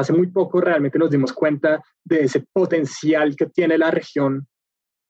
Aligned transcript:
hace 0.00 0.12
muy 0.12 0.28
poco 0.28 0.60
realmente 0.60 0.98
nos 0.98 1.10
dimos 1.10 1.32
cuenta 1.32 1.82
de 2.04 2.24
ese 2.24 2.44
potencial 2.52 3.36
que 3.36 3.46
tiene 3.46 3.78
la 3.78 3.90
región 3.90 4.46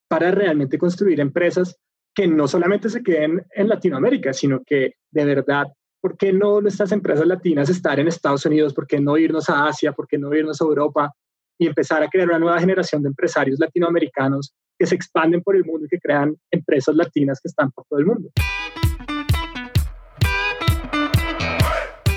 para 0.08 0.30
realmente 0.30 0.78
construir 0.78 1.20
empresas 1.20 1.76
que 2.14 2.26
no 2.26 2.46
solamente 2.46 2.90
se 2.90 3.02
queden 3.02 3.44
en 3.54 3.68
Latinoamérica, 3.68 4.32
sino 4.32 4.62
que 4.64 4.94
de 5.10 5.24
verdad, 5.24 5.66
¿por 6.00 6.16
qué 6.16 6.32
no 6.32 6.60
nuestras 6.60 6.92
empresas 6.92 7.26
latinas 7.26 7.68
estar 7.70 7.98
en 7.98 8.08
Estados 8.08 8.44
Unidos? 8.44 8.74
¿Por 8.74 8.86
qué 8.86 9.00
no 9.00 9.16
irnos 9.16 9.48
a 9.48 9.66
Asia? 9.66 9.92
¿Por 9.92 10.06
qué 10.06 10.18
no 10.18 10.34
irnos 10.34 10.60
a 10.60 10.64
Europa? 10.64 11.12
Y 11.58 11.66
empezar 11.66 12.02
a 12.02 12.08
crear 12.08 12.28
una 12.28 12.38
nueva 12.38 12.60
generación 12.60 13.02
de 13.02 13.08
empresarios 13.08 13.58
latinoamericanos 13.58 14.52
que 14.78 14.86
se 14.86 14.94
expanden 14.94 15.42
por 15.42 15.56
el 15.56 15.64
mundo 15.64 15.86
y 15.86 15.88
que 15.88 15.98
crean 15.98 16.36
empresas 16.50 16.94
latinas 16.94 17.40
que 17.40 17.48
están 17.48 17.70
por 17.70 17.84
todo 17.88 18.00
el 18.00 18.06
mundo. 18.06 18.30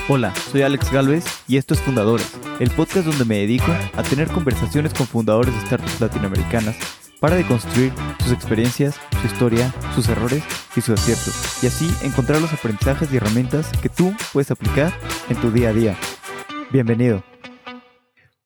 Hola, 0.07 0.35
soy 0.35 0.61
Alex 0.61 0.91
Galvez 0.91 1.25
y 1.47 1.57
esto 1.57 1.73
es 1.73 1.81
Fundadores, 1.81 2.37
el 2.59 2.69
podcast 2.69 3.07
donde 3.07 3.25
me 3.25 3.39
dedico 3.39 3.71
a 3.71 4.03
tener 4.03 4.27
conversaciones 4.27 4.93
con 4.93 5.07
fundadores 5.07 5.51
de 5.51 5.65
startups 5.65 5.99
latinoamericanas 5.99 6.77
para 7.19 7.35
deconstruir 7.35 7.91
sus 8.21 8.31
experiencias, 8.31 8.99
su 9.19 9.25
historia, 9.25 9.73
sus 9.95 10.07
errores 10.07 10.43
y 10.75 10.81
sus 10.81 10.99
aciertos, 10.99 11.63
y 11.63 11.65
así 11.65 11.89
encontrar 12.05 12.39
los 12.39 12.53
aprendizajes 12.53 13.11
y 13.11 13.17
herramientas 13.17 13.71
que 13.81 13.89
tú 13.89 14.15
puedes 14.31 14.51
aplicar 14.51 14.93
en 15.27 15.37
tu 15.37 15.49
día 15.49 15.69
a 15.69 15.73
día. 15.73 15.97
Bienvenido. 16.71 17.23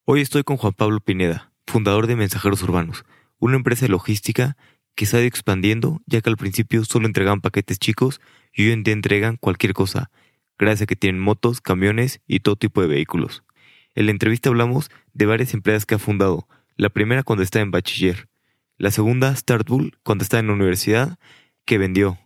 Hoy 0.05 0.21
estoy 0.21 0.43
con 0.45 0.55
Juan 0.55 0.71
Pablo 0.71 1.01
Pineda, 1.01 1.51
fundador 1.67 2.07
de 2.07 2.15
Mensajeros 2.15 2.63
Urbanos, 2.63 3.03
una 3.37 3.57
empresa 3.57 3.85
de 3.85 3.91
logística 3.91 4.55
que 4.95 5.05
se 5.05 5.17
ha 5.17 5.19
ido 5.19 5.27
expandiendo, 5.27 5.99
ya 6.05 6.21
que 6.21 6.29
al 6.29 6.37
principio 6.37 6.85
solo 6.85 7.05
entregaban 7.05 7.41
paquetes 7.41 7.79
chicos 7.79 8.21
y 8.53 8.67
hoy 8.67 8.71
en 8.71 8.83
día 8.83 8.93
entregan 8.93 9.35
cualquier 9.35 9.73
cosa, 9.73 10.09
gracias 10.59 10.83
a 10.83 10.85
que 10.85 10.95
tienen 10.95 11.21
motos, 11.21 11.61
camiones 11.61 12.21
y 12.27 12.41
todo 12.41 12.57
tipo 12.57 12.81
de 12.81 12.87
vehículos. 12.87 13.43
En 13.95 14.05
la 14.05 14.11
entrevista 14.11 14.49
hablamos 14.49 14.91
de 15.13 15.25
varias 15.25 15.53
empresas 15.53 15.85
que 15.85 15.95
ha 15.95 15.99
fundado, 15.99 16.47
la 16.75 16.89
primera 16.89 17.23
cuando 17.23 17.43
estaba 17.43 17.63
en 17.63 17.71
bachiller, 17.71 18.29
la 18.77 18.91
segunda 18.91 19.35
Startbull 19.35 19.97
cuando 20.03 20.23
estaba 20.23 20.41
en 20.41 20.47
la 20.47 20.53
universidad, 20.53 21.17
que 21.65 21.77
vendió, 21.77 22.19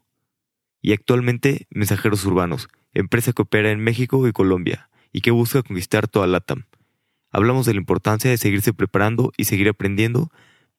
y 0.82 0.92
actualmente 0.92 1.68
Mensajeros 1.70 2.26
Urbanos, 2.26 2.68
empresa 2.94 3.34
que 3.34 3.44
opera 3.44 3.72
en 3.72 3.80
México 3.80 4.28
y 4.28 4.32
Colombia, 4.34 4.90
y 5.12 5.22
que 5.22 5.32
busca 5.32 5.64
conquistar 5.64 6.08
toda 6.08 6.28
LATAM. 6.28 6.66
Hablamos 7.32 7.66
de 7.66 7.74
la 7.74 7.80
importancia 7.80 8.30
de 8.30 8.38
seguirse 8.38 8.74
preparando 8.74 9.32
y 9.38 9.46
seguir 9.46 9.70
aprendiendo 9.70 10.32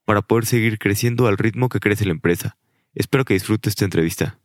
para 0.05 0.23
poder 0.23 0.47
seguir 0.47 0.79
creciendo 0.79 1.27
al 1.27 1.39
ritmo 1.39 1.69
que 1.69 1.81
crece 1.81 2.05
la 2.05 2.13
empresa. 2.13 2.57
Espero 2.95 3.25
que 3.25 3.35
disfrutes 3.35 3.73
esta 3.73 3.85
entrevista. 3.85 4.39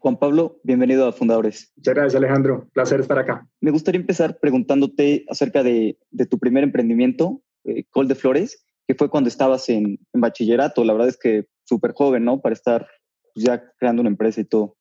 Juan 0.00 0.16
Pablo, 0.16 0.60
bienvenido 0.62 1.08
a 1.08 1.12
Fundadores. 1.12 1.72
Muchas 1.76 1.94
gracias, 1.94 2.14
Alejandro. 2.14 2.68
Placer 2.72 3.00
estar 3.00 3.18
acá. 3.18 3.48
Me 3.60 3.72
gustaría 3.72 4.00
empezar 4.00 4.38
preguntándote 4.38 5.24
acerca 5.28 5.64
de, 5.64 5.98
tu 6.30 6.38
primer 6.38 6.62
emprendimiento, 6.62 7.42
eh, 7.64 7.82
Col 7.90 8.06
de 8.06 8.14
Flores, 8.14 8.64
que 8.86 8.94
fue 8.94 9.10
cuando 9.10 9.28
estabas 9.28 9.68
en, 9.68 9.98
bachillerato. 10.12 10.84
La 10.84 10.92
verdad 10.92 11.08
es 11.08 11.18
que 11.18 11.46
súper 11.64 11.94
joven, 11.94 12.24
¿no? 12.24 12.40
Para 12.40 12.52
estar 12.52 12.86
pues, 13.34 13.44
ya 13.44 13.72
creando 13.76 14.00
una 14.00 14.10
empresa 14.10 14.40
y 14.40 14.44
todo. 14.44 14.76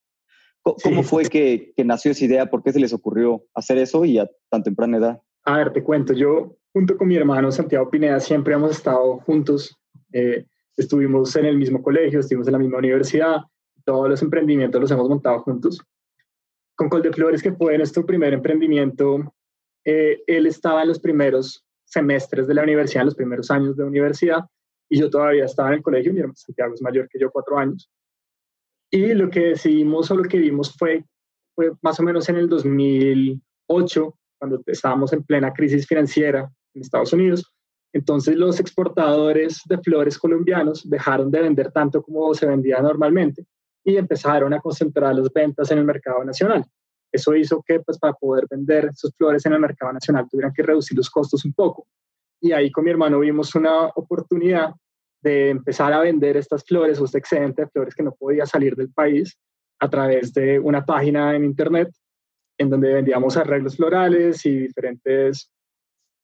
¿Cómo, 0.61 1.01
fue 1.01 1.23
que, 1.23 1.73
nació 1.83 2.11
esa 2.11 2.25
idea? 2.25 2.45
¿Por 2.51 2.61
qué 2.61 2.71
se 2.71 2.79
les 2.79 2.93
ocurrió 2.93 3.43
hacer 3.55 3.79
eso 3.79 4.05
y 4.05 4.19
a 4.19 4.29
tan 4.49 4.61
temprana 4.61 4.97
edad? 4.97 5.21
A 5.45 5.57
ver, 5.57 5.73
te 5.73 5.81
cuento. 5.81 6.13
Yo, 6.13 6.57
junto 6.73 6.95
con 6.95 7.07
mi 7.07 7.15
hermano 7.15 7.51
Santiago 7.51 7.89
Pineda, 7.89 8.19
siempre 8.19 8.53
hemos 8.53 8.71
estado 8.71 9.17
juntos. 9.21 9.75
Eh, 10.13 10.45
estuvimos 10.75 11.35
en 11.37 11.45
el 11.45 11.57
mismo 11.57 11.81
colegio, 11.81 12.19
estuvimos 12.19 12.47
en 12.47 12.53
la 12.53 12.59
misma 12.59 12.77
universidad 12.77 13.37
todos 13.87 14.09
los 14.09 14.21
emprendimientos 14.21 14.81
los 14.81 14.91
hemos 14.91 15.07
montado 15.07 15.39
juntos. 15.39 15.81
Con 16.75 16.89
Col 16.89 17.01
de 17.01 17.13
Flores, 17.13 17.41
que 17.41 17.53
fue 17.53 17.77
nuestro 17.77 18.05
primer 18.05 18.33
emprendimiento, 18.33 19.33
eh, 19.85 20.21
él 20.27 20.45
estaba 20.45 20.81
en 20.81 20.89
los 20.89 20.99
primeros 20.99 21.65
semestres 21.85 22.47
de 22.47 22.53
la 22.53 22.63
universidad, 22.63 23.03
en 23.03 23.07
los 23.07 23.15
primeros 23.15 23.49
años 23.49 23.77
de 23.77 23.85
universidad, 23.85 24.41
y 24.89 24.99
yo 24.99 25.09
todavía 25.09 25.45
estaba 25.45 25.69
en 25.69 25.75
el 25.75 25.81
colegio, 25.81 26.11
mi 26.11 26.19
hermano 26.19 26.35
Santiago 26.35 26.73
es 26.73 26.81
mayor 26.81 27.07
que 27.07 27.17
yo, 27.17 27.31
cuatro 27.31 27.57
años. 27.57 27.89
Y 28.91 29.13
lo 29.13 29.29
que 29.29 29.39
decidimos 29.39 30.11
o 30.11 30.17
lo 30.17 30.23
que 30.23 30.37
vimos 30.37 30.75
fue, 30.77 31.05
fue 31.55 31.71
más 31.81 31.97
o 32.01 32.03
menos 32.03 32.27
en 32.27 32.35
el 32.35 32.49
2008, 32.49 34.19
cuando 34.37 34.61
estábamos 34.65 35.13
en 35.13 35.23
plena 35.23 35.53
crisis 35.53 35.87
financiera 35.87 36.51
en 36.73 36.81
Estados 36.81 37.13
Unidos. 37.13 37.53
Entonces 37.93 38.35
los 38.35 38.59
exportadores 38.59 39.61
de 39.65 39.77
flores 39.77 40.19
colombianos 40.19 40.87
dejaron 40.89 41.31
de 41.31 41.41
vender 41.41 41.71
tanto 41.71 42.03
como 42.03 42.33
se 42.33 42.45
vendía 42.45 42.81
normalmente 42.81 43.45
y 43.87 43.95
empezaron 43.95 44.53
a 44.53 44.59
concentrar 44.59 45.15
las 45.15 45.31
ventas 45.31 45.71
en 45.71 45.77
el 45.77 45.85
mercado 45.85 46.21
nacional. 46.25 46.65
Eso 47.09 47.33
hizo 47.33 47.63
que 47.65 47.79
pues, 47.79 47.97
para 47.97 48.11
poder 48.11 48.45
vender 48.49 48.91
sus 48.93 49.15
flores 49.15 49.45
en 49.45 49.53
el 49.53 49.61
mercado 49.61 49.93
nacional 49.93 50.27
tuvieran 50.29 50.51
que 50.53 50.61
reducir 50.61 50.97
los 50.97 51.09
costos 51.09 51.45
un 51.45 51.53
poco. 51.53 51.87
Y 52.41 52.51
ahí 52.51 52.69
con 52.69 52.83
mi 52.83 52.91
hermano 52.91 53.21
vimos 53.21 53.55
una 53.55 53.85
oportunidad 53.95 54.71
de 55.21 55.51
empezar 55.51 55.93
a 55.93 56.01
vender 56.01 56.35
estas 56.35 56.65
flores 56.65 56.99
o 56.99 57.05
este 57.05 57.19
excedente 57.19 57.61
de 57.61 57.69
flores 57.69 57.95
que 57.95 58.03
no 58.03 58.11
podía 58.11 58.45
salir 58.45 58.75
del 58.75 58.91
país 58.91 59.39
a 59.79 59.89
través 59.89 60.33
de 60.33 60.59
una 60.59 60.85
página 60.85 61.33
en 61.33 61.45
internet 61.45 61.89
en 62.57 62.69
donde 62.69 62.91
vendíamos 62.91 63.37
arreglos 63.37 63.77
florales 63.77 64.45
y 64.45 64.67
diferentes 64.67 65.49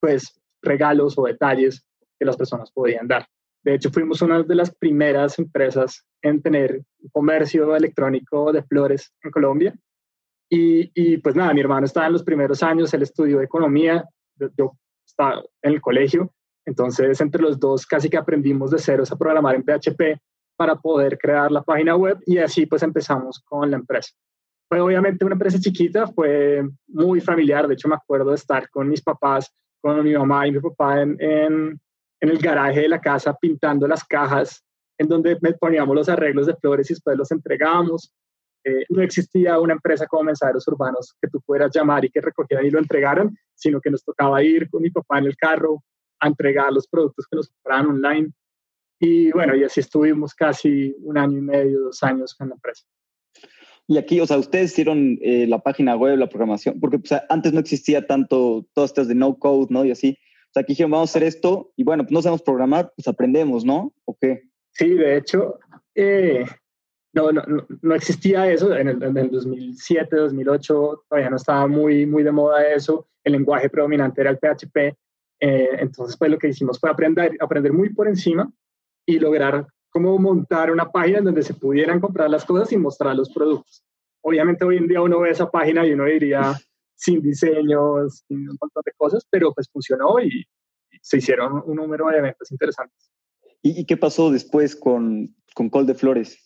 pues 0.01 0.37
regalos 0.61 1.17
o 1.17 1.23
detalles 1.23 1.85
que 2.19 2.25
las 2.25 2.35
personas 2.35 2.69
podían 2.73 3.07
dar. 3.07 3.25
De 3.63 3.75
hecho, 3.75 3.89
fuimos 3.91 4.21
una 4.21 4.43
de 4.43 4.55
las 4.55 4.73
primeras 4.75 5.39
empresas 5.39 6.05
en 6.21 6.41
tener 6.41 6.83
comercio 7.11 7.75
electrónico 7.75 8.51
de 8.51 8.63
flores 8.63 9.13
en 9.21 9.31
Colombia. 9.31 9.73
Y, 10.49 10.91
y, 10.93 11.17
pues 11.17 11.35
nada, 11.35 11.53
mi 11.53 11.61
hermano 11.61 11.85
estaba 11.85 12.07
en 12.07 12.13
los 12.13 12.23
primeros 12.23 12.61
años, 12.61 12.93
él 12.93 13.01
estudió 13.01 13.41
economía, 13.41 14.03
yo 14.57 14.73
estaba 15.05 15.41
en 15.61 15.73
el 15.73 15.81
colegio, 15.81 16.31
entonces 16.65 17.19
entre 17.21 17.41
los 17.41 17.59
dos 17.59 17.85
casi 17.85 18.09
que 18.09 18.17
aprendimos 18.17 18.71
de 18.71 18.79
ceros 18.79 19.11
a 19.11 19.17
programar 19.17 19.55
en 19.55 19.63
PHP 19.63 20.19
para 20.55 20.75
poder 20.75 21.17
crear 21.17 21.51
la 21.51 21.63
página 21.63 21.95
web 21.95 22.19
y 22.25 22.37
así 22.37 22.65
pues 22.65 22.83
empezamos 22.83 23.41
con 23.45 23.71
la 23.71 23.77
empresa. 23.77 24.11
Fue 24.69 24.79
obviamente 24.79 25.25
una 25.25 25.35
empresa 25.35 25.59
chiquita, 25.59 26.07
fue 26.07 26.63
muy 26.87 27.21
familiar, 27.21 27.67
de 27.67 27.73
hecho 27.73 27.87
me 27.87 27.95
acuerdo 27.95 28.29
de 28.29 28.35
estar 28.35 28.69
con 28.69 28.87
mis 28.87 29.01
papás, 29.01 29.51
con 29.81 30.03
mi 30.03 30.13
mamá 30.13 30.47
y 30.47 30.51
mi 30.51 30.59
papá 30.59 31.01
en, 31.01 31.17
en 31.19 31.79
en 32.23 32.29
el 32.29 32.37
garaje 32.37 32.79
de 32.79 32.87
la 32.87 33.01
casa 33.01 33.35
pintando 33.35 33.85
las 33.85 34.05
cajas 34.05 34.63
en 34.97 35.09
donde 35.09 35.35
poníamos 35.59 35.93
los 35.93 36.07
arreglos 36.07 36.47
de 36.47 36.55
flores 36.55 36.89
y 36.89 36.93
después 36.93 37.17
los 37.17 37.29
entregábamos. 37.31 38.13
Eh, 38.63 38.85
no 38.87 39.01
existía 39.01 39.59
una 39.59 39.73
empresa 39.73 40.07
como 40.07 40.23
Mensajeros 40.23 40.65
Urbanos 40.69 41.13
que 41.21 41.27
tú 41.27 41.41
pudieras 41.41 41.71
llamar 41.75 42.05
y 42.05 42.09
que 42.09 42.21
recogieran 42.21 42.65
y 42.65 42.69
lo 42.69 42.79
entregaran, 42.79 43.37
sino 43.53 43.81
que 43.81 43.91
nos 43.91 44.05
tocaba 44.05 44.41
ir 44.41 44.69
con 44.69 44.81
mi 44.81 44.89
papá 44.89 45.19
en 45.19 45.25
el 45.25 45.35
carro 45.35 45.83
a 46.21 46.27
entregar 46.29 46.71
los 46.71 46.87
productos 46.87 47.27
que 47.27 47.35
nos 47.35 47.49
compraban 47.49 47.87
online. 47.87 48.31
Y 49.01 49.29
bueno, 49.33 49.53
y 49.57 49.65
así 49.65 49.81
estuvimos 49.81 50.33
casi 50.33 50.95
un 51.01 51.17
año 51.17 51.39
y 51.39 51.41
medio, 51.41 51.81
dos 51.81 52.01
años 52.03 52.33
con 52.35 52.47
la 52.47 52.55
empresa. 52.55 52.85
Y 53.85 53.97
aquí, 53.97 54.21
o 54.21 54.25
sea, 54.25 54.37
ustedes 54.37 54.71
hicieron 54.71 55.19
eh, 55.21 55.45
la 55.45 55.59
página 55.59 55.97
web, 55.97 56.17
la 56.17 56.29
programación, 56.29 56.79
porque 56.79 57.01
antes 57.27 57.51
no 57.51 57.59
existía 57.59 58.07
tanto 58.07 58.65
todas 58.71 58.91
estas 58.91 59.09
de 59.09 59.15
no 59.15 59.37
code, 59.37 59.67
¿no? 59.71 59.83
Y 59.83 59.91
así. 59.91 60.17
Sea, 60.53 60.61
aquí 60.61 60.73
dijeron, 60.73 60.91
vamos 60.91 61.09
a 61.09 61.11
hacer 61.11 61.23
esto 61.23 61.71
y 61.75 61.83
bueno, 61.83 62.03
pues 62.03 62.11
no 62.11 62.21
sabemos 62.21 62.43
programar, 62.43 62.93
pues 62.95 63.07
aprendemos, 63.07 63.65
¿no? 63.65 63.91
¿O 64.05 64.15
qué? 64.19 64.43
Sí, 64.71 64.89
de 64.89 65.17
hecho, 65.17 65.57
eh, 65.95 66.45
no, 67.13 67.31
no, 67.31 67.43
no, 67.81 67.95
existía 67.95 68.51
eso. 68.51 68.75
En 68.75 68.87
el, 68.87 69.01
en 69.01 69.17
el, 69.17 69.31
2007, 69.31 70.15
2008 70.15 71.05
todavía 71.09 71.29
no 71.31 71.37
estaba 71.37 71.67
muy, 71.67 72.05
muy 72.05 72.21
de 72.21 72.31
moda 72.31 72.67
eso. 72.67 73.07
El 73.23 73.33
lenguaje 73.33 73.69
predominante 73.69 74.21
era 74.21 74.29
el 74.29 74.37
PHP. 74.37 74.77
Eh, 75.39 75.69
entonces, 75.79 76.17
pues 76.17 76.29
lo 76.29 76.37
que 76.37 76.49
hicimos 76.49 76.79
fue 76.79 76.89
aprender, 76.89 77.35
aprender 77.39 77.73
muy 77.73 77.89
por 77.89 78.07
encima 78.07 78.51
y 79.07 79.17
lograr 79.17 79.65
cómo 79.89 80.17
montar 80.19 80.71
una 80.71 80.91
página 80.91 81.19
en 81.19 81.25
donde 81.25 81.43
se 81.43 81.55
pudieran 81.55 81.99
comprar 81.99 82.29
las 82.29 82.45
cosas 82.45 82.71
y 82.71 82.77
mostrar 82.77 83.15
los 83.15 83.31
productos. 83.33 83.83
Obviamente 84.21 84.65
hoy 84.65 84.77
en 84.77 84.87
día 84.87 85.01
uno 85.01 85.19
ve 85.19 85.31
esa 85.31 85.49
página 85.49 85.85
y 85.85 85.93
uno 85.93 86.05
diría, 86.05 86.53
sin 86.95 87.21
diseños, 87.21 88.23
sin 88.27 88.49
un 88.49 88.57
montón 88.59 88.83
de 88.85 88.91
cosas, 88.97 89.25
pero 89.29 89.53
pues 89.53 89.69
funcionó 89.71 90.19
y, 90.19 90.45
se 91.01 91.17
hicieron 91.17 91.61
un 91.65 91.75
número 91.75 92.07
de 92.07 92.19
eventos 92.19 92.49
interesantes. 92.51 93.11
¿Y, 93.61 93.85
qué 93.85 93.97
pasó 93.97 94.31
después 94.31 94.75
con, 94.75 95.35
con 95.53 95.69
Col 95.69 95.85
de 95.85 95.95
Flores? 95.95 96.37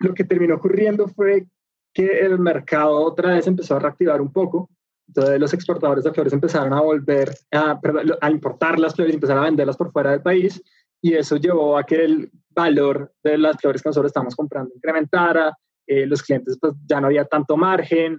Lo 0.00 0.14
que 0.14 0.24
terminó 0.24 0.56
ocurriendo 0.56 1.06
fue 1.06 1.46
que 1.92 2.20
el 2.20 2.38
mercado 2.38 2.96
otra 3.00 3.34
vez 3.34 3.46
empezó 3.46 3.76
a 3.76 3.80
reactivar 3.80 4.20
un 4.20 4.32
poco. 4.32 4.70
Entonces 5.06 5.38
los 5.38 5.52
exportadores 5.52 6.04
de 6.04 6.12
flores 6.12 6.32
empezaron 6.32 6.72
a 6.72 6.80
volver 6.80 7.32
a, 7.52 7.78
a 8.20 8.30
importar 8.30 8.78
las 8.78 8.94
flores 8.94 9.12
y 9.12 9.16
empezar 9.16 9.38
a 9.38 9.42
venderlas 9.42 9.76
por 9.76 9.92
fuera 9.92 10.10
del 10.12 10.22
país. 10.22 10.60
Y 11.00 11.14
eso 11.14 11.36
llevó 11.36 11.76
a 11.76 11.84
que 11.84 12.04
el 12.04 12.30
valor 12.50 13.12
de 13.22 13.38
las 13.38 13.56
flores 13.56 13.82
que 13.82 13.88
nosotros 13.88 14.10
estamos 14.10 14.34
comprando 14.34 14.74
incrementara. 14.74 15.56
Eh, 15.86 16.06
los 16.06 16.22
clientes 16.22 16.56
pues 16.60 16.74
ya 16.86 17.00
no 17.00 17.08
había 17.08 17.24
tanto 17.24 17.56
margen, 17.56 18.18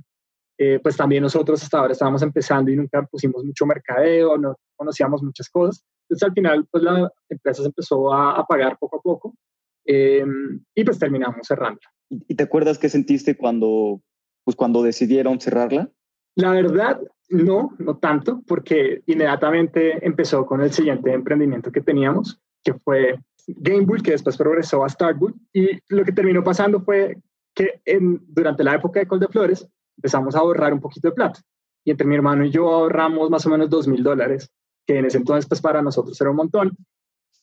eh, 0.65 0.79
pues 0.81 0.95
también 0.95 1.23
nosotros 1.23 1.61
hasta 1.61 1.79
ahora 1.79 1.91
estábamos 1.91 2.21
empezando 2.21 2.71
y 2.71 2.75
nunca 2.77 3.03
pusimos 3.03 3.43
mucho 3.43 3.65
mercadeo, 3.65 4.37
no 4.37 4.55
conocíamos 4.77 5.21
muchas 5.21 5.49
cosas. 5.49 5.83
Entonces 6.03 6.27
al 6.29 6.33
final 6.33 6.67
pues 6.71 6.83
la 6.83 7.11
empresa 7.27 7.63
se 7.63 7.67
empezó 7.67 8.13
a, 8.13 8.45
pagar 8.47 8.77
poco 8.79 8.97
a 8.97 9.01
poco 9.01 9.35
em, 9.83 10.63
y 10.73 10.83
pues 10.85 10.97
terminamos 10.97 11.45
cerrando. 11.45 11.81
¿Y 12.09 12.35
te 12.35 12.43
acuerdas 12.43 12.77
qué 12.77 12.87
sentiste 12.87 13.35
cuando, 13.35 14.01
pues, 14.45 14.55
cuando 14.55 14.83
decidieron 14.83 15.41
cerrarla? 15.41 15.89
La 16.35 16.51
verdad, 16.51 17.01
No, 17.29 17.73
no 17.79 17.97
tanto, 17.97 18.41
porque 18.47 19.01
inmediatamente 19.07 20.05
empezó 20.05 20.45
con 20.45 20.61
el 20.61 20.71
siguiente 20.71 21.11
emprendimiento 21.11 21.71
que 21.71 21.81
teníamos, 21.81 22.39
que 22.63 22.73
fue 22.75 23.19
Gamebull, 23.47 24.03
que 24.03 24.11
después 24.11 24.37
progresó 24.37 24.83
a 24.83 24.89
Startbull. 24.89 25.33
Y 25.51 25.79
lo 25.89 26.05
que 26.05 26.11
terminó 26.11 26.43
pasando 26.43 26.81
fue 26.81 27.17
que 27.55 27.81
en, 27.85 28.21
durante 28.27 28.63
la 28.63 28.75
época 28.75 28.99
de 28.99 29.07
Col 29.07 29.19
de 29.19 29.27
Flores 29.27 29.67
empezamos 29.97 30.35
a 30.35 30.39
ahorrar 30.39 30.73
un 30.73 30.79
poquito 30.79 31.09
de 31.09 31.13
plata. 31.13 31.39
Y 31.85 31.91
entre 31.91 32.07
mi 32.07 32.15
hermano 32.15 32.45
y 32.45 32.51
yo 32.51 32.69
ahorramos 32.69 33.29
más 33.29 33.45
o 33.45 33.49
menos 33.49 33.69
dos 33.69 33.87
mil 33.87 34.03
dólares, 34.03 34.49
que 34.85 34.97
en 34.97 35.05
ese 35.05 35.17
entonces 35.17 35.47
pues 35.47 35.61
para 35.61 35.81
nosotros 35.81 36.19
era 36.19 36.29
un 36.29 36.37
montón. 36.37 36.71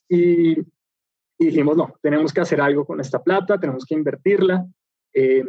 Y, 0.09 0.57
dijimos, 1.39 1.77
no, 1.77 1.95
tenemos 2.03 2.33
que 2.33 2.41
hacer 2.41 2.61
algo 2.61 2.85
con 2.85 3.01
esta 3.01 3.23
plata, 3.23 3.59
tenemos 3.59 3.85
que 3.85 3.95
invertirla. 3.95 4.67
Eh, 5.15 5.45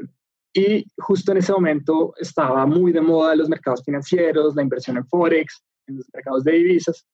y 0.53 0.86
justo 0.98 1.31
en 1.31 1.38
ese 1.38 1.53
momento 1.53 2.13
estaba 2.18 2.65
muy 2.65 2.92
de 2.92 3.01
moda 3.01 3.36
los 3.36 3.50
mercados 3.50 3.83
financieros, 3.83 4.56
la 4.56 4.62
inversión 4.62 4.98
en 4.98 5.07
Forex, 5.07 5.63
en 5.88 5.98
los 5.98 6.07
mercados 6.13 6.44
de 6.44 6.51
divisas 6.53 7.06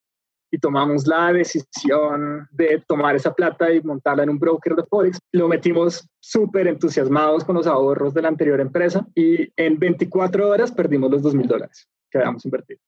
y 0.52 0.60
tomamos 0.60 1.08
la 1.08 1.34
decisión 1.34 2.48
de 2.52 2.84
tomar 2.88 3.16
esa 3.16 3.34
plata 3.34 3.72
y 3.72 3.82
montarla 3.82 4.24
en 4.24 4.30
un 4.30 4.40
broker 4.40 4.76
de 4.76 4.84
Forex. 4.84 5.20
Lo 5.32 5.48
metimos 5.48 6.08
súper 6.20 6.68
entusiasmados 6.68 7.44
con 7.44 7.56
los 7.56 7.68
ahorros 7.68 8.14
de 8.14 8.22
la 8.22 8.30
anterior 8.30 8.60
empresa 8.60 9.06
y 9.16 9.52
en 9.56 9.78
24 9.78 10.50
horas 10.50 10.72
perdimos 10.72 11.12
los 11.12 11.22
2 11.22 11.36
mil 11.36 11.48
dólares 11.48 11.88
que 12.10 12.18
habíamos 12.18 12.46
invertido. 12.46 12.80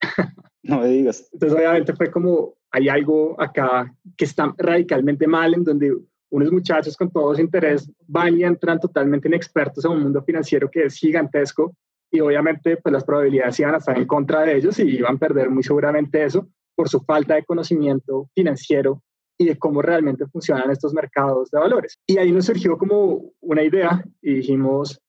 No 0.64 0.78
me 0.78 0.86
digas. 0.86 1.28
Entonces 1.32 1.58
obviamente 1.58 1.92
fue 1.92 2.08
como, 2.08 2.54
hay 2.70 2.88
algo 2.88 3.34
acá 3.42 3.92
que 4.16 4.24
está 4.24 4.54
radicalmente 4.56 5.26
mal 5.26 5.54
en 5.54 5.64
donde 5.64 5.92
unos 6.30 6.52
muchachos 6.52 6.96
con 6.96 7.10
todo 7.10 7.34
su 7.34 7.40
interés 7.40 7.90
van 8.06 8.38
y 8.38 8.44
entran 8.44 8.78
totalmente 8.78 9.26
inexpertos 9.26 9.84
a 9.84 9.88
un 9.88 10.04
mundo 10.04 10.22
financiero 10.22 10.70
que 10.70 10.84
es 10.84 10.94
gigantesco 10.94 11.74
y 12.12 12.20
obviamente 12.20 12.76
pues 12.76 12.92
las 12.92 13.04
probabilidades 13.04 13.58
iban 13.58 13.74
a 13.74 13.78
estar 13.78 13.98
en 13.98 14.06
contra 14.06 14.42
de 14.42 14.56
ellos 14.56 14.78
y 14.78 14.98
iban 14.98 15.16
a 15.16 15.18
perder 15.18 15.50
muy 15.50 15.64
seguramente 15.64 16.22
eso 16.22 16.48
por 16.74 16.88
su 16.88 17.00
falta 17.00 17.34
de 17.34 17.44
conocimiento 17.44 18.28
financiero 18.34 19.02
y 19.38 19.46
de 19.46 19.58
cómo 19.58 19.82
realmente 19.82 20.26
funcionan 20.26 20.70
estos 20.70 20.92
mercados 20.94 21.50
de 21.50 21.58
valores. 21.58 21.98
Y 22.06 22.18
ahí 22.18 22.32
nos 22.32 22.46
surgió 22.46 22.76
como 22.78 23.32
una 23.40 23.62
idea 23.62 24.04
y 24.20 24.34
dijimos, 24.34 25.00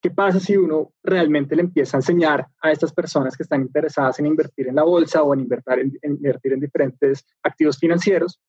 ¿qué 0.00 0.10
pasa 0.10 0.40
si 0.40 0.56
uno 0.56 0.92
realmente 1.02 1.56
le 1.56 1.62
empieza 1.62 1.96
a 1.96 2.00
enseñar 2.00 2.46
a 2.60 2.72
estas 2.72 2.92
personas 2.92 3.36
que 3.36 3.42
están 3.42 3.62
interesadas 3.62 4.18
en 4.18 4.26
invertir 4.26 4.68
en 4.68 4.76
la 4.76 4.84
bolsa 4.84 5.22
o 5.22 5.34
en 5.34 5.40
invertir 5.40 5.78
en, 5.78 5.98
en 6.02 6.12
invertir 6.12 6.52
en 6.52 6.60
diferentes 6.60 7.24
activos 7.42 7.78
financieros 7.78 8.40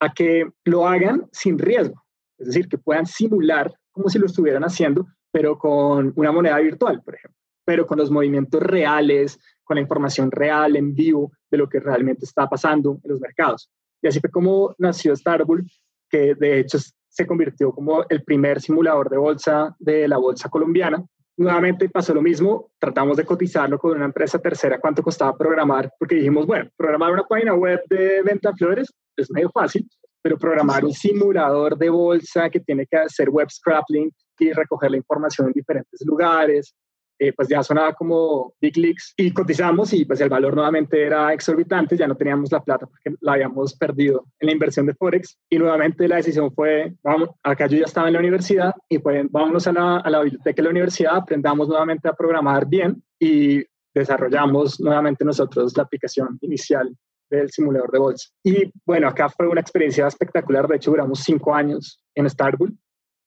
a 0.00 0.12
que 0.12 0.48
lo 0.64 0.86
hagan 0.86 1.26
sin 1.32 1.58
riesgo? 1.58 2.02
Es 2.38 2.46
decir, 2.46 2.68
que 2.68 2.78
puedan 2.78 3.06
simular 3.06 3.72
como 3.92 4.08
si 4.08 4.18
lo 4.18 4.26
estuvieran 4.26 4.64
haciendo, 4.64 5.06
pero 5.30 5.58
con 5.58 6.12
una 6.16 6.32
moneda 6.32 6.58
virtual, 6.58 7.02
por 7.02 7.14
ejemplo, 7.14 7.38
pero 7.64 7.86
con 7.86 7.98
los 7.98 8.10
movimientos 8.10 8.62
reales, 8.62 9.38
con 9.70 9.76
la 9.76 9.82
información 9.82 10.32
real, 10.32 10.74
en 10.74 10.96
vivo, 10.96 11.30
de 11.48 11.56
lo 11.56 11.68
que 11.68 11.78
realmente 11.78 12.24
está 12.24 12.48
pasando 12.48 12.98
en 13.04 13.08
los 13.08 13.20
mercados. 13.20 13.70
Y 14.02 14.08
así 14.08 14.18
fue 14.18 14.28
como 14.28 14.74
nació 14.78 15.14
Starbull, 15.14 15.64
que 16.08 16.34
de 16.34 16.58
hecho 16.58 16.78
se 17.08 17.24
convirtió 17.24 17.70
como 17.70 18.02
el 18.08 18.24
primer 18.24 18.60
simulador 18.60 19.08
de 19.08 19.16
bolsa 19.16 19.76
de 19.78 20.08
la 20.08 20.16
bolsa 20.16 20.48
colombiana. 20.48 21.04
Nuevamente 21.36 21.88
pasó 21.88 22.12
lo 22.12 22.20
mismo, 22.20 22.72
tratamos 22.80 23.16
de 23.16 23.24
cotizarlo 23.24 23.78
con 23.78 23.92
una 23.92 24.06
empresa 24.06 24.40
tercera, 24.40 24.80
cuánto 24.80 25.04
costaba 25.04 25.38
programar, 25.38 25.88
porque 26.00 26.16
dijimos, 26.16 26.48
bueno, 26.48 26.68
programar 26.76 27.12
una 27.12 27.22
página 27.22 27.54
web 27.54 27.80
de 27.88 28.22
venta 28.24 28.50
de 28.50 28.56
flores 28.56 28.92
es 29.16 29.30
medio 29.30 29.50
fácil, 29.50 29.88
pero 30.20 30.36
programar 30.36 30.84
un 30.84 30.92
simulador 30.92 31.78
de 31.78 31.90
bolsa 31.90 32.50
que 32.50 32.58
tiene 32.58 32.86
que 32.86 32.96
hacer 32.96 33.30
web 33.30 33.48
scrapping 33.48 34.10
y 34.40 34.52
recoger 34.52 34.90
la 34.90 34.96
información 34.96 35.46
en 35.46 35.52
diferentes 35.52 36.04
lugares, 36.04 36.74
eh, 37.22 37.34
pues 37.34 37.48
ya 37.48 37.62
sonaba 37.62 37.92
como 37.92 38.54
big 38.62 38.78
leaks 38.78 39.12
y 39.14 39.30
cotizamos 39.30 39.92
y 39.92 40.06
pues 40.06 40.22
el 40.22 40.30
valor 40.30 40.54
nuevamente 40.54 41.04
era 41.04 41.34
exorbitante, 41.34 41.94
ya 41.94 42.08
no 42.08 42.16
teníamos 42.16 42.50
la 42.50 42.64
plata 42.64 42.86
porque 42.86 43.14
la 43.20 43.34
habíamos 43.34 43.74
perdido 43.74 44.24
en 44.38 44.46
la 44.46 44.52
inversión 44.52 44.86
de 44.86 44.94
Forex 44.94 45.38
y 45.50 45.58
nuevamente 45.58 46.08
la 46.08 46.16
decisión 46.16 46.50
fue, 46.50 46.94
vamos, 47.02 47.28
acá 47.42 47.66
yo 47.66 47.76
ya 47.76 47.84
estaba 47.84 48.06
en 48.06 48.14
la 48.14 48.20
universidad 48.20 48.74
y 48.88 49.00
pues 49.00 49.26
vámonos 49.30 49.66
a 49.66 49.72
la, 49.74 49.98
a 49.98 50.08
la 50.08 50.22
biblioteca 50.22 50.56
de 50.56 50.62
la 50.62 50.70
universidad, 50.70 51.16
aprendamos 51.16 51.68
nuevamente 51.68 52.08
a 52.08 52.14
programar 52.14 52.66
bien 52.66 53.02
y 53.18 53.62
desarrollamos 53.92 54.80
nuevamente 54.80 55.22
nosotros 55.22 55.76
la 55.76 55.82
aplicación 55.82 56.38
inicial 56.40 56.96
del 57.28 57.50
simulador 57.50 57.90
de 57.90 57.98
bolsa. 57.98 58.30
Y 58.42 58.72
bueno, 58.86 59.08
acá 59.08 59.28
fue 59.28 59.46
una 59.46 59.60
experiencia 59.60 60.06
espectacular, 60.06 60.66
de 60.66 60.76
hecho 60.76 60.90
duramos 60.90 61.20
cinco 61.20 61.54
años 61.54 62.02
en 62.14 62.30
Starbull 62.30 62.74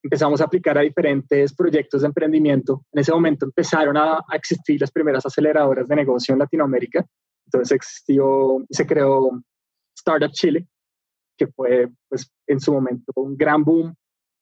empezamos 0.03 0.41
a 0.41 0.45
aplicar 0.45 0.77
a 0.77 0.81
diferentes 0.81 1.53
proyectos 1.55 2.01
de 2.01 2.07
emprendimiento. 2.07 2.85
En 2.91 2.99
ese 2.99 3.13
momento 3.13 3.45
empezaron 3.45 3.95
a, 3.97 4.23
existir 4.33 4.79
las 4.79 4.91
primeras 4.91 5.25
aceleradoras 5.25 5.87
de 5.87 5.95
negocio 5.95 6.33
en 6.33 6.39
Latinoamérica. 6.39 7.05
Entonces 7.45 7.71
existió, 7.71 8.63
se 8.69 8.85
creó 8.85 9.41
Startup 9.95 10.31
Chile, 10.31 10.67
que 11.37 11.47
fue 11.47 11.89
pues, 12.09 12.29
en 12.47 12.59
su 12.59 12.73
momento 12.73 13.13
un 13.15 13.37
gran 13.37 13.63
boom. 13.63 13.95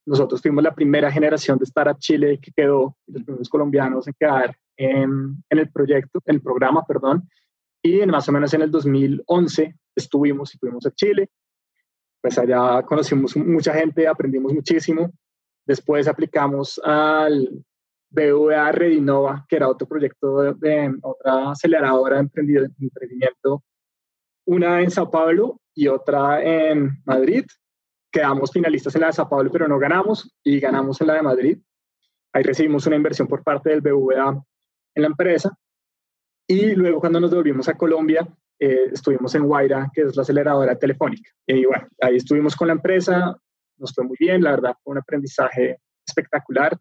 Nosotros 0.04 0.42
fuimos 0.42 0.64
la 0.64 0.74
primera 0.74 1.12
generación 1.12 1.58
de 1.58 1.64
Startup 1.64 1.98
Chile 1.98 2.40
que 2.42 2.50
quedó, 2.50 2.96
los 3.06 3.22
primeros 3.22 3.48
colombianos 3.48 4.08
en 4.08 4.14
quedar 4.18 4.56
en, 4.76 5.44
en 5.48 5.58
el 5.58 5.70
proyecto, 5.70 6.20
en 6.26 6.36
el 6.36 6.42
programa, 6.42 6.84
perdón. 6.84 7.28
Y 7.82 8.00
en, 8.00 8.10
más 8.10 8.28
o 8.28 8.32
menos 8.32 8.52
en 8.54 8.62
el 8.62 8.70
2011 8.70 9.76
estuvimos 9.94 10.52
y 10.54 10.58
fuimos 10.58 10.84
a 10.86 10.90
Chile. 10.90 11.30
Pues 12.20 12.36
allá 12.38 12.82
conocimos 12.82 13.36
mucha 13.36 13.74
gente, 13.74 14.08
aprendimos 14.08 14.52
muchísimo 14.52 15.12
Después 15.66 16.08
aplicamos 16.08 16.80
al 16.84 17.64
BVA 18.10 18.72
Redinova, 18.72 19.46
que 19.48 19.56
era 19.56 19.68
otro 19.68 19.86
proyecto 19.86 20.54
de, 20.54 20.94
otra 21.02 21.50
aceleradora 21.50 22.16
de 22.16 22.22
emprendimiento, 22.22 23.64
una 24.46 24.80
en 24.80 24.90
Sao 24.90 25.10
Paulo 25.10 25.60
y 25.74 25.88
otra 25.88 26.42
en 26.42 27.02
Madrid. 27.04 27.44
Quedamos 28.10 28.50
finalistas 28.52 28.94
en 28.94 29.00
la 29.02 29.06
de 29.08 29.12
Sao 29.14 29.28
Paulo, 29.28 29.50
pero 29.50 29.66
no 29.66 29.78
ganamos 29.78 30.36
y 30.42 30.60
ganamos 30.60 31.00
en 31.00 31.06
la 31.06 31.14
de 31.14 31.22
Madrid. 31.22 31.58
Ahí 32.34 32.42
recibimos 32.42 32.86
una 32.86 32.96
inversión 32.96 33.28
por 33.28 33.42
parte 33.42 33.70
del 33.70 33.80
BVA 33.80 34.42
en 34.94 35.02
la 35.02 35.08
empresa. 35.08 35.56
Y 36.46 36.74
luego 36.74 37.00
cuando 37.00 37.20
nos 37.20 37.34
volvimos 37.34 37.68
a 37.68 37.74
Colombia, 37.74 38.26
eh, 38.58 38.90
estuvimos 38.92 39.34
en 39.34 39.44
Guaira, 39.44 39.90
que 39.92 40.02
es 40.02 40.16
la 40.16 40.22
aceleradora 40.22 40.76
telefónica. 40.76 41.30
Y 41.46 41.64
bueno, 41.64 41.88
ahí 42.00 42.16
estuvimos 42.16 42.56
con 42.56 42.68
la 42.68 42.74
empresa, 42.74 43.36
nos 43.82 43.92
fue 43.92 44.04
muy 44.04 44.16
bien, 44.18 44.42
la 44.42 44.52
verdad 44.52 44.74
fue 44.82 44.92
un 44.92 44.98
aprendizaje 44.98 45.78
espectacular. 46.06 46.78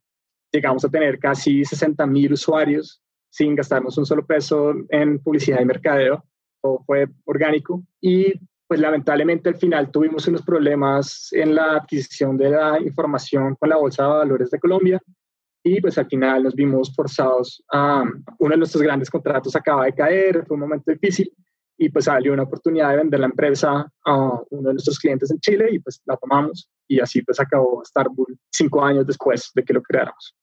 Llegamos 0.52 0.86
a 0.86 0.90
tener 0.90 1.20
casi 1.20 1.66
60 1.66 2.06
mil 2.06 2.34
usuarios 2.34 3.02
sin 3.30 3.56
gastarnos 3.56 3.98
un 3.98 4.06
solo 4.06 4.26
peso 4.26 4.74
en 4.90 5.20
publicidad 5.20 5.62
y 5.62 5.66
mercadeo, 5.66 6.24
todo 6.62 6.84
fue 6.86 7.08
orgánico 7.26 7.84
y 8.00 8.34
pues 8.68 8.80
lamentablemente 8.80 9.50
al 9.50 9.56
final 9.56 9.92
tuvimos 9.92 10.28
unos 10.28 10.44
problemas 10.44 11.30
en 11.32 11.56
la 11.56 11.78
adquisición 11.78 12.38
de 12.38 12.52
la 12.52 12.80
información 12.80 13.56
con 13.56 13.70
la 13.70 13.78
Bolsa 13.78 14.04
de 14.04 14.10
Valores 14.10 14.50
de 14.50 14.60
Colombia 14.60 15.02
y 15.64 15.80
pues 15.82 15.98
al 15.98 16.08
final 16.08 16.44
nos 16.44 16.56
vimos 16.56 16.94
forzados 16.96 17.64
a 17.72 18.04
uno 18.40 18.52
de 18.52 18.58
nuestros 18.58 18.84
grandes 18.84 19.10
contratos 19.10 19.56
acaba 19.56 19.86
de 19.86 19.94
caer, 19.94 20.46
fue 20.46 20.56
un 20.56 20.62
momento 20.62 20.92
difícil 20.92 21.34
y 21.78 21.90
pues 21.90 22.06
salió 22.06 22.34
una 22.34 22.44
oportunidad 22.44 22.92
de 22.92 22.98
vender 22.98 23.20
la 23.20 23.26
empresa 23.26 23.92
a 24.06 24.42
uno 24.50 24.68
de 24.68 24.74
nuestros 24.74 25.00
clientes 25.00 25.32
en 25.32 25.40
Chile 25.40 25.70
y 25.72 25.80
pues 25.80 26.02
la 26.06 26.16
tomamos 26.18 26.70
y 26.96 27.00
así 27.00 27.22
pues 27.22 27.40
acabó 27.40 27.84
Starbull 27.86 28.38
cinco 28.52 28.84
años 28.84 29.08
después 29.08 29.52
de 29.56 29.64
que 29.64 29.74
lo 29.74 29.82
creáramos. 29.82 30.36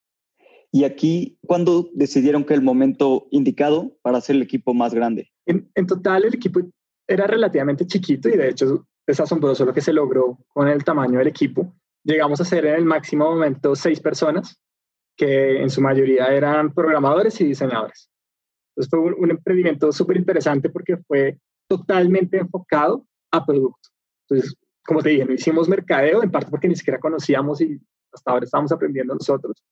Y 0.70 0.84
aquí, 0.84 1.38
¿cuándo 1.46 1.88
decidieron 1.94 2.44
que 2.44 2.54
el 2.54 2.62
momento 2.62 3.26
indicado 3.30 3.96
para 4.02 4.18
hacer 4.18 4.36
el 4.36 4.42
equipo 4.42 4.74
más 4.74 4.92
grande? 4.92 5.30
En, 5.46 5.70
en 5.74 5.86
total 5.86 6.24
el 6.24 6.34
equipo 6.34 6.60
era 7.06 7.26
relativamente 7.26 7.86
chiquito 7.86 8.28
y 8.28 8.36
de 8.36 8.50
hecho 8.50 8.86
es 9.06 9.20
asombroso 9.20 9.64
lo 9.64 9.72
que 9.72 9.80
se 9.80 9.92
logró 9.92 10.38
con 10.48 10.68
el 10.68 10.84
tamaño 10.84 11.18
del 11.18 11.28
equipo. 11.28 11.74
Llegamos 12.04 12.40
a 12.40 12.44
ser 12.44 12.66
en 12.66 12.74
el 12.74 12.84
máximo 12.84 13.24
momento 13.24 13.74
seis 13.74 14.00
personas, 14.00 14.60
que 15.16 15.60
en 15.62 15.70
su 15.70 15.80
mayoría 15.80 16.26
eran 16.26 16.72
programadores 16.72 17.40
y 17.40 17.46
diseñadores. 17.46 18.10
Entonces 18.76 18.90
fue 18.90 19.00
un, 19.00 19.30
emprendimiento 19.30 19.90
súper 19.90 20.18
interesante 20.18 20.70
porque 20.70 20.98
fue 20.98 21.38
totalmente 21.68 22.38
enfocado 22.38 23.04
a 23.32 23.44
producto. 23.44 23.88
Entonces, 24.28 24.54
como 24.88 25.02
te 25.02 25.11
dije, 25.11 25.26
no 25.26 25.35
hicimos 25.35 25.68
mercadeo, 25.68 26.23
en 26.23 26.30
parte 26.30 26.50
porque 26.50 26.66
ni 26.66 26.75
siquiera 26.75 26.99
conocíamos 26.99 27.61
y 27.61 27.78
hasta 28.11 28.30
ahora 28.30 28.47
estamos 28.47 28.73
aprendiendo 28.73 29.12
nosotros. 29.12 29.62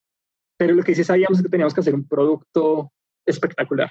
Pero 0.59 0.75
lo 0.75 0.83
que 0.83 0.95
sí 0.95 1.05
sabíamos 1.05 1.39
es 1.39 1.43
que 1.43 1.49
teníamos 1.49 1.73
que 1.73 1.81
hacer 1.81 1.95
un 1.95 2.07
producto 2.07 2.93
espectacular. 3.25 3.89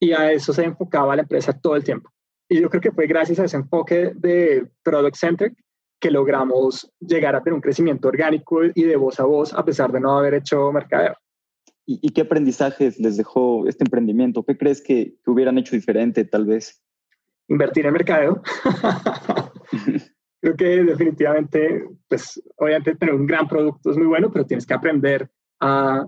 Y 0.00 0.12
a 0.12 0.32
eso 0.32 0.54
se 0.54 0.64
enfocaba 0.64 1.14
la 1.14 1.22
empresa 1.22 1.52
todo 1.52 1.76
el 1.76 1.84
tiempo. 1.84 2.10
Y 2.48 2.58
yo 2.58 2.70
creo 2.70 2.80
que 2.80 2.92
fue 2.92 3.06
gracias 3.06 3.38
a 3.38 3.44
ese 3.44 3.58
enfoque 3.58 4.12
de 4.14 4.66
Product 4.82 5.14
Centric 5.14 5.62
que 6.00 6.10
logramos 6.10 6.90
llegar 7.00 7.36
a 7.36 7.42
tener 7.42 7.56
un 7.56 7.60
crecimiento 7.60 8.08
orgánico 8.08 8.64
y 8.74 8.82
de 8.82 8.96
voz 8.96 9.20
a 9.20 9.24
voz 9.24 9.52
a 9.52 9.62
pesar 9.62 9.92
de 9.92 10.00
no 10.00 10.16
haber 10.16 10.32
hecho 10.32 10.72
mercadeo. 10.72 11.16
¿Y, 11.84 12.08
qué 12.14 12.22
aprendizajes 12.22 12.98
les 12.98 13.18
dejó 13.18 13.68
este 13.68 13.84
emprendimiento? 13.84 14.42
¿Qué 14.42 14.56
crees 14.56 14.80
que, 14.80 15.16
hubieran 15.26 15.58
hecho 15.58 15.76
diferente 15.76 16.24
tal 16.24 16.46
vez? 16.46 16.82
Invertir 17.46 17.84
en 17.84 17.92
mercadeo. 17.92 18.42
Creo 20.44 20.56
que 20.56 20.84
definitivamente, 20.84 21.88
pues 22.06 22.38
obviamente 22.58 22.94
tener 22.96 23.14
un 23.14 23.24
gran 23.24 23.48
producto 23.48 23.90
es 23.90 23.96
muy 23.96 24.06
bueno, 24.06 24.30
pero 24.30 24.44
tienes 24.44 24.66
que 24.66 24.74
aprender 24.74 25.30
a 25.58 26.06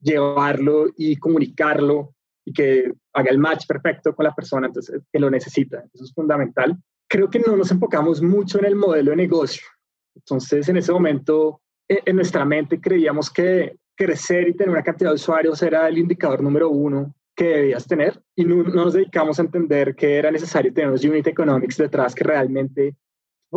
llevarlo 0.00 0.86
y 0.96 1.16
comunicarlo 1.16 2.14
y 2.46 2.54
que 2.54 2.90
haga 3.12 3.30
el 3.30 3.36
match 3.36 3.66
perfecto 3.66 4.14
con 4.14 4.24
la 4.24 4.34
persona 4.34 4.68
entonces, 4.68 5.02
que 5.12 5.18
lo 5.18 5.28
necesita. 5.28 5.84
Eso 5.92 6.04
es 6.04 6.14
fundamental. 6.14 6.78
Creo 7.06 7.28
que 7.28 7.40
no 7.40 7.54
nos 7.58 7.70
enfocamos 7.72 8.22
mucho 8.22 8.58
en 8.58 8.64
el 8.64 8.74
modelo 8.74 9.10
de 9.10 9.18
negocio. 9.18 9.66
Entonces, 10.14 10.66
en 10.70 10.78
ese 10.78 10.90
momento, 10.90 11.60
e, 11.86 12.00
en 12.06 12.16
nuestra 12.16 12.46
mente 12.46 12.80
creíamos 12.80 13.30
que 13.30 13.76
crecer 13.94 14.48
y 14.48 14.56
tener 14.56 14.70
una 14.70 14.82
cantidad 14.82 15.10
de 15.10 15.16
usuarios 15.16 15.62
era 15.62 15.86
el 15.88 15.98
indicador 15.98 16.42
número 16.42 16.70
uno 16.70 17.14
que 17.36 17.48
debías 17.48 17.86
tener 17.86 18.18
y 18.34 18.46
no, 18.46 18.62
nos 18.62 18.94
dedicamos 18.94 19.38
a 19.38 19.42
entender 19.42 19.94
que 19.94 20.16
era 20.16 20.30
necesario 20.30 20.72
tener 20.72 20.88
los 20.88 21.04
unit 21.04 21.26
economics 21.26 21.76
detrás 21.76 22.14
que 22.14 22.24
realmente 22.24 22.96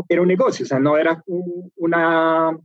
era 0.07 0.21
un 0.21 0.27
negocio, 0.27 0.63
o 0.63 0.67
sea, 0.67 0.79
no 0.79 0.97
era 0.97 1.23
una 1.75 2.57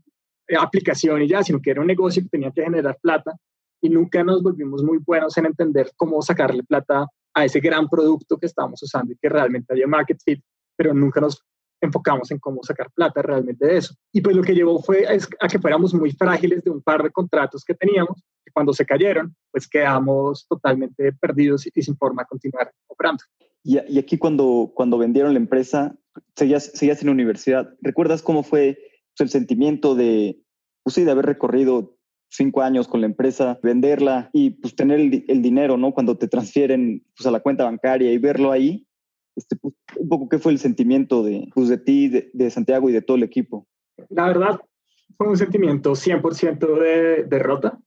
aplicación 0.58 1.22
y 1.22 1.28
ya, 1.28 1.42
sino 1.42 1.60
que 1.60 1.70
era 1.70 1.80
un 1.80 1.86
negocio 1.86 2.22
que 2.22 2.28
tenía 2.28 2.50
que 2.50 2.62
generar 2.62 2.98
plata 3.00 3.34
y 3.80 3.88
nunca 3.88 4.22
nos 4.22 4.42
volvimos 4.42 4.82
muy 4.82 4.98
buenos 4.98 5.36
en 5.38 5.46
entender 5.46 5.90
cómo 5.96 6.22
sacarle 6.22 6.62
plata 6.62 7.06
a 7.34 7.44
ese 7.44 7.60
gran 7.60 7.88
producto 7.88 8.38
que 8.38 8.46
estábamos 8.46 8.82
usando 8.82 9.12
y 9.12 9.16
que 9.16 9.28
realmente 9.28 9.72
había 9.72 9.86
market 9.86 10.18
fit, 10.24 10.42
pero 10.76 10.94
nunca 10.94 11.20
nos 11.20 11.42
enfocamos 11.82 12.30
en 12.30 12.38
cómo 12.38 12.62
sacar 12.62 12.90
plata 12.94 13.22
realmente 13.22 13.66
de 13.66 13.76
eso. 13.78 13.94
Y 14.12 14.20
pues 14.20 14.36
lo 14.36 14.42
que 14.42 14.54
llevó 14.54 14.80
fue 14.80 15.04
a 15.40 15.48
que 15.48 15.58
fuéramos 15.58 15.92
muy 15.92 16.12
frágiles 16.12 16.62
de 16.62 16.70
un 16.70 16.80
par 16.80 17.02
de 17.02 17.10
contratos 17.10 17.64
que 17.64 17.74
teníamos, 17.74 18.22
que 18.44 18.52
cuando 18.52 18.72
se 18.72 18.86
cayeron, 18.86 19.34
pues 19.50 19.68
quedamos 19.68 20.46
totalmente 20.48 21.12
perdidos 21.14 21.66
y, 21.66 21.82
sin 21.82 21.96
forma 21.96 22.22
de 22.22 22.26
continuar 22.28 22.72
operando. 22.86 23.24
Y, 23.64 23.98
aquí 23.98 24.18
cuando, 24.18 24.72
cuando 24.74 24.98
vendieron 24.98 25.34
la 25.34 25.38
empresa, 25.38 25.96
seguías, 26.34 26.64
seguías 26.74 27.00
en 27.00 27.06
la 27.06 27.12
universidad, 27.12 27.74
¿recuerdas 27.80 28.22
cómo 28.22 28.42
fue 28.42 28.78
pues, 29.16 29.20
el 29.20 29.28
sentimiento 29.28 29.94
de, 29.94 30.40
pues 30.82 30.96
de 30.96 31.10
haber 31.10 31.26
recorrido 31.26 31.96
cinco 32.28 32.62
años 32.62 32.88
con 32.88 33.00
la 33.00 33.06
empresa, 33.06 33.60
venderla 33.62 34.30
y 34.32 34.50
pues 34.50 34.74
tener 34.74 34.98
el, 35.00 35.42
dinero, 35.42 35.76
¿no? 35.76 35.92
Cuando 35.92 36.16
te 36.16 36.28
transfieren 36.28 37.04
pues, 37.16 37.26
a 37.26 37.30
la 37.30 37.40
cuenta 37.40 37.64
bancaria 37.64 38.10
y 38.10 38.18
verlo 38.18 38.50
ahí, 38.50 38.86
este, 39.36 39.56
pues, 39.56 39.74
un 39.96 40.08
poco 40.08 40.28
qué 40.28 40.38
fue 40.38 40.52
el 40.52 40.58
sentimiento 40.58 41.22
de, 41.22 41.48
pues, 41.54 41.68
de 41.68 41.78
ti, 41.78 42.08
de, 42.08 42.50
Santiago 42.50 42.88
y 42.88 42.92
de 42.92 43.02
todo 43.02 43.16
el 43.16 43.22
equipo. 43.22 43.66
La 44.08 44.26
verdad, 44.26 44.60
fue 45.16 45.28
un 45.28 45.36
sentimiento 45.36 45.92
100% 45.92 46.78
de 46.78 47.24
derrota, 47.24 47.78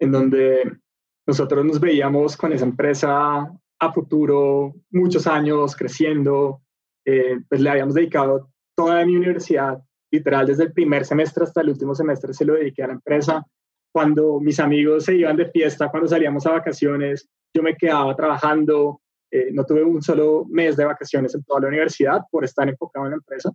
en 0.00 0.12
donde 0.12 0.78
nosotros 1.26 1.64
nos 1.64 1.78
veíamos 1.78 2.36
con 2.36 2.52
esa 2.52 2.64
empresa 2.64 3.52
a 3.78 3.92
futuro, 3.92 4.74
muchos 4.90 5.26
años 5.26 5.76
creciendo, 5.76 6.62
eh, 7.04 7.38
pues 7.48 7.60
le 7.60 7.70
habíamos 7.70 7.94
dedicado 7.94 8.50
toda 8.76 9.04
mi 9.04 9.16
universidad, 9.16 9.82
literal, 10.10 10.46
desde 10.46 10.64
el 10.64 10.72
primer 10.72 11.04
semestre 11.04 11.44
hasta 11.44 11.60
el 11.60 11.70
último 11.70 11.94
semestre 11.94 12.32
se 12.32 12.44
lo 12.44 12.54
dediqué 12.54 12.82
a 12.82 12.88
la 12.88 12.94
empresa. 12.94 13.44
Cuando 13.92 14.40
mis 14.40 14.60
amigos 14.60 15.04
se 15.04 15.16
iban 15.16 15.36
de 15.36 15.50
fiesta, 15.50 15.90
cuando 15.90 16.08
salíamos 16.08 16.46
a 16.46 16.52
vacaciones, 16.52 17.28
yo 17.54 17.62
me 17.62 17.76
quedaba 17.76 18.14
trabajando, 18.14 19.00
eh, 19.30 19.50
no 19.52 19.64
tuve 19.64 19.82
un 19.82 20.02
solo 20.02 20.44
mes 20.48 20.76
de 20.76 20.84
vacaciones 20.84 21.34
en 21.34 21.42
toda 21.44 21.60
la 21.62 21.68
universidad 21.68 22.22
por 22.30 22.44
estar 22.44 22.68
enfocado 22.68 23.06
en 23.06 23.12
la 23.12 23.16
empresa. 23.16 23.50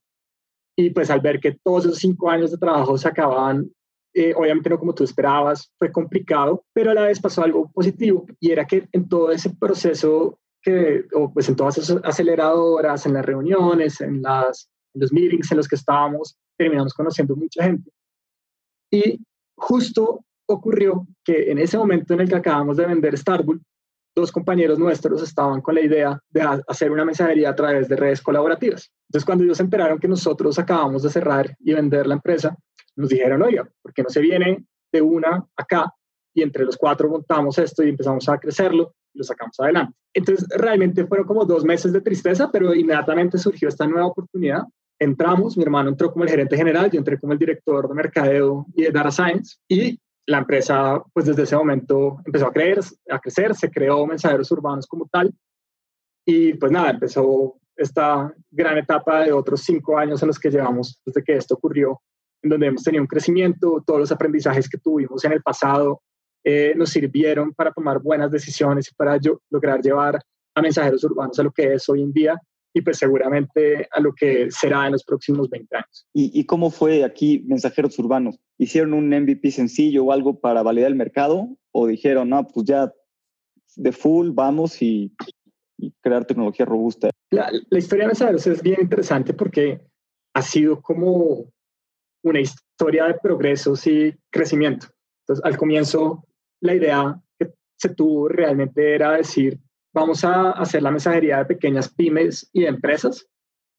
Y 0.76 0.90
pues 0.90 1.10
al 1.10 1.22
ver 1.22 1.40
que 1.40 1.58
todos 1.64 1.86
esos 1.86 2.00
cinco 2.00 2.30
años 2.30 2.52
de 2.52 2.58
trabajo 2.58 2.98
se 2.98 3.08
acababan, 3.08 3.70
eh, 4.14 4.34
obviamente 4.36 4.70
no 4.70 4.78
como 4.78 4.94
tú 4.94 5.04
esperabas, 5.04 5.72
fue 5.80 5.92
complicado, 5.92 6.64
pero 6.74 6.92
a 6.92 6.94
la 6.94 7.04
vez 7.04 7.20
pasó 7.20 7.44
algo 7.44 7.72
positivo 7.72 8.26
y 8.40 8.52
era 8.52 8.66
que 8.66 8.88
en 8.92 9.10
todo 9.10 9.32
ese 9.32 9.50
proceso, 9.50 10.40
que, 10.62 11.06
o 11.14 11.34
pues 11.34 11.50
en 11.50 11.56
todas 11.56 11.78
esas 11.78 12.00
aceleradoras, 12.04 13.06
en 13.06 13.14
las 13.14 13.26
reuniones, 13.26 14.02
en, 14.02 14.22
las, 14.22 14.70
en 14.94 15.02
los 15.02 15.12
meetings 15.12 15.52
en 15.52 15.58
los 15.58 15.68
que 15.68 15.76
estábamos, 15.76 16.38
terminamos 16.58 16.94
conociendo 16.94 17.36
mucha 17.36 17.64
gente. 17.64 17.90
Y 18.92 19.20
justo 19.56 20.24
ocurrió 20.48 21.08
que 21.24 21.52
en 21.52 21.58
ese 21.58 21.78
momento 21.78 22.14
en 22.14 22.22
el 22.22 22.30
que 22.30 22.36
acabamos 22.36 22.78
de 22.78 22.86
vender 22.86 23.18
Starbull, 23.18 23.62
dos 24.16 24.32
compañeros 24.32 24.78
nuestros 24.78 25.24
estaban 25.24 25.62
con 25.62 25.76
la 25.76 25.82
idea 25.82 26.20
de 26.30 26.62
hacer 26.68 26.92
una 26.92 27.06
mensajería 27.06 27.50
a 27.50 27.56
través 27.56 27.88
de 27.90 27.96
redes 27.96 28.22
colaborativas. 28.22 28.92
Entonces, 29.10 29.26
cuando 29.26 29.44
ellos 29.44 29.58
se 29.58 29.64
enteraron 29.64 29.98
que 29.98 30.08
nosotros 30.08 30.60
acabamos 30.60 31.02
de 31.04 31.10
cerrar 31.10 31.56
y 31.60 31.74
vender 31.74 32.06
la 32.06 32.16
empresa, 32.16 32.56
nos 32.96 33.10
dijeron, 33.10 33.42
oiga, 33.42 33.68
¿por 33.82 33.94
qué 33.94 34.04
no 34.04 34.10
se 34.10 34.22
viene 34.22 34.66
de 34.92 35.02
una 35.02 35.46
acá? 35.56 35.92
Y 36.34 36.42
entre 36.42 36.66
los 36.66 36.78
cuatro 36.78 37.10
montamos 37.10 37.58
esto 37.58 37.84
y 37.84 37.90
empezamos 37.90 38.28
a 38.30 38.38
crecerlo 38.38 38.96
y 39.14 39.20
lo 39.20 39.24
sacamos 39.24 39.60
adelante. 39.60 39.94
Entonces, 40.14 40.48
realmente 40.50 41.06
fueron 41.06 41.28
como 41.28 41.46
dos 41.46 41.64
meses 41.64 41.94
de 41.94 42.02
tristeza, 42.02 42.52
pero 42.52 42.74
inmediatamente 42.74 43.38
surgió 43.38 43.70
esta 43.70 43.88
nueva 43.88 44.08
oportunidad. 44.08 44.64
Entramos, 45.00 45.58
mi 45.58 45.64
hermano 45.64 45.90
entró 45.90 46.12
como 46.12 46.24
el 46.24 46.30
gerente 46.30 46.56
general, 46.56 46.90
yo 46.90 47.00
entré 47.00 47.20
como 47.20 47.34
el 47.34 47.40
director 47.40 47.88
de 47.88 47.94
mercadeo 47.94 48.66
y 48.76 48.84
de 48.84 48.92
data 48.92 49.12
science 49.12 49.58
y 49.68 50.00
la 50.26 50.38
empresa, 50.40 51.04
pues 51.14 51.26
desde 51.26 51.44
ese 51.44 51.58
momento 51.58 52.18
empezó 52.26 52.48
a, 52.48 52.54
creer, 52.54 52.80
a 53.10 53.20
crecer, 53.20 53.56
se 53.56 53.70
creó 53.70 54.06
mensajeros 54.06 54.52
urbanos 54.52 54.88
como 54.88 55.08
tal. 55.12 55.34
Y 56.26 56.54
pues 56.54 56.72
nada, 56.72 56.92
empezó 56.92 57.58
esta 57.76 58.34
gran 58.52 58.78
etapa 58.78 59.26
de 59.26 59.34
otros 59.34 59.62
cinco 59.62 59.98
años 59.98 60.22
en 60.22 60.28
los 60.28 60.40
que 60.40 60.50
llevamos 60.50 61.02
desde 61.06 61.24
que 61.24 61.34
esto 61.34 61.56
ocurrió, 61.56 62.02
en 62.44 62.50
donde 62.50 62.68
hemos 62.68 62.84
tenido 62.84 63.02
un 63.02 63.08
crecimiento, 63.08 63.84
todos 63.86 64.02
los 64.02 64.12
aprendizajes 64.12 64.70
que 64.70 64.78
tuvimos 64.78 65.24
en 65.26 65.32
el 65.32 65.42
pasado 65.42 66.02
eh, 66.44 66.74
nos 66.76 66.90
sirvieron 66.90 67.54
para 67.54 67.72
tomar 67.72 68.02
buenas 68.02 68.30
decisiones 68.30 68.90
y 68.92 68.96
para 68.96 69.18
yo, 69.18 69.40
lograr 69.50 69.82
llevar 69.82 70.20
a 70.56 70.62
mensajeros 70.62 71.04
urbanos 71.06 71.40
a 71.40 71.44
lo 71.44 71.52
que 71.52 71.74
es 71.74 71.88
hoy 71.88 72.02
en 72.02 72.12
día 72.12 72.40
y 72.74 72.82
pues 72.82 72.98
seguramente 72.98 73.88
a 73.92 74.00
lo 74.02 74.14
que 74.14 74.50
será 74.52 74.88
en 74.88 74.94
los 74.94 75.04
próximos 75.04 75.50
20 75.50 75.76
años. 75.76 76.08
¿Y, 76.14 76.44
cómo 76.46 76.72
fue 76.72 77.04
aquí 77.04 77.44
Mensajeros 77.46 77.98
Urbanos? 78.00 78.40
¿Hicieron 78.58 78.94
un 78.94 79.10
MVP 79.10 79.52
sencillo 79.52 80.06
o 80.06 80.12
algo 80.12 80.40
para 80.40 80.64
validar 80.64 80.90
el 80.90 80.96
mercado? 80.96 81.56
¿O 81.72 81.88
dijeron, 81.88 82.30
no, 82.30 82.48
pues 82.48 82.66
ya 82.66 82.92
de 83.76 83.92
full 83.92 84.32
vamos 84.34 84.82
y, 84.82 85.14
crear 86.02 86.26
tecnología 86.26 86.66
robusta? 86.66 87.10
La, 87.30 87.52
historia 87.72 88.06
de 88.06 88.08
Mensajeros 88.08 88.48
es 88.48 88.62
bien 88.64 88.80
interesante 88.82 89.34
porque 89.34 89.82
ha 90.34 90.42
sido 90.42 90.82
como 90.82 91.53
una 92.24 92.40
historia 92.40 93.06
de 93.06 93.16
progresos 93.16 93.86
y 93.88 94.14
crecimiento. 94.30 94.88
Entonces, 95.22 95.46
al 95.46 95.58
comienzo, 95.58 96.26
la 96.62 96.76
idea 96.76 97.22
que 97.38 97.54
se 97.78 97.90
tuvo 97.90 98.28
realmente 98.28 98.96
era 98.96 99.14
decir, 99.14 99.60
vamos 99.94 100.24
a 100.24 100.52
hacer 100.52 100.82
la 100.82 100.92
mensajería 100.92 101.40
de 101.40 101.46
pequeñas 101.46 101.94
pymes 101.94 102.50
y 102.54 102.66
empresas 102.66 103.26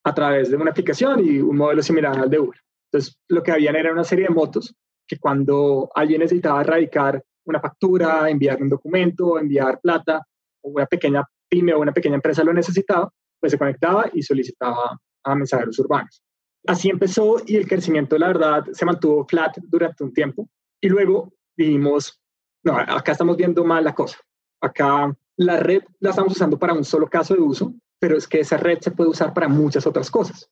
a 0.05 0.15
través 0.15 0.51
de 0.51 0.57
una 0.57 0.71
aplicación 0.71 1.25
y 1.25 1.39
un 1.39 1.57
modelo 1.57 1.83
similar 1.83 2.19
al 2.19 2.31
de 2.31 2.39
Uber. 2.39 2.61
Entonces, 2.91 3.19
lo 3.29 3.43
que 3.43 3.53
habían 3.53 3.77
era 3.77 3.93
una 3.93 4.05
serie 4.05 4.27
de 4.29 4.35
motos 4.35 4.75
que 5.07 5.19
cuando 5.19 5.91
alguien 5.95 6.21
necesitaba 6.21 6.61
erradicar 6.61 7.23
una 7.47 7.61
factura, 7.61 8.29
enviar 8.31 8.63
un 8.63 8.69
documento, 8.69 9.39
enviar 9.39 9.81
plata, 9.81 10.23
o 10.63 10.71
una 10.71 10.87
pequeña 10.87 11.23
pyme 11.49 11.75
o 11.75 11.81
una 11.81 11.93
pequeña 11.93 12.15
empresa 12.17 12.45
lo 12.45 12.53
necesitaba, 12.53 13.11
pues 13.39 13.53
se 13.53 13.59
conectaba 13.59 14.09
y 14.13 14.23
solicitaba 14.23 14.99
a 15.25 15.35
mensajeros 15.35 15.79
urbanos. 15.79 16.24
Así 16.67 16.89
empezó 16.89 17.37
y 17.47 17.57
el 17.57 17.69
crecimiento, 17.69 18.17
la 18.17 18.29
verdad, 18.29 18.65
se 18.73 18.87
mantuvo 18.87 19.27
flat 19.27 19.57
durante 19.63 20.03
un 20.03 20.13
tiempo. 20.13 20.49
Y 20.81 20.89
luego 20.89 21.33
dijimos, 21.57 22.21
no, 22.63 22.77
acá 22.79 23.13
estamos 23.13 23.37
viendo 23.37 23.65
mal 23.65 23.85
la 23.85 23.95
cosa. 23.95 24.19
Acá 24.61 25.15
la 25.37 25.59
red 25.59 25.83
la 26.01 26.11
estamos 26.11 26.33
usando 26.33 26.59
para 26.59 26.73
un 26.73 26.85
solo 26.85 27.07
caso 27.07 27.35
de 27.35 27.41
uso, 27.41 27.75
pero 27.99 28.17
es 28.17 28.27
que 28.27 28.41
esa 28.41 28.57
red 28.57 28.79
se 28.81 28.91
puede 28.91 29.11
usar 29.11 29.35
para 29.35 29.49
muchas 29.49 29.87
otras 29.87 30.11
cosas. 30.11 30.51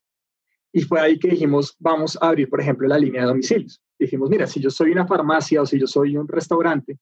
Y 0.72 0.82
fue 0.82 1.00
ahí 1.00 1.18
que 1.18 1.28
dijimos, 1.28 1.76
vamos 1.78 2.18
a 2.20 2.28
abrir, 2.28 2.48
por 2.48 2.60
ejemplo, 2.60 2.88
la 2.88 2.98
línea 2.98 3.22
de 3.22 3.28
domicilios. 3.28 3.80
Dijimos, 3.98 4.30
mira, 4.30 4.46
si 4.46 4.60
yo 4.60 4.70
soy 4.70 4.90
una 4.90 5.06
farmacia 5.06 5.62
o 5.62 5.66
si 5.66 5.78
yo 5.78 5.86
soy 5.86 6.16
un 6.16 6.26
restaurante, 6.26 6.98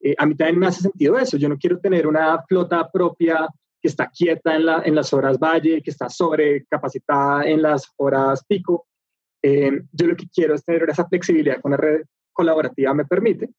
eh, 0.00 0.14
a 0.16 0.26
mí 0.26 0.34
también 0.34 0.58
me 0.58 0.66
hace 0.66 0.82
sentido 0.82 1.18
eso. 1.18 1.36
Yo 1.36 1.48
no 1.48 1.58
quiero 1.58 1.78
tener 1.78 2.06
una 2.06 2.42
flota 2.48 2.90
propia 2.90 3.46
que 3.80 3.88
está 3.88 4.08
quieta 4.08 4.54
en, 4.54 4.66
la, 4.66 4.82
en 4.84 4.94
las 4.94 5.12
horas 5.12 5.38
valle, 5.38 5.82
que 5.82 5.90
está 5.90 6.08
sobrecapacitada 6.08 7.44
en 7.44 7.62
las 7.62 7.92
horas 7.96 8.44
pico. 8.46 8.86
Eh, 9.42 9.82
yo 9.92 10.06
lo 10.06 10.16
que 10.16 10.28
quiero 10.28 10.54
es 10.54 10.64
tener 10.64 10.88
esa 10.90 11.06
flexibilidad 11.06 11.60
con 11.60 11.70
la 11.70 11.78
red 11.78 12.02
colaborativa 12.32 12.92
me 12.94 13.06
permite 13.06 13.50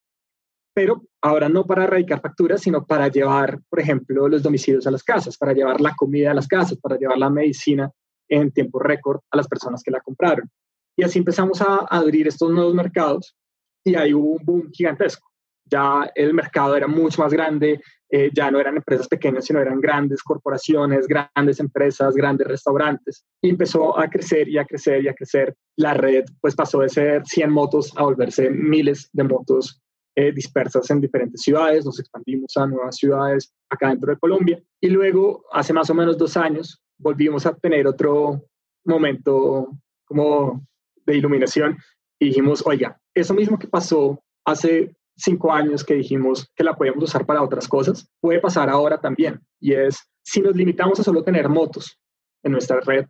pero 0.73 1.03
ahora 1.21 1.49
no 1.49 1.65
para 1.65 1.83
erradicar 1.83 2.21
facturas, 2.21 2.61
sino 2.61 2.85
para 2.85 3.09
llevar, 3.09 3.59
por 3.69 3.79
ejemplo, 3.79 4.27
los 4.27 4.41
domicilios 4.41 4.87
a 4.87 4.91
las 4.91 5.03
casas, 5.03 5.37
para 5.37 5.53
llevar 5.53 5.81
la 5.81 5.93
comida 5.95 6.31
a 6.31 6.33
las 6.33 6.47
casas, 6.47 6.77
para 6.79 6.97
llevar 6.97 7.17
la 7.17 7.29
medicina 7.29 7.91
en 8.29 8.51
tiempo 8.51 8.79
récord 8.79 9.19
a 9.31 9.37
las 9.37 9.47
personas 9.47 9.83
que 9.83 9.91
la 9.91 9.99
compraron. 9.99 10.49
Y 10.95 11.03
así 11.03 11.19
empezamos 11.19 11.61
a 11.61 11.85
abrir 11.89 12.27
estos 12.27 12.51
nuevos 12.51 12.73
mercados 12.73 13.35
y 13.83 13.95
ahí 13.95 14.13
hubo 14.13 14.33
un 14.33 14.45
boom 14.45 14.69
gigantesco. 14.71 15.29
Ya 15.65 16.09
el 16.15 16.33
mercado 16.33 16.75
era 16.75 16.87
mucho 16.87 17.21
más 17.21 17.33
grande, 17.33 17.81
eh, 18.11 18.29
ya 18.33 18.51
no 18.51 18.59
eran 18.59 18.75
empresas 18.75 19.07
pequeñas, 19.07 19.45
sino 19.45 19.59
eran 19.59 19.79
grandes 19.79 20.21
corporaciones, 20.21 21.07
grandes 21.07 21.59
empresas, 21.59 22.13
grandes 22.13 22.47
restaurantes. 22.47 23.23
Y 23.41 23.49
empezó 23.49 23.97
a 23.97 24.09
crecer 24.09 24.49
y 24.49 24.57
a 24.57 24.65
crecer 24.65 25.03
y 25.03 25.07
a 25.07 25.13
crecer. 25.13 25.55
La 25.77 25.93
red 25.93 26.25
pues 26.41 26.55
pasó 26.55 26.79
de 26.79 26.89
ser 26.89 27.23
100 27.25 27.49
motos 27.49 27.93
a 27.95 28.03
volverse 28.03 28.49
miles 28.49 29.09
de 29.13 29.23
motos 29.23 29.81
eh, 30.13 30.33
dispersas 30.33 30.89
en 30.91 30.99
diferentes 30.99 31.41
ciudades, 31.41 31.85
nos 31.85 31.97
expandimos 31.97 32.57
a 32.57 32.67
nuevas 32.67 32.97
ciudades 32.97 33.53
acá 33.69 33.91
dentro 33.91 34.11
de 34.11 34.19
Colombia 34.19 34.61
y 34.81 34.89
luego 34.89 35.45
hace 35.53 35.71
más 35.71 35.89
o 35.89 35.93
menos 35.93 36.17
dos 36.17 36.35
años 36.35 36.83
volvimos 36.97 37.45
a 37.45 37.55
tener 37.55 37.87
otro 37.87 38.43
momento 38.83 39.69
como 40.03 40.67
de 41.05 41.15
iluminación 41.15 41.77
y 42.19 42.25
dijimos, 42.25 42.61
oiga, 42.65 42.99
eso 43.15 43.33
mismo 43.33 43.57
que 43.57 43.69
pasó 43.69 44.21
hace 44.45 44.93
cinco 45.21 45.51
años 45.51 45.83
que 45.83 45.95
dijimos 45.95 46.51
que 46.55 46.63
la 46.63 46.75
podíamos 46.75 47.03
usar 47.03 47.25
para 47.25 47.41
otras 47.41 47.67
cosas, 47.67 48.09
puede 48.19 48.39
pasar 48.39 48.69
ahora 48.69 48.99
también. 48.99 49.39
Y 49.59 49.73
es, 49.73 49.99
si 50.23 50.41
nos 50.41 50.55
limitamos 50.55 50.99
a 50.99 51.03
solo 51.03 51.23
tener 51.23 51.49
motos 51.49 51.99
en 52.43 52.51
nuestra 52.51 52.79
red, 52.81 53.05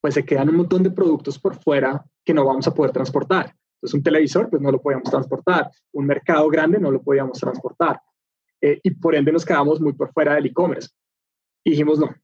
pues 0.00 0.14
se 0.14 0.24
quedan 0.24 0.48
un 0.48 0.56
montón 0.56 0.82
de 0.82 0.90
productos 0.90 1.38
por 1.38 1.60
fuera 1.60 2.04
que 2.24 2.32
no 2.32 2.44
vamos 2.44 2.66
a 2.66 2.74
poder 2.74 2.92
transportar. 2.92 3.54
Entonces, 3.76 3.94
un 3.94 4.02
televisor, 4.02 4.48
pues 4.50 4.62
no 4.62 4.70
lo 4.70 4.80
podíamos 4.80 5.10
transportar. 5.10 5.70
Un 5.92 6.06
mercado 6.06 6.48
grande 6.48 6.78
no 6.78 6.90
lo 6.90 7.02
podíamos 7.02 7.38
transportar. 7.38 8.00
Eh, 8.60 8.78
y 8.82 8.90
por 8.90 9.14
ende 9.14 9.32
nos 9.32 9.44
quedamos 9.44 9.80
muy 9.80 9.94
por 9.94 10.12
fuera 10.12 10.34
del 10.34 10.46
e-commerce. 10.46 10.90
Dijimos, 11.64 11.98
no, 11.98 12.14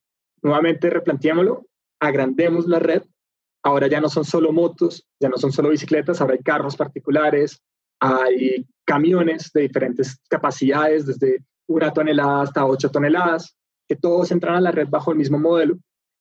nuevamente 0.42 0.90
replanteémoslo, 0.90 1.66
agrandemos 2.00 2.66
la 2.66 2.78
red. 2.78 3.02
Ahora 3.62 3.88
ya 3.88 4.00
no 4.00 4.08
son 4.08 4.24
solo 4.24 4.52
motos, 4.52 5.08
ya 5.18 5.28
no 5.28 5.38
son 5.38 5.50
solo 5.50 5.70
bicicletas, 5.70 6.20
ahora 6.20 6.34
hay 6.34 6.42
carros 6.42 6.76
particulares, 6.76 7.60
hay 8.00 8.66
camiones 8.86 9.50
de 9.52 9.62
diferentes 9.62 10.18
capacidades, 10.28 11.06
desde 11.06 11.44
una 11.66 11.92
tonelada 11.92 12.42
hasta 12.42 12.64
ocho 12.64 12.90
toneladas, 12.90 13.56
que 13.88 13.96
todos 13.96 14.30
entran 14.30 14.56
a 14.56 14.60
la 14.60 14.70
red 14.70 14.88
bajo 14.88 15.12
el 15.12 15.18
mismo 15.18 15.38
modelo 15.38 15.76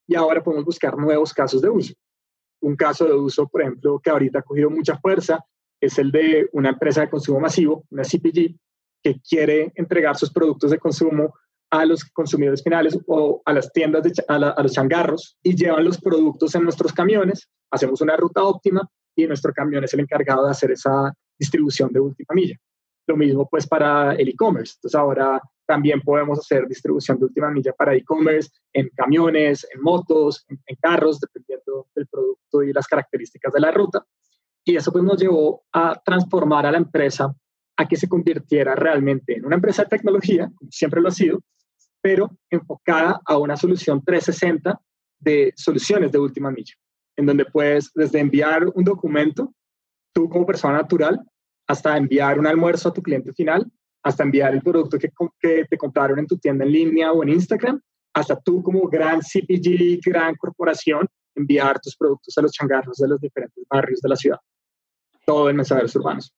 y 0.06 0.14
ahora 0.14 0.42
podemos 0.42 0.64
buscar 0.64 0.96
nuevos 0.96 1.32
casos 1.32 1.62
de 1.62 1.68
uso. 1.68 1.94
Un 2.60 2.76
caso 2.76 3.06
de 3.06 3.14
uso, 3.14 3.48
por 3.48 3.62
ejemplo, 3.62 4.00
que 4.02 4.10
ahorita 4.10 4.40
ha 4.40 4.42
cogido 4.42 4.70
mucha 4.70 4.98
fuerza, 4.98 5.40
es 5.80 5.98
el 5.98 6.10
de 6.10 6.48
una 6.52 6.70
empresa 6.70 7.02
de 7.02 7.10
consumo 7.10 7.40
masivo, 7.40 7.84
una 7.90 8.02
CPG, 8.02 8.56
que 9.02 9.20
quiere 9.20 9.72
entregar 9.74 10.16
sus 10.16 10.32
productos 10.32 10.70
de 10.70 10.78
consumo 10.78 11.34
a 11.70 11.84
los 11.84 12.04
consumidores 12.04 12.62
finales 12.62 12.98
o 13.06 13.42
a 13.44 13.52
las 13.52 13.72
tiendas, 13.72 14.02
a, 14.28 14.62
los 14.62 14.72
changarros 14.72 15.36
y 15.42 15.54
llevan 15.54 15.84
los 15.84 16.00
productos 16.00 16.54
en 16.54 16.62
nuestros 16.62 16.92
camiones, 16.92 17.48
hacemos 17.70 18.00
una 18.00 18.16
ruta 18.16 18.42
óptima 18.42 18.88
y 19.16 19.26
nuestro 19.26 19.52
camión 19.52 19.84
es 19.84 19.92
el 19.94 20.00
encargado 20.00 20.44
de 20.44 20.50
hacer 20.50 20.70
esa 20.70 21.12
distribución 21.38 21.92
de 21.92 22.00
última 22.00 22.34
milla. 22.34 22.56
Lo 23.06 23.16
mismo 23.16 23.48
pues 23.48 23.66
para 23.66 24.14
el 24.14 24.28
e-commerce. 24.28 24.74
Entonces 24.76 24.98
ahora 24.98 25.40
también 25.66 26.00
podemos 26.00 26.38
hacer 26.38 26.66
distribución 26.66 27.18
de 27.18 27.26
última 27.26 27.50
milla 27.50 27.72
para 27.72 27.94
e-commerce 27.94 28.50
en 28.72 28.88
camiones, 28.96 29.66
en 29.74 29.82
motos, 29.82 30.44
en, 30.48 30.58
carros, 30.80 31.20
dependiendo 31.20 31.88
del 31.94 32.06
producto 32.06 32.62
y 32.62 32.72
las 32.72 32.86
características 32.86 33.52
de 33.52 33.60
la 33.60 33.70
ruta. 33.70 34.04
Y 34.64 34.76
eso 34.76 34.92
pues 34.92 35.04
nos 35.04 35.20
llevó 35.20 35.64
a 35.72 36.00
transformar 36.04 36.66
a 36.66 36.72
la 36.72 36.78
empresa 36.78 37.34
a 37.76 37.86
que 37.86 37.96
se 37.96 38.08
convirtiera 38.08 38.74
realmente 38.74 39.36
en 39.36 39.44
una 39.44 39.56
empresa 39.56 39.82
de 39.82 39.90
tecnología, 39.90 40.50
como 40.56 40.70
siempre 40.70 41.00
lo 41.00 41.08
ha 41.08 41.12
sido, 41.12 41.40
pero 42.00 42.30
enfocada 42.50 43.20
a 43.24 43.36
una 43.36 43.56
solución 43.56 44.02
360 44.04 44.80
de 45.18 45.52
soluciones 45.56 46.12
de 46.12 46.18
última 46.18 46.50
milla, 46.50 46.74
en 47.16 47.26
donde 47.26 47.44
puedes 47.44 47.90
desde 47.94 48.20
enviar 48.20 48.66
un 48.74 48.84
documento, 48.84 49.52
tú 50.16 50.30
como 50.30 50.46
persona 50.46 50.78
natural, 50.78 51.20
hasta 51.66 51.94
enviar 51.94 52.38
un 52.38 52.46
almuerzo 52.46 52.88
a 52.88 52.92
tu 52.94 53.02
cliente 53.02 53.34
final, 53.34 53.70
hasta 54.02 54.22
enviar 54.22 54.54
el 54.54 54.62
producto 54.62 54.98
que, 54.98 55.10
que 55.38 55.66
te 55.68 55.76
compraron 55.76 56.18
en 56.18 56.26
tu 56.26 56.38
tienda 56.38 56.64
en 56.64 56.72
línea 56.72 57.12
o 57.12 57.22
en 57.22 57.28
Instagram, 57.28 57.78
hasta 58.14 58.40
tú 58.40 58.62
como 58.62 58.88
gran 58.88 59.20
CPG, 59.20 60.00
gran 60.02 60.34
corporación, 60.36 61.06
enviar 61.34 61.78
tus 61.80 61.94
productos 61.96 62.38
a 62.38 62.40
los 62.40 62.52
changarros 62.52 62.96
de 62.96 63.08
los 63.08 63.20
diferentes 63.20 63.62
barrios 63.68 64.00
de 64.00 64.08
la 64.08 64.16
ciudad. 64.16 64.38
Todo 65.26 65.50
en 65.50 65.56
mensajeros 65.56 65.94
urbanos 65.96 66.34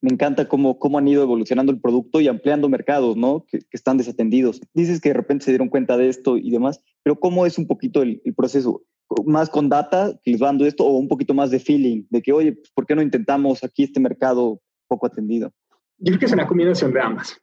me 0.00 0.10
encanta 0.10 0.48
cómo, 0.48 0.78
cómo 0.78 0.98
han 0.98 1.08
ido 1.08 1.22
evolucionando 1.22 1.72
el 1.72 1.80
producto 1.80 2.20
y 2.20 2.28
ampliando 2.28 2.68
mercados, 2.68 3.16
¿no? 3.16 3.44
Que, 3.46 3.60
están 3.70 3.98
desatendidos. 3.98 4.60
Dices 4.74 5.00
que 5.00 5.10
de 5.10 5.14
repente 5.14 5.44
se 5.44 5.50
dieron 5.50 5.68
cuenta 5.68 5.96
de 5.96 6.08
esto 6.08 6.36
y 6.36 6.50
demás, 6.50 6.82
pero 7.02 7.18
¿cómo 7.20 7.46
es 7.46 7.58
un 7.58 7.66
poquito 7.66 8.02
el, 8.02 8.22
proceso? 8.36 8.82
¿Más 9.24 9.50
con 9.50 9.68
data 9.68 10.18
que 10.22 10.30
les 10.30 10.40
dando 10.40 10.64
esto 10.64 10.84
o 10.84 10.96
un 10.96 11.08
poquito 11.08 11.34
más 11.34 11.50
de 11.50 11.58
feeling? 11.58 12.04
De 12.10 12.22
que, 12.22 12.32
oye, 12.32 12.52
pues, 12.52 12.70
¿por 12.70 12.86
qué 12.86 12.94
no 12.94 13.02
intentamos 13.02 13.64
aquí 13.64 13.84
este 13.84 14.00
mercado 14.00 14.60
poco 14.88 15.06
atendido? 15.06 15.52
Yo 15.98 16.12
creo 16.12 16.18
que 16.18 16.26
es 16.26 16.32
una 16.32 16.46
combinación 16.46 16.92
de 16.92 17.00
ambas. 17.00 17.40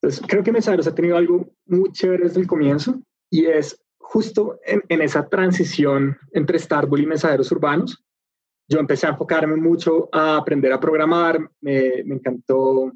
Entonces, 0.00 0.24
creo 0.26 0.42
que 0.42 0.52
Mensajeros 0.52 0.86
ha 0.86 0.94
tenido 0.94 1.16
algo 1.16 1.52
muy 1.66 1.92
chévere 1.92 2.24
desde 2.24 2.40
el 2.40 2.46
comienzo 2.46 3.00
y 3.30 3.46
es 3.46 3.80
justo 3.98 4.58
en, 4.64 4.82
en 4.88 5.02
esa 5.02 5.28
transición 5.28 6.16
entre 6.32 6.58
Starbull 6.58 7.02
y 7.02 7.06
mensajeros 7.06 7.52
urbanos, 7.52 8.02
yo 8.70 8.78
empecé 8.78 9.06
a 9.06 9.10
enfocarme 9.10 9.56
mucho 9.56 10.08
a 10.12 10.36
aprender 10.36 10.72
a 10.72 10.80
programar, 10.80 11.38
me, 11.60 12.02
me 12.04 12.14
encantó 12.14 12.92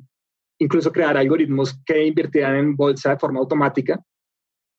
incluso 0.59 0.92
crear 0.92 1.16
algoritmos 1.16 1.81
que 1.85 2.07
invirtieran 2.07 2.57
en 2.57 2.77
bolsa 2.77 3.11
de 3.11 3.18
forma 3.18 3.40
automática. 3.40 4.01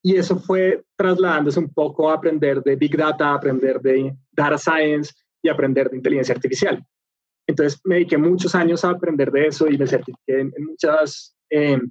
Y 0.06 0.16
eso 0.16 0.38
fue 0.38 0.84
trasladándose 0.94 1.58
un 1.58 1.68
poco 1.68 2.08
a 2.08 2.14
aprender 2.14 2.62
de 2.62 2.76
Big 2.76 2.96
Data, 2.96 3.34
aprender 3.34 3.80
de 3.80 4.16
Data 4.30 4.56
Science 4.56 5.12
y 5.42 5.48
aprender 5.48 5.90
de 5.90 5.96
inteligencia 5.96 6.32
artificial. 6.32 6.80
Entonces 7.44 7.80
me 7.82 7.96
dediqué 7.96 8.16
muchos 8.16 8.54
años 8.54 8.84
a 8.84 8.90
aprender 8.90 9.32
de 9.32 9.48
eso 9.48 9.66
y 9.66 9.76
me 9.76 9.84
certifiqué 9.84 10.42
en, 10.42 10.52
muchas 10.58 11.36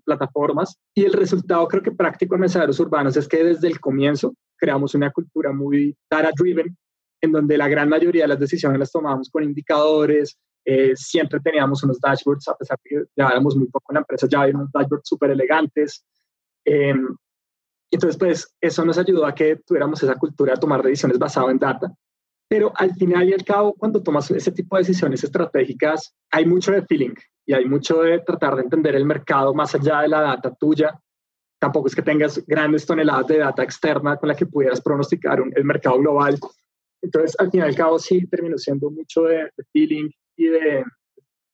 plataformas. 0.05 0.79
Y 0.95 1.03
el 1.03 1.11
resultado 1.11 1.67
creo 1.67 1.83
que 1.83 1.91
práctico 1.91 2.35
en 2.35 2.41
mensajeros 2.41 2.79
urbanos 2.79 3.17
es 3.17 3.27
que 3.27 3.43
desde 3.43 3.67
el 3.67 3.81
comienzo 3.81 4.33
creamos 4.55 4.95
una 4.95 5.11
cultura 5.11 5.51
muy 5.51 5.93
data-driven 6.09 6.73
en 7.19 7.31
donde 7.33 7.57
la 7.57 7.67
gran 7.67 7.89
mayoría 7.89 8.23
de 8.23 8.29
las 8.29 8.39
decisiones 8.39 8.79
las 8.79 8.93
tomábamos 8.93 9.29
con 9.29 9.43
indicadores, 9.43 10.37
eh, 10.63 10.93
siempre 10.95 11.41
teníamos 11.41 11.83
unos 11.83 11.99
dashboards, 11.99 12.47
a 12.47 12.55
pesar 12.55 12.77
de 12.81 12.89
que 12.89 13.05
llevábamos 13.13 13.57
muy 13.57 13.67
poco 13.67 13.91
en 13.91 13.95
la 13.95 13.99
empresa, 13.99 14.25
ya 14.31 14.39
había 14.39 14.55
unos 14.55 14.71
dashboards 14.71 15.09
súper 15.09 15.31
elegantes. 15.31 16.05
Em, 16.63 17.13
entonces, 17.95 18.17
pues 18.17 18.55
eso 18.61 18.85
nos 18.85 18.97
ayudó 18.97 19.25
a 19.25 19.33
que 19.33 19.57
tuviéramos 19.65 20.01
esa 20.01 20.15
cultura 20.15 20.53
de 20.53 20.59
tomar 20.59 20.83
decisiones 20.83 21.17
basado 21.19 21.49
en 21.49 21.59
data. 21.59 21.91
Pero 22.47 22.71
al 22.75 22.93
final 22.93 23.27
y 23.27 23.33
al 23.33 23.43
cabo, 23.43 23.73
cuando 23.73 24.01
tomas 24.03 24.29
ese 24.29 24.51
tipo 24.51 24.75
de 24.75 24.81
decisiones 24.81 25.23
estratégicas, 25.23 26.15
hay 26.31 26.45
mucho 26.45 26.71
de 26.71 26.83
feeling 26.83 27.13
y 27.45 27.53
hay 27.53 27.65
mucho 27.65 28.01
de 28.01 28.19
tratar 28.19 28.55
de 28.55 28.63
entender 28.63 28.95
el 28.95 29.05
mercado 29.05 29.53
más 29.53 29.73
allá 29.73 30.01
de 30.01 30.09
la 30.09 30.21
data 30.21 30.53
tuya. 30.53 30.99
Tampoco 31.59 31.87
es 31.87 31.95
que 31.95 32.03
tengas 32.03 32.45
grandes 32.45 32.85
toneladas 32.85 33.27
de 33.27 33.39
data 33.39 33.63
externa 33.63 34.17
con 34.17 34.29
la 34.29 34.35
que 34.35 34.45
pudieras 34.45 34.81
pronosticar 34.81 35.41
el 35.55 35.63
mercado 35.63 35.97
global, 35.99 36.37
entonces, 37.05 37.35
al 37.39 37.51
fin 37.51 37.59
y 37.59 37.63
al 37.63 37.75
cabo, 37.75 37.99
sí 37.99 38.25
terminó 38.27 38.57
siendo 38.57 38.89
mucho 38.89 39.23
de, 39.23 39.51
feeling 39.71 40.09
y 40.35 40.47
de, 40.47 40.83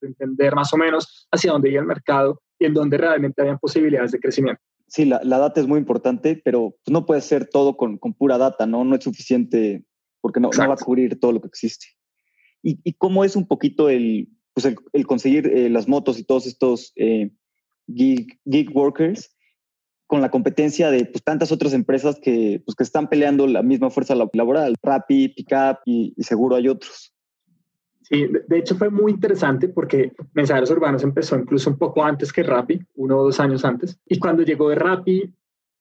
entender 0.01 0.55
más 0.55 0.73
o 0.73 0.77
menos 0.77 1.27
hacia 1.31 1.51
dónde 1.51 1.69
iba 1.69 1.81
el 1.81 1.87
mercado 1.87 2.41
y 2.57 2.65
en 2.65 2.73
dónde 2.73 2.97
realmente 2.97 3.41
habían 3.41 3.59
posibilidades 3.59 4.13
de 4.13 4.19
crecimiento. 4.19 4.61
Sí, 4.91 5.05
la, 5.05 5.21
data 5.23 5.61
es 5.61 5.67
muy 5.67 5.79
importante, 5.79 6.41
pero 6.43 6.75
no 6.85 7.05
puede 7.05 7.21
ser 7.21 7.47
todo 7.47 7.77
con, 7.77 7.97
pura 7.97 8.37
data, 8.37 8.65
¿no? 8.65 8.83
No 8.83 8.97
es 8.97 9.05
suficiente 9.05 9.85
porque 10.19 10.41
no, 10.41 10.49
va 10.49 10.73
a 10.73 10.75
cubrir 10.75 11.17
todo 11.17 11.31
lo 11.31 11.39
que 11.39 11.47
existe. 11.47 11.87
¿Y, 12.61 12.93
cómo 12.95 13.23
es 13.23 13.37
un 13.37 13.47
poquito 13.47 13.87
el, 13.87 14.27
pues 14.53 14.65
el, 14.91 15.07
conseguir 15.07 15.47
eh, 15.47 15.69
las 15.69 15.87
motos 15.87 16.19
y 16.19 16.25
todos 16.25 16.45
estos 16.45 16.91
eh, 16.97 17.31
gig, 17.87 18.37
gig 18.43 18.75
workers 18.75 19.33
con 20.07 20.19
la 20.19 20.29
competencia 20.29 20.91
de 20.91 21.05
pues, 21.05 21.23
tantas 21.23 21.53
otras 21.53 21.71
empresas 21.71 22.19
que, 22.21 22.61
pues, 22.65 22.75
que 22.75 22.83
están 22.83 23.07
peleando 23.07 23.47
la 23.47 23.63
misma 23.63 23.91
fuerza 23.91 24.13
laboral, 24.13 24.75
Rappi, 24.83 25.29
Pickup 25.29 25.79
y, 25.85 26.13
y 26.17 26.23
seguro 26.23 26.57
hay 26.57 26.67
otros. 26.67 27.13
De 28.11 28.57
hecho 28.57 28.75
fue 28.75 28.89
muy 28.89 29.13
interesante 29.13 29.69
porque 29.69 30.11
Mensajeros 30.33 30.69
Urbanos 30.71 31.01
empezó 31.03 31.37
incluso 31.37 31.69
un 31.69 31.77
poco 31.77 32.03
antes 32.03 32.33
que 32.33 32.43
Rappi, 32.43 32.77
uno 32.95 33.17
o 33.17 33.23
dos 33.23 33.39
años 33.39 33.63
antes. 33.63 33.97
Y 34.05 34.19
cuando 34.19 34.43
llegó 34.43 34.67
de 34.67 34.75
Rappi, 34.75 35.33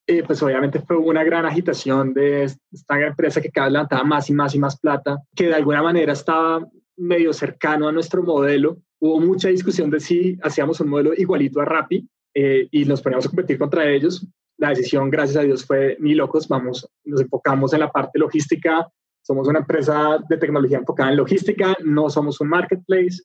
eh, 0.07 0.23
pues 0.23 0.41
obviamente 0.41 0.79
fue 0.79 0.95
una 0.95 1.25
gran 1.25 1.45
agitación 1.45 2.13
de 2.13 2.43
esta 2.43 3.05
empresa 3.05 3.41
que 3.41 3.51
cada 3.51 3.67
vez 3.67 3.73
levantaba 3.73 4.03
más 4.05 4.29
y 4.29 4.33
más 4.33 4.55
y 4.55 4.59
más 4.59 4.79
plata, 4.79 5.21
que 5.35 5.47
de 5.47 5.55
alguna 5.55 5.83
manera 5.83 6.13
estaba 6.13 6.65
medio 6.95 7.33
cercano 7.33 7.89
a 7.89 7.91
nuestro 7.91 8.23
modelo. 8.23 8.77
Hubo 8.99 9.19
mucha 9.19 9.49
discusión 9.49 9.89
de 9.89 9.99
si 9.99 10.37
hacíamos 10.41 10.79
un 10.79 10.87
modelo 10.87 11.13
igualito 11.13 11.59
a 11.59 11.65
Rappi 11.65 12.07
eh, 12.33 12.67
y 12.71 12.85
nos 12.85 13.01
poníamos 13.01 13.25
a 13.25 13.29
competir 13.29 13.57
contra 13.57 13.89
ellos. 13.89 14.25
La 14.57 14.69
decisión, 14.69 15.09
gracias 15.09 15.37
a 15.37 15.43
Dios, 15.43 15.65
fue 15.65 15.97
ni 15.99 16.15
locos, 16.15 16.47
vamos, 16.47 16.87
nos 17.03 17.19
enfocamos 17.19 17.73
en 17.73 17.81
la 17.81 17.91
parte 17.91 18.19
logística, 18.19 18.87
somos 19.21 19.47
una 19.47 19.59
empresa 19.59 20.17
de 20.27 20.37
tecnología 20.37 20.77
enfocada 20.77 21.11
en 21.11 21.17
logística, 21.17 21.75
no 21.83 22.09
somos 22.09 22.41
un 22.41 22.49
marketplace. 22.49 23.21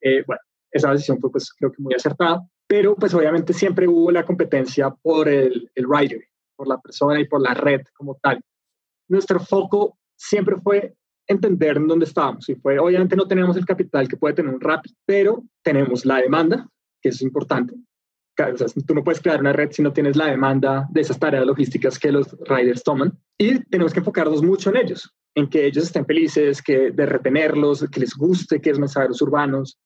Eh, 0.00 0.22
bueno, 0.26 0.40
esa 0.70 0.92
decisión 0.92 1.18
fue 1.20 1.30
pues 1.30 1.52
creo 1.52 1.72
que 1.72 1.82
muy 1.82 1.94
acertada, 1.94 2.46
pero 2.66 2.94
pues 2.94 3.14
obviamente 3.14 3.52
siempre 3.52 3.88
hubo 3.88 4.10
la 4.10 4.24
competencia 4.24 4.90
por 4.90 5.28
el, 5.28 5.70
el 5.74 5.86
rider, 5.88 6.24
por 6.56 6.68
la 6.68 6.80
persona 6.80 7.20
y 7.20 7.26
por 7.26 7.40
la 7.40 7.54
red 7.54 7.82
como 7.96 8.16
tal. 8.22 8.40
Nuestro 9.08 9.40
foco 9.40 9.98
siempre 10.16 10.56
fue 10.56 10.94
entender 11.28 11.76
en 11.76 11.86
dónde 11.86 12.06
estábamos 12.06 12.48
y 12.48 12.54
fue, 12.56 12.78
obviamente 12.78 13.14
no 13.14 13.28
tenemos 13.28 13.56
el 13.56 13.66
capital 13.66 14.08
que 14.08 14.16
puede 14.16 14.34
tener 14.34 14.52
un 14.52 14.60
Rappi, 14.60 14.94
pero 15.04 15.44
tenemos 15.62 16.04
la 16.04 16.16
demanda, 16.16 16.66
que 17.00 17.10
es 17.10 17.20
importante, 17.22 17.74
tú 18.86 18.94
no 18.94 19.02
puedes 19.02 19.20
crear 19.20 19.40
una 19.40 19.52
red 19.52 19.70
si 19.72 19.82
no 19.82 19.92
tienes 19.92 20.16
la 20.16 20.26
demanda 20.26 20.86
de 20.90 21.00
esas 21.00 21.18
tareas 21.18 21.44
logísticas 21.44 21.98
que 21.98 22.12
los 22.12 22.36
riders 22.40 22.82
toman. 22.82 23.18
Y 23.36 23.64
tenemos 23.64 23.92
que 23.92 23.98
enfocarnos 23.98 24.42
mucho 24.42 24.70
en 24.70 24.76
ellos, 24.76 25.12
en 25.34 25.48
que 25.48 25.66
ellos 25.66 25.84
estén 25.84 26.06
felices, 26.06 26.62
que 26.62 26.90
de 26.90 27.06
retenerlos, 27.06 27.84
que 27.90 28.00
les 28.00 28.14
guste, 28.14 28.60
que 28.60 28.70
es 28.70 28.78
mensajeros 28.78 29.20
urbanos. 29.22 29.78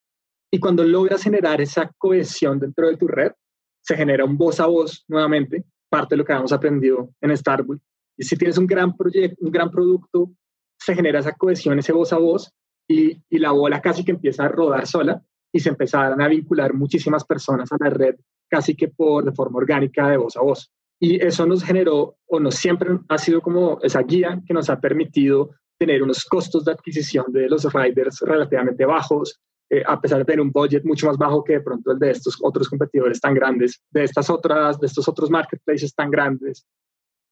Y 0.50 0.60
cuando 0.60 0.84
logras 0.84 1.22
generar 1.22 1.60
esa 1.60 1.90
cohesión 1.96 2.58
dentro 2.58 2.88
de 2.88 2.96
tu 2.96 3.08
red, 3.08 3.32
se 3.80 3.96
genera 3.96 4.24
un 4.24 4.36
voz 4.36 4.60
a 4.60 4.66
voz 4.66 5.04
nuevamente, 5.08 5.64
parte 5.88 6.14
de 6.14 6.18
lo 6.18 6.24
que 6.24 6.32
habíamos 6.32 6.52
aprendido 6.52 7.10
en 7.20 7.36
Starbucks. 7.36 7.82
Y 8.18 8.24
si 8.24 8.36
tienes 8.36 8.58
un 8.58 8.66
gran 8.66 8.94
proyecto, 8.96 9.44
un 9.44 9.50
gran 9.50 9.70
producto, 9.70 10.30
se 10.78 10.94
genera 10.94 11.20
esa 11.20 11.32
cohesión, 11.32 11.78
ese 11.78 11.92
voz 11.92 12.12
a 12.12 12.18
voz, 12.18 12.52
y, 12.86 13.16
y 13.30 13.38
la 13.38 13.52
bola 13.52 13.80
casi 13.80 14.04
que 14.04 14.12
empieza 14.12 14.44
a 14.44 14.48
rodar 14.48 14.86
sola 14.86 15.22
y 15.52 15.60
se 15.60 15.68
empezaran 15.68 16.20
a 16.20 16.28
vincular 16.28 16.74
muchísimas 16.74 17.24
personas 17.24 17.70
a 17.72 17.76
la 17.80 17.90
red, 17.90 18.16
casi 18.52 18.76
que 18.76 18.88
por 18.88 19.24
de 19.24 19.32
forma 19.32 19.56
orgánica 19.56 20.10
de 20.10 20.18
voz 20.18 20.36
a 20.36 20.42
voz. 20.42 20.70
Y 21.00 21.24
eso 21.24 21.46
nos 21.46 21.64
generó, 21.64 22.16
o 22.26 22.38
nos 22.38 22.56
siempre 22.56 22.90
ha 23.08 23.16
sido 23.16 23.40
como 23.40 23.78
esa 23.82 24.02
guía 24.02 24.42
que 24.46 24.52
nos 24.52 24.68
ha 24.68 24.78
permitido 24.78 25.50
tener 25.78 26.02
unos 26.02 26.22
costos 26.26 26.66
de 26.66 26.72
adquisición 26.72 27.24
de 27.28 27.48
los 27.48 27.64
riders 27.72 28.20
relativamente 28.20 28.84
bajos, 28.84 29.40
eh, 29.70 29.82
a 29.86 29.98
pesar 29.98 30.18
de 30.18 30.26
tener 30.26 30.42
un 30.42 30.52
budget 30.52 30.84
mucho 30.84 31.06
más 31.06 31.16
bajo 31.16 31.42
que 31.42 31.54
de 31.54 31.60
pronto 31.62 31.92
el 31.92 31.98
de 31.98 32.10
estos 32.10 32.38
otros 32.42 32.68
competidores 32.68 33.20
tan 33.22 33.32
grandes, 33.32 33.82
de 33.90 34.04
estas 34.04 34.28
otras, 34.28 34.78
de 34.78 34.86
estos 34.86 35.08
otros 35.08 35.30
marketplaces 35.30 35.94
tan 35.94 36.10
grandes, 36.10 36.66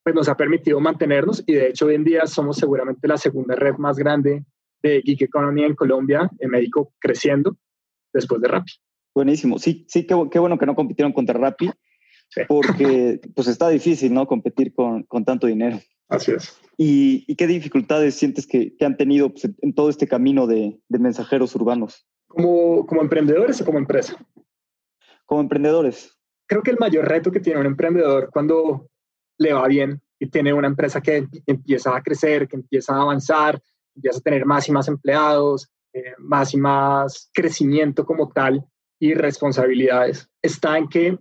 pues 0.02 0.16
nos 0.16 0.28
ha 0.30 0.36
permitido 0.38 0.80
mantenernos 0.80 1.44
y 1.46 1.52
de 1.52 1.68
hecho 1.68 1.84
hoy 1.84 1.96
en 1.96 2.04
día 2.04 2.26
somos 2.26 2.56
seguramente 2.56 3.06
la 3.06 3.18
segunda 3.18 3.54
red 3.56 3.74
más 3.76 3.98
grande 3.98 4.42
de 4.82 5.02
Geek 5.02 5.20
Economy 5.22 5.64
en 5.64 5.74
Colombia, 5.74 6.30
en 6.38 6.50
México 6.50 6.94
creciendo 6.98 7.58
después 8.10 8.40
de 8.40 8.48
Rappi. 8.48 8.72
Buenísimo, 9.14 9.58
sí, 9.58 9.84
sí, 9.88 10.06
qué, 10.06 10.14
qué 10.30 10.38
bueno 10.38 10.58
que 10.58 10.66
no 10.66 10.74
compitieron 10.74 11.12
contra 11.12 11.38
Rappi, 11.38 11.70
porque 12.48 13.20
pues 13.34 13.48
está 13.48 13.68
difícil, 13.68 14.14
¿no? 14.14 14.26
Competir 14.26 14.72
con, 14.72 15.02
con 15.04 15.24
tanto 15.24 15.46
dinero. 15.46 15.80
Así 16.08 16.32
es. 16.32 16.58
¿Y, 16.76 17.24
y 17.26 17.36
qué 17.36 17.46
dificultades 17.46 18.14
sientes 18.14 18.46
que, 18.46 18.76
que 18.76 18.84
han 18.84 18.96
tenido 18.96 19.30
pues, 19.30 19.48
en 19.60 19.74
todo 19.74 19.90
este 19.90 20.08
camino 20.08 20.46
de, 20.46 20.80
de 20.88 20.98
mensajeros 20.98 21.54
urbanos? 21.54 22.06
¿Como, 22.28 22.86
¿Como 22.86 23.02
emprendedores 23.02 23.60
o 23.60 23.64
como 23.64 23.78
empresa? 23.78 24.16
Como 25.26 25.40
emprendedores. 25.40 26.16
Creo 26.46 26.62
que 26.62 26.70
el 26.70 26.78
mayor 26.78 27.06
reto 27.08 27.30
que 27.30 27.40
tiene 27.40 27.60
un 27.60 27.66
emprendedor 27.66 28.30
cuando 28.32 28.88
le 29.38 29.52
va 29.52 29.66
bien 29.68 30.00
y 30.18 30.26
tiene 30.28 30.52
una 30.52 30.68
empresa 30.68 31.00
que 31.00 31.26
empieza 31.46 31.96
a 31.96 32.02
crecer, 32.02 32.46
que 32.48 32.56
empieza 32.56 32.94
a 32.94 33.02
avanzar, 33.02 33.60
empieza 33.94 34.18
a 34.18 34.22
tener 34.22 34.46
más 34.46 34.68
y 34.68 34.72
más 34.72 34.88
empleados, 34.88 35.68
eh, 35.92 36.14
más 36.18 36.54
y 36.54 36.56
más 36.56 37.30
crecimiento 37.32 38.04
como 38.04 38.30
tal 38.30 38.64
y 39.00 39.14
responsabilidades, 39.14 40.28
está 40.42 40.78
en 40.78 40.88
que 40.88 41.18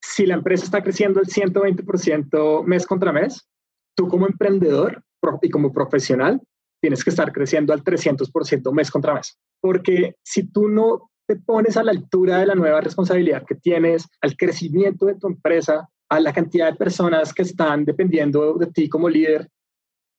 si 0.00 0.26
la 0.26 0.34
empresa 0.34 0.64
está 0.64 0.82
creciendo 0.82 1.20
el 1.20 1.26
120% 1.26 2.64
mes 2.64 2.86
contra 2.86 3.12
mes, 3.12 3.48
tú 3.96 4.08
como 4.08 4.26
emprendedor 4.26 5.02
y 5.40 5.50
como 5.50 5.72
profesional 5.72 6.40
tienes 6.80 7.04
que 7.04 7.10
estar 7.10 7.32
creciendo 7.32 7.72
al 7.72 7.82
300% 7.82 8.72
mes 8.72 8.90
contra 8.90 9.14
mes. 9.14 9.38
Porque 9.60 10.16
si 10.22 10.48
tú 10.50 10.68
no 10.68 11.10
te 11.26 11.36
pones 11.36 11.76
a 11.76 11.84
la 11.84 11.92
altura 11.92 12.38
de 12.38 12.46
la 12.46 12.56
nueva 12.56 12.80
responsabilidad 12.80 13.44
que 13.46 13.54
tienes, 13.54 14.08
al 14.20 14.36
crecimiento 14.36 15.06
de 15.06 15.14
tu 15.14 15.28
empresa, 15.28 15.88
a 16.08 16.20
la 16.20 16.32
cantidad 16.32 16.70
de 16.70 16.76
personas 16.76 17.32
que 17.32 17.42
están 17.42 17.84
dependiendo 17.84 18.54
de 18.54 18.66
ti 18.66 18.88
como 18.88 19.08
líder, 19.08 19.48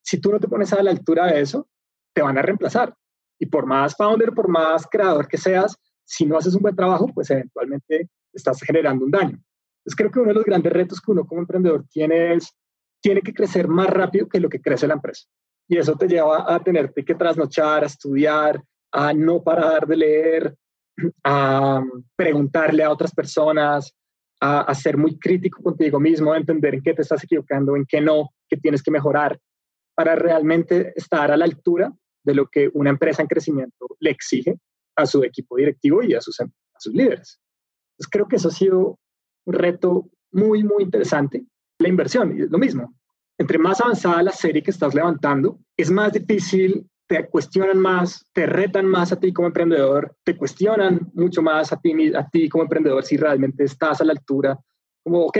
si 0.03 0.19
tú 0.19 0.31
no 0.31 0.39
te 0.39 0.47
pones 0.47 0.71
a 0.73 0.81
la 0.81 0.91
altura 0.91 1.27
de 1.27 1.41
eso, 1.41 1.67
te 2.15 2.21
van 2.21 2.37
a 2.37 2.41
reemplazar. 2.41 2.95
Y 3.39 3.47
por 3.47 3.65
más 3.65 3.95
founder, 3.95 4.31
por 4.31 4.47
más 4.47 4.87
creador 4.89 5.27
que 5.27 5.37
seas, 5.37 5.77
si 6.05 6.25
no 6.25 6.37
haces 6.37 6.55
un 6.55 6.61
buen 6.61 6.75
trabajo, 6.75 7.07
pues 7.13 7.29
eventualmente 7.29 8.09
estás 8.33 8.61
generando 8.61 9.05
un 9.05 9.11
daño. 9.11 9.39
Entonces 9.79 9.95
creo 9.97 10.11
que 10.11 10.19
uno 10.19 10.29
de 10.29 10.35
los 10.35 10.45
grandes 10.45 10.71
retos 10.71 11.01
que 11.01 11.11
uno 11.11 11.25
como 11.25 11.41
emprendedor 11.41 11.85
tiene 11.89 12.35
es, 12.35 12.53
tiene 13.01 13.21
que 13.21 13.33
crecer 13.33 13.67
más 13.67 13.87
rápido 13.87 14.27
que 14.27 14.39
lo 14.39 14.49
que 14.49 14.61
crece 14.61 14.87
la 14.87 14.93
empresa. 14.93 15.27
Y 15.67 15.77
eso 15.77 15.95
te 15.95 16.07
lleva 16.07 16.53
a 16.53 16.63
tenerte 16.63 17.03
que 17.03 17.15
trasnochar, 17.15 17.83
a 17.83 17.87
estudiar, 17.87 18.61
a 18.91 19.13
no 19.13 19.43
parar 19.43 19.87
de 19.87 19.97
leer, 19.97 20.55
a 21.23 21.83
preguntarle 22.15 22.83
a 22.83 22.91
otras 22.91 23.13
personas, 23.13 23.93
a, 24.39 24.73
ser 24.75 24.97
muy 24.97 25.17
crítico 25.17 25.63
contigo 25.63 25.99
mismo, 26.01 26.33
a 26.33 26.37
entender 26.37 26.75
en 26.75 26.83
qué 26.83 26.93
te 26.93 27.01
estás 27.01 27.23
equivocando, 27.23 27.77
en 27.77 27.85
qué 27.85 28.01
no, 28.01 28.29
qué 28.49 28.57
tienes 28.57 28.83
que 28.83 28.91
mejorar, 28.91 29.39
para 29.95 30.15
realmente 30.15 30.91
estar 30.95 31.31
a 31.31 31.37
la 31.37 31.45
altura 31.45 31.93
de 32.25 32.35
lo 32.35 32.47
que 32.47 32.69
una 32.73 32.89
empresa 32.89 33.21
en 33.21 33.29
crecimiento 33.29 33.87
le 33.99 34.11
exige 34.11 34.57
a 34.95 35.05
su 35.05 35.23
equipo 35.23 35.57
directivo 35.57 36.03
y 36.03 36.13
a 36.13 36.21
sus, 36.21 36.39
a 36.39 36.47
sus 36.79 36.93
líderes. 36.93 37.39
Entonces 37.93 38.09
creo 38.11 38.27
que 38.27 38.35
eso 38.37 38.47
ha 38.47 38.51
sido 38.51 38.99
un 39.45 39.53
reto 39.53 40.09
muy, 40.31 40.63
muy 40.63 40.83
interesante. 40.83 41.45
La 41.79 41.89
inversión, 41.89 42.35
y 42.37 42.47
lo 42.47 42.57
mismo. 42.57 42.93
Entre 43.37 43.57
más 43.57 43.81
avanzada 43.81 44.23
la 44.23 44.31
serie 44.31 44.61
que 44.61 44.71
estás 44.71 44.93
levantando, 44.93 45.59
es 45.75 45.89
más 45.89 46.13
difícil 46.13 46.87
te 47.07 47.27
cuestionan 47.27 47.77
más, 47.79 48.25
te 48.33 48.45
retan 48.45 48.85
más 48.85 49.11
a 49.11 49.19
ti 49.19 49.33
como 49.33 49.47
emprendedor, 49.47 50.15
te 50.23 50.37
cuestionan 50.37 51.11
mucho 51.13 51.41
más 51.41 51.71
a 51.73 51.79
ti, 51.79 52.13
a 52.15 52.27
ti 52.29 52.49
como 52.49 52.63
emprendedor 52.63 53.03
si 53.03 53.17
realmente 53.17 53.65
estás 53.65 54.01
a 54.01 54.05
la 54.05 54.13
altura. 54.13 54.57
Como, 55.03 55.25
ok, 55.25 55.37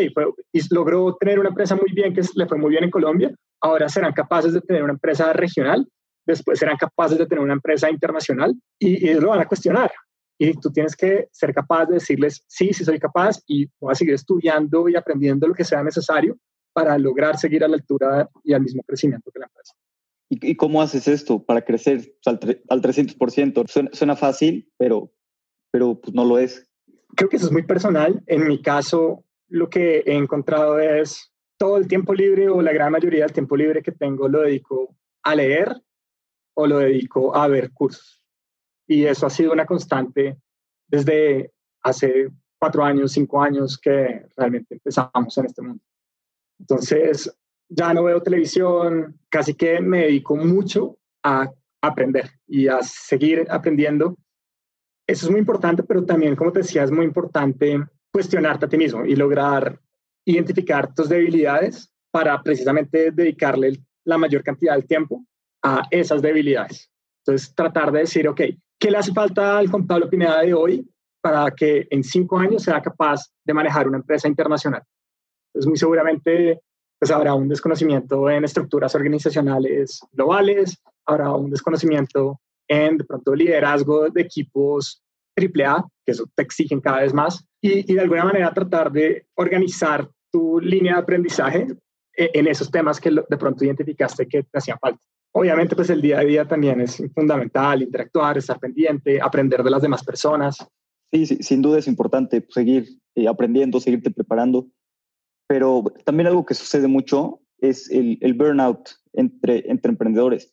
logró 0.72 1.16
tener 1.16 1.40
una 1.40 1.50
empresa 1.50 1.76
muy 1.76 1.92
bien, 1.94 2.14
que 2.14 2.22
le 2.36 2.48
fue 2.48 2.58
muy 2.58 2.72
bien 2.72 2.84
en 2.84 2.92
Colombia, 2.92 3.34
ahora 3.62 3.88
serán 3.88 4.12
capaces 4.12 4.54
de 4.54 4.62
tener 4.62 4.84
una 4.84 4.94
empresa 4.94 5.32
regional, 5.32 5.88
después 6.26 6.60
serán 6.60 6.78
capaces 6.78 7.18
de 7.18 7.26
tener 7.26 7.44
una 7.44 7.54
empresa 7.54 7.90
internacional 7.90 8.54
y, 8.80 9.10
y 9.10 9.14
lo 9.16 9.30
van 9.30 9.42
a 9.42 9.48
cuestionar. 9.48 9.92
Y 10.38 10.54
tú 10.54 10.72
tienes 10.72 10.96
que 10.96 11.28
ser 11.32 11.54
capaz 11.54 11.86
de 11.86 11.96
decirles, 11.96 12.44
sí, 12.48 12.74
sí 12.74 12.84
soy 12.84 13.00
capaz 13.00 13.40
y 13.48 13.68
voy 13.80 13.92
a 13.92 13.96
seguir 13.96 14.16
estudiando 14.16 14.90
y 14.90 14.96
aprendiendo 14.96 15.48
lo 15.48 15.54
que 15.54 15.64
sea 15.64 15.84
necesario 15.84 16.38
para 16.74 16.98
lograr 16.98 17.38
seguir 17.38 17.64
a 17.64 17.68
la 17.68 17.76
altura 17.76 18.30
y 18.44 18.54
al 18.54 18.62
mismo 18.62 18.82
crecimiento 18.84 19.32
que 19.32 19.40
la 19.40 19.46
empresa. 19.46 19.74
¿Y, 20.30 20.56
cómo 20.56 20.82
haces 20.82 21.08
esto 21.08 21.44
para 21.44 21.62
crecer 21.62 22.16
al, 22.26 22.40
al 22.70 22.82
300%? 22.82 23.92
Suena, 23.94 24.16
fácil, 24.16 24.68
pero, 24.78 25.12
pero 25.72 26.02
pues 26.02 26.14
no 26.16 26.26
lo 26.26 26.40
es. 26.40 26.68
Creo 27.16 27.30
que 27.30 27.38
eso 27.38 27.46
es 27.46 27.52
muy 27.52 27.64
personal. 27.64 28.24
En 28.26 28.48
mi 28.48 28.60
caso, 28.60 29.24
lo 29.48 29.70
que 29.70 30.00
he 30.00 30.16
encontrado 30.16 30.80
es 30.80 31.32
todo 31.58 31.78
el 31.78 31.88
tiempo 31.88 32.16
libre 32.16 32.50
o 32.50 32.62
la 32.64 32.74
gran 32.74 32.92
mayoría 32.92 33.26
del 33.26 33.34
tiempo 33.34 33.56
libre 33.56 33.84
que 33.84 33.92
tengo 33.92 34.28
lo 34.28 34.42
dedico 34.42 34.96
a 35.22 35.36
leer 35.36 35.76
o 36.56 36.68
lo 36.68 36.80
dedico 36.80 37.36
a 37.36 37.48
ver 37.48 37.72
cursos. 37.72 38.24
Y 38.88 39.06
eso 39.06 39.26
ha 39.26 39.30
sido 39.30 39.54
una 39.54 39.66
constante 39.66 40.38
desde 40.88 41.52
hace 41.82 42.30
cuatro 42.60 42.84
años, 42.84 43.12
cinco 43.12 43.42
años 43.42 43.78
que 43.78 44.26
realmente 44.38 44.76
empezamos 44.76 45.38
en 45.38 45.46
este 45.46 45.62
mundo. 45.62 45.84
Entonces, 46.60 47.36
ya 47.70 47.94
no 47.94 48.04
veo 48.04 48.22
televisión, 48.22 49.20
casi 49.30 49.54
que 49.54 49.82
me 49.82 50.02
dedico 50.02 50.36
mucho 50.36 50.98
a 51.24 51.52
aprender 51.82 52.30
y 52.48 52.68
a 52.68 52.82
seguir 52.82 53.48
aprendiendo. 53.50 54.18
Eso 55.08 55.26
es 55.26 55.32
muy 55.32 55.40
importante, 55.40 55.84
pero 55.84 56.06
también, 56.06 56.36
como 56.36 56.52
te 56.52 56.60
decía, 56.60 56.84
es 56.84 56.92
muy 56.92 57.06
importante 57.06 57.84
cuestionarte 58.12 58.66
a 58.66 58.70
ti 58.70 58.78
mismo 58.78 59.06
y 59.06 59.16
lograr 59.16 59.80
identificar 60.26 60.94
tus 60.94 61.10
debilidades 61.10 61.92
para 62.12 62.42
precisamente 62.42 63.12
dedicarle 63.12 63.82
la 64.06 64.18
mayor 64.18 64.44
cantidad 64.44 64.76
del 64.76 64.86
tiempo 64.86 65.26
a 65.64 65.84
esas 65.90 66.22
debilidades. 66.22 66.90
Entonces, 67.26 67.54
tratar 67.56 67.92
de 67.92 68.00
decir, 68.00 68.28
ok, 68.28 68.42
¿qué 68.80 68.92
le 68.92 68.98
hace 68.98 69.14
falta 69.14 69.58
al 69.58 69.72
contable 69.72 70.08
Pineda 70.08 70.42
de 70.42 70.54
hoy 70.54 70.88
para 71.22 71.50
que 71.52 71.88
en 71.90 72.04
cinco 72.04 72.38
años 72.38 72.64
sea 72.64 72.82
capaz 72.82 73.22
de 73.46 73.54
manejar 73.54 73.88
una 73.88 73.98
empresa 73.98 74.28
internacional? 74.28 74.84
Entonces, 75.48 75.68
muy 75.68 75.78
seguramente 75.78 76.62
pues 77.00 77.12
habrá 77.12 77.34
un 77.34 77.50
desconocimiento 77.50 78.30
en 78.30 78.46
estructuras 78.46 78.96
organizacionales 78.96 80.00
globales, 80.14 80.82
habrá 81.06 81.34
un 81.34 81.50
desconocimiento 81.50 82.40
en 82.70 82.98
de 82.98 83.04
pronto 83.04 83.36
liderazgo 83.36 84.10
de 84.10 84.22
equipos 84.22 85.04
AAA, 85.36 85.86
que 86.06 86.12
eso 86.14 86.26
te 86.34 86.44
exigen 86.44 86.80
cada 86.80 87.02
vez 87.02 87.14
más, 87.14 87.44
y, 87.62 87.92
y 87.92 87.96
de 87.96 88.02
alguna 88.02 88.24
manera 88.24 88.54
tratar 88.54 88.90
de 88.90 89.26
organizar 89.36 90.10
tu 90.32 90.62
línea 90.62 90.94
de 90.94 91.02
aprendizaje 91.02 91.68
e, 92.16 92.32
en 92.34 92.48
esos 92.48 92.72
temas 92.72 93.02
que 93.02 93.12
de 93.12 93.38
pronto 93.38 93.66
identificaste 93.66 94.28
que 94.28 94.44
te 94.44 94.58
hacían 94.58 94.80
falta. 94.80 95.02
Obviamente, 95.36 95.76
pues 95.76 95.90
el 95.90 96.02
día 96.02 96.20
a 96.20 96.24
día 96.24 96.48
también 96.48 96.80
es 96.82 97.02
fundamental, 97.14 97.82
interactuar, 97.82 98.38
estar 98.38 98.60
pendiente, 98.60 99.20
aprender 99.22 99.64
de 99.64 99.72
las 99.72 99.82
demás 99.82 100.04
personas. 100.04 100.58
Sí, 101.12 101.26
sin 101.26 101.62
duda 101.62 101.80
es 101.80 101.88
importante 101.88 102.46
seguir 102.50 102.88
eh, 103.16 103.28
aprendiendo, 103.28 103.80
seguirte 103.80 104.12
preparando 104.12 104.68
pero 105.48 105.84
también 106.04 106.28
algo 106.28 106.46
que 106.46 106.56
sucede 106.56 106.88
mucho 106.88 107.40
es 107.60 107.90
el, 107.92 108.18
el 108.22 108.34
burnout 108.34 108.90
entre, 109.14 109.70
entre 109.70 109.92
emprendedores. 109.92 110.52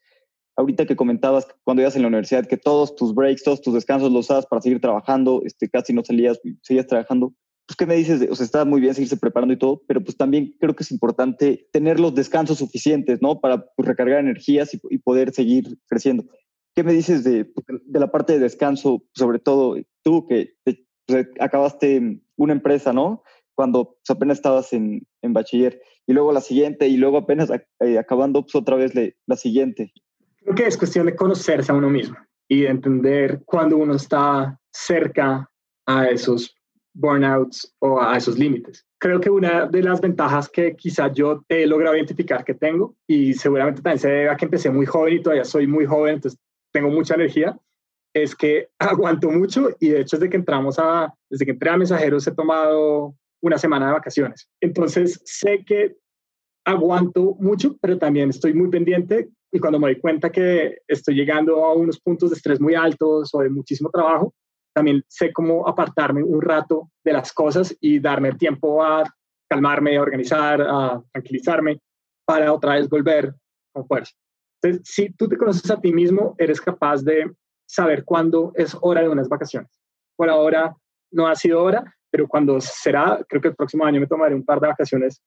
Ahorita 0.56 0.84
que 0.84 0.96
comentabas 0.96 1.48
cuando 1.64 1.80
ibas 1.82 1.96
en 1.96 2.02
la 2.02 2.08
universidad 2.08 2.46
que 2.46 2.56
todos 2.56 2.94
tus 2.96 3.14
breaks, 3.14 3.42
todos 3.42 3.62
tus 3.62 3.72
descansos 3.74 4.12
los 4.12 4.26
usabas 4.26 4.46
para 4.46 4.60
seguir 4.60 4.80
trabajando, 4.80 5.42
este, 5.44 5.68
casi 5.70 5.92
no 5.92 6.04
salías, 6.04 6.38
seguías 6.62 6.86
trabajando. 6.86 7.32
Pues, 7.70 7.76
¿qué 7.76 7.87
me 7.87 7.94
dices? 7.94 8.28
o 8.28 8.35
sea, 8.35 8.44
está 8.44 8.64
muy 8.64 8.80
bien 8.80 8.94
seguirse 8.94 9.16
preparando 9.16 9.54
y 9.54 9.56
todo, 9.56 9.80
pero 9.87 10.02
pues 10.02 10.16
también 10.16 10.56
creo 10.59 10.74
que 10.74 10.83
es 10.83 10.90
importante 10.90 11.68
tener 11.70 12.00
los 12.00 12.12
descansos 12.16 12.59
suficientes, 12.59 13.22
¿no? 13.22 13.40
Para 13.40 13.64
pues, 13.76 13.87
recargar 13.87 14.18
energías 14.18 14.74
y, 14.74 14.80
y, 14.90 14.98
poder 14.98 15.33
seguir 15.33 15.78
creciendo. 15.87 16.24
¿Qué 16.74 16.83
me 16.83 16.92
dices 16.92 17.22
de, 17.22 17.48
de, 17.85 18.00
la 18.00 18.11
parte 18.11 18.33
de 18.33 18.40
descanso, 18.40 19.04
sobre 19.14 19.38
todo 19.38 19.76
tú 20.02 20.26
que 20.26 20.54
te, 20.64 20.85
pues, 21.06 21.28
acabaste 21.38 22.20
una 22.35 22.54
empresa, 22.54 22.92
¿no? 22.92 23.22
cuando 23.54 23.92
pues, 24.04 24.16
apenas 24.16 24.38
estabas 24.38 24.72
en, 24.72 25.06
en, 25.22 25.33
bachiller, 25.33 25.80
y 26.09 26.12
luego 26.12 26.33
la 26.33 26.40
siguiente, 26.40 26.88
y 26.88 26.96
luego 26.96 27.18
apenas 27.18 27.50
eh, 27.50 27.98
acabando 27.98 28.42
pues, 28.42 28.56
otra 28.56 28.74
vez 28.74 28.96
le, 28.96 29.16
la 29.26 29.37
siguiente. 29.37 29.92
Creo 30.38 30.56
que 30.56 30.66
es 30.66 30.76
cuestión 30.76 31.06
de 31.06 31.14
conocerse 31.14 31.70
a 31.70 31.76
uno 31.76 31.88
mismo 31.88 32.16
y 32.48 32.62
de 32.62 32.68
entender 32.68 33.42
cuando 33.44 33.76
uno 33.76 33.94
está 33.94 34.59
cerca 34.72 35.48
a 35.87 36.09
esos 36.09 36.56
burnouts 36.92 37.74
o 37.79 38.00
a 38.00 38.16
esos 38.16 38.38
límites. 38.38 38.87
Creo 38.98 39.20
que 39.20 39.31
una 39.31 39.66
de 39.66 39.83
las 39.83 40.00
ventajas 40.00 40.48
que 40.48 40.76
quizá 40.76 41.12
yo 41.12 41.44
he 41.48 41.66
logrado 41.66 41.96
identificar 41.96 42.44
que 42.44 42.55
tengo, 42.55 42.96
y 43.07 43.35
seguramente 43.35 43.83
también 43.83 43.98
se 43.98 44.09
debe 44.09 44.29
a 44.29 44.37
que 44.37 44.44
empecé 44.46 44.70
muy 44.70 44.87
joven 44.87 45.14
y 45.14 45.22
todavía 45.22 45.44
soy 45.44 45.66
muy 45.66 45.87
joven, 45.87 46.14
entonces 46.14 46.38
tengo 46.72 46.90
mucha 46.90 47.14
energía, 47.14 47.59
es 48.14 48.35
que 48.35 48.68
aguanto 48.79 49.31
mucho 49.31 49.70
y 49.79 49.90
de 49.90 50.00
hecho 50.00 50.16
desde 50.16 50.31
que 50.31 50.37
entramos 50.37 50.79
a, 50.79 51.12
desde 51.29 51.44
que 51.44 51.53
entré 51.53 51.70
a 51.70 51.76
mensajeros 51.76 52.26
he 52.26 52.33
tomado 52.33 53.14
una 53.42 53.59
semana 53.59 53.87
de 53.87 53.92
vacaciones. 53.92 54.48
Entonces 54.61 55.20
sé 55.24 55.64
que 55.64 55.96
aguanto 56.66 57.37
mucho, 57.40 57.76
pero 57.81 57.98
también 57.98 58.31
estoy 58.31 58.53
muy 58.53 58.68
pendiente 58.68 59.31
y 59.53 59.59
cuando 59.59 59.79
me 59.79 59.87
doy 59.88 60.00
cuenta 60.00 60.31
que 60.31 60.79
estoy 60.87 61.14
llegando 61.14 61.64
a 61.64 61.74
unos 61.74 61.98
puntos 61.98 62.31
de 62.31 62.37
estrés 62.37 62.61
muy 62.61 62.74
altos 62.74 63.35
o 63.35 63.40
de 63.40 63.48
muchísimo 63.48 63.90
trabajo, 63.90 64.35
también 64.74 65.04
sé 65.09 65.33
cómo 65.33 65.68
apartarme 65.68 66.22
un 66.22 66.40
rato 66.40 66.90
de 67.04 67.12
las 67.12 67.33
cosas 67.33 67.76
y 67.80 67.98
darme 67.98 68.33
tiempo 68.33 68.83
a 68.83 69.04
calmarme, 69.48 69.96
a 69.96 70.02
organizar, 70.02 70.62
a 70.62 71.02
tranquilizarme 71.12 71.80
para 72.24 72.52
otra 72.52 72.74
vez 72.74 72.88
volver 72.88 73.35
con 73.72 73.87
fuerza. 73.87 74.12
Entonces, 74.62 74.88
si 74.92 75.11
tú 75.12 75.28
te 75.28 75.37
conoces 75.37 75.70
a 75.70 75.80
ti 75.80 75.92
mismo, 75.92 76.35
eres 76.38 76.61
capaz 76.61 77.02
de 77.02 77.30
saber 77.66 78.04
cuándo 78.04 78.52
es 78.54 78.76
hora 78.80 79.02
de 79.02 79.09
unas 79.09 79.28
vacaciones. 79.28 79.70
Por 80.16 80.28
ahora 80.28 80.76
no 81.11 81.26
ha 81.26 81.35
sido 81.35 81.62
hora, 81.62 81.96
pero 82.11 82.28
cuando 82.28 82.61
será, 82.61 83.24
creo 83.28 83.40
que 83.40 83.48
el 83.48 83.56
próximo 83.56 83.85
año 83.85 84.00
me 84.00 84.06
tomaré 84.06 84.35
un 84.35 84.44
par 84.44 84.61
de 84.61 84.68
vacaciones 84.68 85.22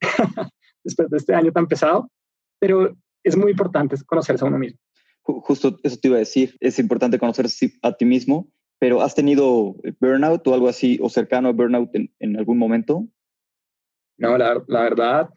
después 0.84 1.10
de 1.10 1.16
este 1.16 1.34
año 1.34 1.52
tan 1.52 1.66
pesado, 1.66 2.08
pero 2.60 2.94
es 3.24 3.36
muy 3.36 3.50
importante 3.50 3.96
conocerse 4.06 4.44
a 4.44 4.48
uno 4.48 4.58
mismo. 4.58 4.78
Justo 5.22 5.76
eso 5.82 5.96
te 6.00 6.08
iba 6.08 6.16
a 6.16 6.20
decir, 6.20 6.56
es 6.60 6.78
importante 6.78 7.18
conocerse 7.18 7.72
a 7.82 7.92
ti 7.92 8.04
mismo, 8.04 8.48
pero 8.78 9.02
¿has 9.02 9.14
tenido 9.14 9.76
burnout 10.00 10.46
o 10.46 10.54
algo 10.54 10.68
así, 10.68 10.98
o 11.02 11.08
cercano 11.08 11.48
a 11.48 11.52
burnout 11.52 11.90
en, 11.94 12.36
algún 12.36 12.58
momento? 12.58 13.06
No, 14.16 14.36
la, 14.36 14.62
la, 14.66 14.82
verdad, 14.82 15.30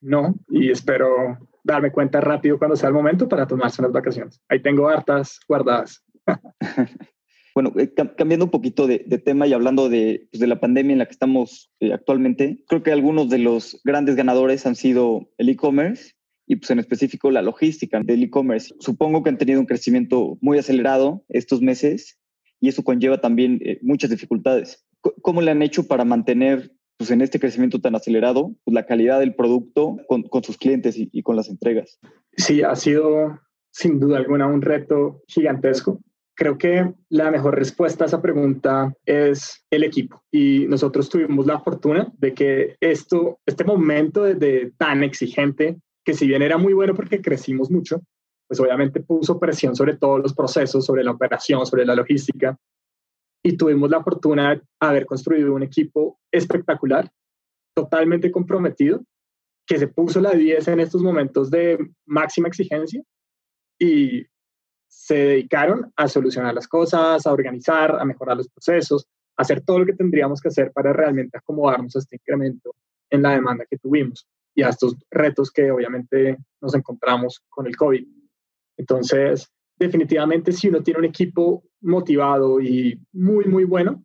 no, 0.00 0.34
y 0.48 0.70
espero 0.70 1.38
darme 1.64 1.90
cuenta 1.90 2.20
rápido 2.20 2.58
cuando 2.58 2.76
sea 2.76 2.88
el 2.88 2.94
momento 2.94 3.28
para 3.28 3.46
tomarse 3.46 3.82
unas 3.82 3.92
vacaciones. 3.92 4.40
Ahí 4.48 4.60
tengo 4.60 4.88
hartas 4.88 5.40
guardadas. 5.48 6.04
Bueno, 7.56 7.72
eh, 7.78 7.90
cambiando 7.94 8.44
un 8.44 8.50
poquito 8.50 8.86
de, 8.86 8.98
tema 8.98 9.46
y 9.46 9.54
hablando 9.54 9.88
de, 9.88 10.28
pues, 10.30 10.42
de, 10.42 10.46
la 10.46 10.60
pandemia 10.60 10.92
en 10.92 10.98
la 10.98 11.06
que 11.06 11.12
estamos 11.12 11.72
eh, 11.80 11.90
actualmente, 11.94 12.62
creo 12.68 12.82
que 12.82 12.92
algunos 12.92 13.30
de 13.30 13.38
los 13.38 13.80
grandes 13.82 14.14
ganadores 14.14 14.66
han 14.66 14.74
sido 14.74 15.30
el 15.38 15.48
e-commerce 15.48 16.12
y 16.46 16.56
pues 16.56 16.70
en 16.70 16.80
específico 16.80 17.30
la 17.30 17.40
logística 17.40 17.98
del 18.04 18.24
e-commerce. 18.24 18.74
Supongo 18.78 19.22
que 19.22 19.30
han 19.30 19.38
tenido 19.38 19.58
un 19.58 19.64
crecimiento 19.64 20.36
muy 20.42 20.58
acelerado 20.58 21.24
estos 21.30 21.62
meses 21.62 22.18
y 22.66 22.68
eso 22.68 22.84
conlleva 22.84 23.20
también 23.20 23.60
eh, 23.64 23.78
muchas 23.82 24.10
dificultades. 24.10 24.84
¿Cómo 25.22 25.40
le 25.40 25.52
han 25.52 25.62
hecho 25.62 25.86
para 25.86 26.04
mantener 26.04 26.72
pues, 26.96 27.10
en 27.10 27.20
este 27.20 27.38
crecimiento 27.38 27.80
tan 27.80 27.94
acelerado 27.94 28.54
pues, 28.64 28.74
la 28.74 28.86
calidad 28.86 29.20
del 29.20 29.34
producto 29.34 29.96
con, 30.08 30.24
con 30.24 30.42
sus 30.42 30.58
clientes 30.58 30.98
y, 30.98 31.08
y 31.12 31.22
con 31.22 31.36
las 31.36 31.48
entregas? 31.48 31.98
Sí, 32.36 32.62
ha 32.62 32.74
sido 32.74 33.38
sin 33.70 34.00
duda 34.00 34.18
alguna 34.18 34.46
un 34.46 34.62
reto 34.62 35.22
gigantesco 35.28 36.00
Creo 36.36 36.58
que 36.58 36.92
la 37.08 37.30
mejor 37.30 37.54
respuesta 37.56 38.04
a 38.04 38.08
esa 38.08 38.20
pregunta 38.20 38.92
es 39.06 39.64
el 39.70 39.84
equipo. 39.84 40.22
Y 40.30 40.66
nosotros 40.68 41.08
tuvimos 41.08 41.46
la 41.46 41.60
fortuna 41.60 42.12
de 42.18 42.34
que 42.34 42.76
esto, 42.80 43.40
este 43.46 43.64
momento 43.64 44.22
de, 44.22 44.70
tan 44.76 45.02
exigente, 45.02 45.78
que 46.04 46.12
si 46.12 46.26
bien 46.26 46.42
era 46.42 46.58
muy 46.58 46.74
bueno 46.74 46.94
porque 46.94 47.22
crecimos 47.22 47.70
mucho, 47.70 48.02
pues 48.48 48.60
obviamente 48.60 49.00
puso 49.00 49.38
presión 49.38 49.74
sobre 49.74 49.96
todos 49.96 50.20
los 50.20 50.34
procesos, 50.34 50.84
sobre 50.84 51.04
la 51.04 51.12
operación, 51.12 51.66
sobre 51.66 51.84
la 51.84 51.94
logística. 51.94 52.56
Y 53.42 53.56
tuvimos 53.56 53.90
la 53.90 54.02
fortuna 54.02 54.54
de 54.54 54.62
haber 54.80 55.06
construido 55.06 55.54
un 55.54 55.62
equipo 55.62 56.18
espectacular, 56.32 57.10
totalmente 57.74 58.30
comprometido, 58.30 59.02
que 59.66 59.78
se 59.78 59.88
puso 59.88 60.20
la 60.20 60.32
10 60.32 60.68
en 60.68 60.80
estos 60.80 61.02
momentos 61.02 61.50
de 61.50 61.78
máxima 62.06 62.48
exigencia 62.48 63.02
y 63.78 64.24
se 64.88 65.14
dedicaron 65.14 65.92
a 65.96 66.08
solucionar 66.08 66.54
las 66.54 66.68
cosas, 66.68 67.26
a 67.26 67.32
organizar, 67.32 67.96
a 68.00 68.04
mejorar 68.04 68.36
los 68.36 68.48
procesos, 68.48 69.06
a 69.36 69.42
hacer 69.42 69.60
todo 69.60 69.80
lo 69.80 69.86
que 69.86 69.92
tendríamos 69.92 70.40
que 70.40 70.48
hacer 70.48 70.72
para 70.72 70.92
realmente 70.92 71.36
acomodarnos 71.36 71.96
a 71.96 71.98
este 71.98 72.16
incremento 72.16 72.74
en 73.10 73.22
la 73.22 73.32
demanda 73.32 73.66
que 73.68 73.78
tuvimos 73.78 74.26
y 74.54 74.62
a 74.62 74.70
estos 74.70 74.96
retos 75.10 75.50
que 75.50 75.70
obviamente 75.70 76.38
nos 76.60 76.74
encontramos 76.74 77.42
con 77.48 77.66
el 77.66 77.76
COVID. 77.76 78.06
Entonces, 78.76 79.50
definitivamente 79.78 80.52
si 80.52 80.68
uno 80.68 80.82
tiene 80.82 81.00
un 81.00 81.04
equipo 81.06 81.64
motivado 81.80 82.60
y 82.60 83.00
muy, 83.12 83.44
muy 83.46 83.64
bueno, 83.64 84.04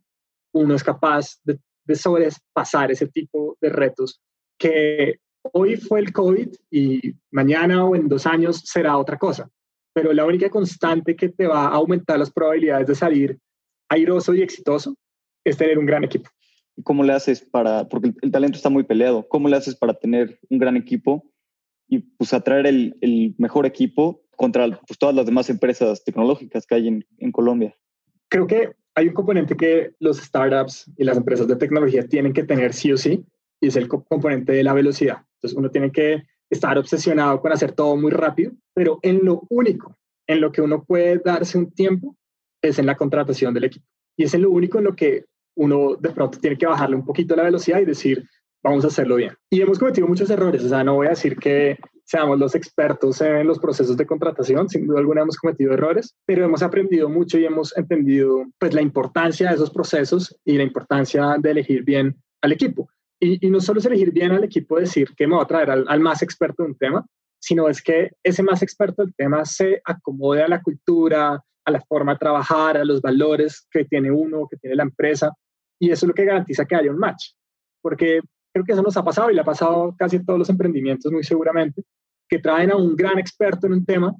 uno 0.52 0.74
es 0.74 0.84
capaz 0.84 1.38
de, 1.44 1.58
de 1.84 1.94
sobrepasar 1.94 2.90
ese 2.90 3.06
tipo 3.06 3.56
de 3.60 3.70
retos 3.70 4.20
que 4.58 5.16
hoy 5.52 5.76
fue 5.76 6.00
el 6.00 6.12
COVID 6.12 6.48
y 6.70 7.14
mañana 7.30 7.84
o 7.84 7.96
en 7.96 8.08
dos 8.08 8.26
años 8.26 8.62
será 8.64 8.96
otra 8.96 9.18
cosa 9.18 9.50
pero 9.92 10.12
la 10.12 10.24
única 10.24 10.48
constante 10.50 11.16
que 11.16 11.28
te 11.28 11.46
va 11.46 11.66
a 11.66 11.74
aumentar 11.74 12.18
las 12.18 12.30
probabilidades 12.30 12.86
de 12.86 12.94
salir 12.94 13.38
airoso 13.88 14.34
y 14.34 14.42
exitoso 14.42 14.94
es 15.44 15.56
tener 15.56 15.78
un 15.78 15.86
gran 15.86 16.04
equipo. 16.04 16.30
¿Y 16.76 16.82
cómo 16.82 17.04
le 17.04 17.12
haces 17.12 17.42
para, 17.42 17.88
porque 17.88 18.12
el, 18.22 18.30
talento 18.30 18.56
está 18.56 18.70
muy 18.70 18.84
peleado, 18.84 19.28
cómo 19.28 19.48
le 19.48 19.56
haces 19.56 19.76
para 19.76 19.94
tener 19.94 20.38
un 20.48 20.58
gran 20.58 20.76
equipo 20.76 21.30
y 21.88 21.98
pues 21.98 22.32
atraer 22.32 22.66
el, 22.66 22.96
el 23.02 23.34
mejor 23.38 23.66
equipo 23.66 24.21
contra 24.36 24.68
pues, 24.86 24.98
todas 24.98 25.14
las 25.14 25.26
demás 25.26 25.50
empresas 25.50 26.04
tecnológicas 26.04 26.66
que 26.66 26.74
hay 26.74 26.88
en, 26.88 27.06
en 27.18 27.32
Colombia? 27.32 27.74
Creo 28.28 28.46
que 28.46 28.72
hay 28.94 29.08
un 29.08 29.14
componente 29.14 29.56
que 29.56 29.92
los 29.98 30.18
startups 30.18 30.90
y 30.96 31.04
las 31.04 31.16
empresas 31.16 31.48
de 31.48 31.56
tecnología 31.56 32.06
tienen 32.06 32.32
que 32.32 32.44
tener 32.44 32.72
sí 32.72 32.92
o 32.92 32.96
sí, 32.96 33.24
y 33.60 33.68
es 33.68 33.76
el 33.76 33.88
componente 33.88 34.52
de 34.52 34.64
la 34.64 34.72
velocidad. 34.72 35.18
Entonces 35.36 35.56
uno 35.56 35.70
tiene 35.70 35.92
que 35.92 36.22
estar 36.50 36.76
obsesionado 36.76 37.40
con 37.40 37.52
hacer 37.52 37.72
todo 37.72 37.96
muy 37.96 38.10
rápido, 38.10 38.52
pero 38.74 38.98
en 39.02 39.24
lo 39.24 39.42
único 39.48 39.96
en 40.26 40.40
lo 40.40 40.52
que 40.52 40.62
uno 40.62 40.84
puede 40.84 41.18
darse 41.18 41.58
un 41.58 41.70
tiempo 41.72 42.16
es 42.62 42.78
en 42.78 42.86
la 42.86 42.96
contratación 42.96 43.54
del 43.54 43.64
equipo. 43.64 43.86
Y 44.16 44.24
es 44.24 44.34
en 44.34 44.42
lo 44.42 44.50
único 44.50 44.78
en 44.78 44.84
lo 44.84 44.94
que 44.94 45.24
uno 45.56 45.96
de 45.96 46.10
pronto 46.10 46.38
tiene 46.38 46.56
que 46.56 46.66
bajarle 46.66 46.96
un 46.96 47.04
poquito 47.04 47.36
la 47.36 47.42
velocidad 47.42 47.80
y 47.80 47.84
decir, 47.84 48.26
vamos 48.62 48.84
a 48.84 48.88
hacerlo 48.88 49.16
bien. 49.16 49.34
Y 49.50 49.60
hemos 49.60 49.78
cometido 49.78 50.06
muchos 50.06 50.30
errores, 50.30 50.64
o 50.64 50.68
sea, 50.68 50.84
no 50.84 50.94
voy 50.94 51.08
a 51.08 51.10
decir 51.10 51.36
que 51.36 51.78
seamos 52.12 52.38
los 52.38 52.54
expertos 52.54 53.22
en 53.22 53.46
los 53.46 53.58
procesos 53.58 53.96
de 53.96 54.04
contratación, 54.04 54.68
sin 54.68 54.86
duda 54.86 54.98
alguna 54.98 55.22
hemos 55.22 55.38
cometido 55.38 55.72
errores, 55.72 56.14
pero 56.26 56.44
hemos 56.44 56.62
aprendido 56.62 57.08
mucho 57.08 57.38
y 57.38 57.46
hemos 57.46 57.74
entendido 57.74 58.44
pues 58.58 58.74
la 58.74 58.82
importancia 58.82 59.48
de 59.48 59.54
esos 59.54 59.70
procesos 59.70 60.38
y 60.44 60.58
la 60.58 60.62
importancia 60.62 61.36
de 61.38 61.50
elegir 61.50 61.84
bien 61.84 62.14
al 62.42 62.52
equipo. 62.52 62.90
Y, 63.18 63.48
no 63.48 63.60
solo 63.60 63.80
es 63.80 63.86
elegir 63.86 64.12
bien 64.12 64.32
al 64.32 64.44
equipo, 64.44 64.78
decir 64.78 65.08
que 65.16 65.26
me 65.26 65.36
voy 65.36 65.44
a 65.44 65.46
traer 65.46 65.70
al, 65.70 66.00
más 66.00 66.22
experto 66.22 66.64
en 66.64 66.72
un 66.72 66.76
tema, 66.76 67.06
sino 67.40 67.66
es 67.66 67.80
que 67.80 68.10
ese 68.22 68.42
más 68.42 68.62
experto 68.62 69.02
del 69.02 69.14
tema 69.14 69.46
se 69.46 69.80
acomode 69.82 70.42
a 70.42 70.48
la 70.48 70.60
cultura, 70.60 71.42
a 71.64 71.70
la 71.70 71.80
forma 71.80 72.12
de 72.12 72.18
trabajar, 72.18 72.76
a 72.76 72.84
los 72.84 73.00
valores 73.00 73.66
que 73.70 73.86
tiene 73.86 74.10
uno, 74.10 74.48
que 74.50 74.58
tiene 74.58 74.76
la 74.76 74.82
empresa, 74.82 75.32
y 75.80 75.90
eso 75.90 76.04
es 76.04 76.08
lo 76.08 76.14
que 76.14 76.26
garantiza 76.26 76.66
que 76.66 76.76
haya 76.76 76.90
un 76.90 76.98
match. 76.98 77.30
Porque 77.80 78.20
creo 78.52 78.66
que 78.66 78.72
eso 78.72 78.82
nos 78.82 78.98
ha 78.98 79.02
pasado 79.02 79.30
y 79.30 79.34
le 79.34 79.40
ha 79.40 79.44
pasado 79.44 79.94
casi 79.96 80.16
a 80.16 80.22
todos 80.22 80.38
los 80.38 80.50
emprendimientos 80.50 81.10
muy 81.10 81.24
seguramente, 81.24 81.82
que 82.32 82.38
traen 82.38 82.72
a 82.72 82.76
un 82.76 82.96
gran 82.96 83.18
experto 83.18 83.66
en 83.66 83.74
un 83.74 83.84
tema, 83.84 84.16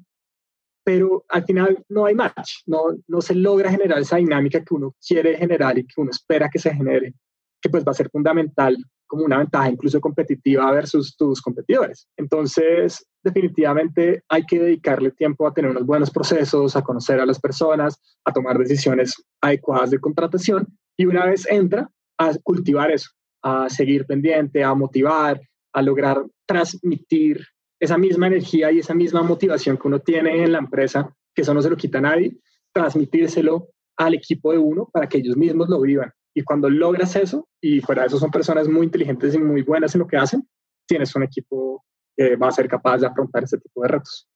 pero 0.85 1.25
al 1.29 1.43
final 1.45 1.83
no 1.89 2.05
hay 2.05 2.13
match, 2.13 2.57
no, 2.67 2.95
no 3.07 3.21
se 3.21 3.33
logra 3.33 3.71
generar 3.71 3.97
esa 3.97 4.17
dinámica 4.17 4.63
que 4.63 4.75
uno 4.75 4.95
quiere 5.03 5.35
generar 5.35 5.79
y 5.79 5.87
que 5.87 5.99
uno 5.99 6.11
espera 6.11 6.47
que 6.47 6.59
se 6.59 6.71
genere 6.71 7.15
que 7.59 7.71
pues 7.71 7.83
va 7.83 7.89
a 7.89 7.95
ser 7.95 8.11
fundamental 8.11 8.77
como 9.07 9.23
una 9.23 9.39
ventaja 9.39 9.67
incluso 9.67 9.99
competitiva 9.99 10.71
versus 10.71 11.17
tus 11.17 11.41
competidores. 11.41 12.07
Entonces, 12.15 13.03
definitivamente 13.23 14.21
hay 14.29 14.45
que 14.45 14.59
dedicarle 14.59 15.09
tiempo 15.09 15.47
a 15.47 15.53
tener 15.55 15.71
unos 15.71 15.87
buenos 15.87 16.11
procesos, 16.11 16.75
a 16.75 16.83
conocer 16.83 17.19
a 17.19 17.25
las 17.25 17.39
personas, 17.39 17.99
a 18.25 18.31
tomar 18.31 18.59
decisiones 18.59 19.15
adecuadas 19.41 19.89
de 19.89 19.99
contratación 19.99 20.67
y 20.97 21.07
una 21.07 21.25
vez 21.25 21.49
entra 21.49 21.89
a 22.19 22.31
cultivar 22.43 22.91
eso, 22.91 23.09
a 23.41 23.69
seguir 23.69 24.05
pendiente, 24.05 24.63
a 24.63 24.75
motivar, 24.75 25.41
a 25.73 25.81
lograr 25.81 26.23
transmitir 26.45 27.43
esa 27.83 27.97
misma 27.97 28.27
energía 28.27 28.71
y 28.71 28.79
esa 28.79 28.93
misma 28.93 29.23
motivación 29.23 29.77
que 29.77 29.87
uno 29.87 29.99
tiene 29.99 30.43
en 30.43 30.53
la 30.53 30.59
empresa, 30.59 31.13
que 31.35 31.41
eso 31.41 31.53
no 31.53 31.61
se 31.61 31.69
lo 31.69 31.75
quita 31.75 31.97
a 31.97 32.01
nadie, 32.01 32.37
transmitírselo 32.71 33.69
al 33.97 34.13
equipo 34.13 34.53
de 34.53 34.57
uno 34.57 34.89
para 34.91 35.07
que 35.07 35.17
ellos 35.17 35.35
mismos 35.35 35.67
lo 35.67 35.81
vivan. 35.81 36.11
Y 36.33 36.43
cuando 36.43 36.69
logras 36.69 37.15
eso, 37.17 37.49
y 37.61 37.81
fuera 37.81 38.03
de 38.03 38.07
eso 38.07 38.17
son 38.17 38.31
personas 38.31 38.69
muy 38.69 38.85
inteligentes 38.85 39.35
y 39.35 39.37
muy 39.37 39.63
buenas 39.63 39.93
en 39.95 39.99
lo 39.99 40.07
que 40.07 40.15
hacen, 40.15 40.47
tienes 40.87 41.13
un 41.15 41.23
equipo 41.23 41.83
que 42.15 42.37
va 42.37 42.47
a 42.47 42.51
ser 42.51 42.69
capaz 42.69 42.99
de 42.99 43.07
afrontar 43.07 43.43
ese 43.43 43.57
tipo 43.57 43.81
de 43.81 43.89
retos. 43.89 44.29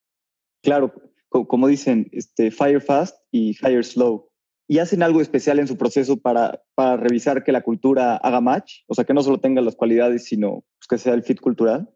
Claro, 0.62 0.92
como 1.30 1.68
dicen, 1.68 2.08
este, 2.12 2.50
fire 2.50 2.82
fast 2.82 3.16
y 3.32 3.56
hire 3.62 3.82
slow. 3.82 4.28
¿Y 4.68 4.78
hacen 4.78 5.02
algo 5.02 5.22
especial 5.22 5.58
en 5.58 5.66
su 5.66 5.78
proceso 5.78 6.18
para, 6.18 6.62
para 6.74 6.98
revisar 6.98 7.42
que 7.42 7.52
la 7.52 7.62
cultura 7.62 8.16
haga 8.16 8.42
match? 8.42 8.82
O 8.86 8.94
sea, 8.94 9.04
que 9.04 9.14
no 9.14 9.22
solo 9.22 9.40
tenga 9.40 9.62
las 9.62 9.74
cualidades, 9.74 10.26
sino 10.26 10.64
pues, 10.78 10.88
que 10.90 10.98
sea 10.98 11.14
el 11.14 11.22
fit 11.22 11.40
cultural. 11.40 11.88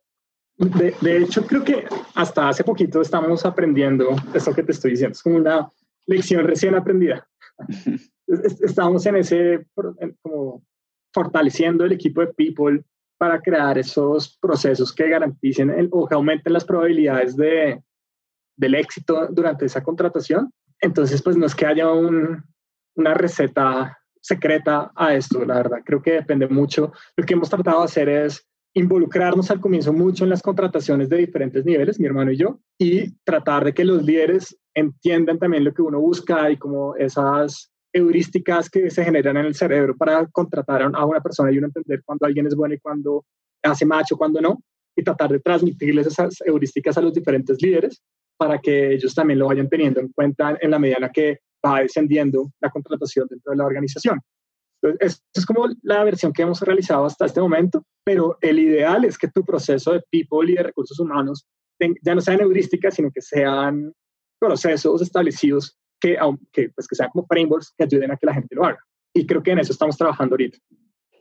De, 0.56 0.94
de, 1.00 1.16
hecho, 1.18 1.46
creo 1.46 1.64
que 1.64 1.86
hasta 2.14 2.48
hace 2.48 2.62
poquito 2.62 3.00
estamos 3.00 3.44
aprendiendo 3.44 4.10
esto 4.34 4.54
que 4.54 4.62
te 4.62 4.72
estoy 4.72 4.92
diciendo. 4.92 5.12
Es 5.12 5.22
como 5.22 5.36
una 5.36 5.70
lección 6.06 6.46
recién 6.46 6.74
aprendida. 6.74 7.26
estamos 8.26 9.04
en 9.06 9.16
ese, 9.16 9.66
como 10.22 10.62
fortaleciendo 11.12 11.84
el 11.84 11.92
equipo 11.92 12.20
de 12.20 12.28
people 12.28 12.84
para 13.18 13.40
crear 13.40 13.78
esos 13.78 14.36
procesos 14.38 14.92
que 14.92 15.08
garanticen 15.08 15.88
o 15.92 16.08
que 16.08 16.14
aumenten 16.14 16.52
las 16.52 16.64
probabilidades 16.64 17.36
de, 17.36 17.82
del 18.56 18.74
éxito 18.74 19.28
durante 19.30 19.66
esa 19.66 19.82
contratación. 19.82 20.52
Entonces, 20.80 21.22
pues 21.22 21.36
no 21.36 21.46
es 21.46 21.54
que 21.54 21.66
haya 21.66 21.90
una 21.92 23.14
receta 23.14 23.98
secreta 24.20 24.90
a 24.94 25.14
esto, 25.14 25.44
la 25.44 25.56
verdad. 25.56 25.78
Creo 25.84 26.02
que 26.02 26.12
depende 26.12 26.48
mucho. 26.48 26.92
Lo 27.16 27.24
que 27.24 27.34
hemos 27.34 27.50
tratado 27.50 27.80
de 27.80 27.84
hacer 27.84 28.08
es 28.08 28.48
involucrarnos 28.74 29.50
al 29.50 29.60
comienzo 29.60 29.92
mucho 29.92 30.24
en 30.24 30.30
las 30.30 30.42
contrataciones 30.42 31.08
de 31.08 31.18
diferentes 31.18 31.64
niveles, 31.64 32.00
mi 32.00 32.06
hermano 32.06 32.32
y 32.32 32.36
yo, 32.36 32.58
y 32.78 33.12
tratar 33.24 33.64
de 33.64 33.74
que 33.74 33.84
los 33.84 34.02
líderes 34.02 34.56
entiendan 34.74 35.38
también 35.38 35.64
lo 35.64 35.74
que 35.74 35.82
uno 35.82 36.00
busca 36.00 36.50
y 36.50 36.56
como 36.56 36.96
esas 36.96 37.70
heurísticas 37.92 38.70
que 38.70 38.90
se 38.90 39.04
generan 39.04 39.36
en 39.36 39.46
el 39.46 39.54
cerebro 39.54 39.94
para 39.96 40.26
contratar 40.28 40.82
a 40.82 41.04
una 41.04 41.20
persona 41.20 41.52
y 41.52 41.58
uno 41.58 41.66
entender 41.66 42.02
cuando 42.04 42.26
alguien 42.26 42.46
es 42.46 42.54
bueno 42.56 42.74
y 42.74 42.78
cuando 42.78 43.24
hace 43.62 43.84
macho, 43.84 44.16
cuando 44.16 44.40
no, 44.40 44.62
y 44.96 45.02
tratar 45.02 45.30
de 45.30 45.40
transmitirles 45.40 46.06
esas 46.06 46.40
heurísticas 46.44 46.96
a 46.96 47.02
los 47.02 47.12
diferentes 47.12 47.60
líderes 47.62 48.02
para 48.36 48.58
que 48.58 48.94
ellos 48.94 49.14
también 49.14 49.38
lo 49.38 49.46
vayan 49.46 49.68
teniendo 49.68 50.00
en 50.00 50.08
cuenta 50.08 50.56
en 50.60 50.70
la 50.70 50.78
medida 50.78 50.96
en 50.96 51.02
la 51.02 51.12
que 51.12 51.38
va 51.64 51.80
descendiendo 51.80 52.50
la 52.60 52.70
contratación 52.70 53.26
dentro 53.28 53.52
de 53.52 53.56
la 53.56 53.66
organización. 53.66 54.18
Entonces, 54.82 55.22
es 55.32 55.46
como 55.46 55.68
la 55.82 56.02
versión 56.04 56.32
que 56.32 56.42
hemos 56.42 56.60
realizado 56.60 57.04
hasta 57.04 57.26
este 57.26 57.40
momento, 57.40 57.84
pero 58.04 58.36
el 58.40 58.58
ideal 58.58 59.04
es 59.04 59.16
que 59.16 59.28
tu 59.28 59.44
proceso 59.44 59.92
de 59.92 60.02
people 60.10 60.50
y 60.50 60.56
de 60.56 60.62
recursos 60.64 60.98
humanos 60.98 61.46
ya 62.02 62.14
no 62.14 62.20
sean 62.20 62.40
heurísticas, 62.40 62.94
sino 62.94 63.10
que 63.10 63.22
sean 63.22 63.92
procesos 64.40 65.02
establecidos 65.02 65.78
que, 66.00 66.18
aunque, 66.18 66.70
pues, 66.74 66.86
que 66.88 66.96
sean 66.96 67.10
como 67.12 67.26
frameworks 67.26 67.72
que 67.76 67.84
ayuden 67.84 68.10
a 68.10 68.16
que 68.16 68.26
la 68.26 68.34
gente 68.34 68.54
lo 68.54 68.64
haga. 68.64 68.78
Y 69.14 69.26
creo 69.26 69.42
que 69.42 69.52
en 69.52 69.58
eso 69.60 69.72
estamos 69.72 69.96
trabajando 69.96 70.34
ahorita. 70.34 70.58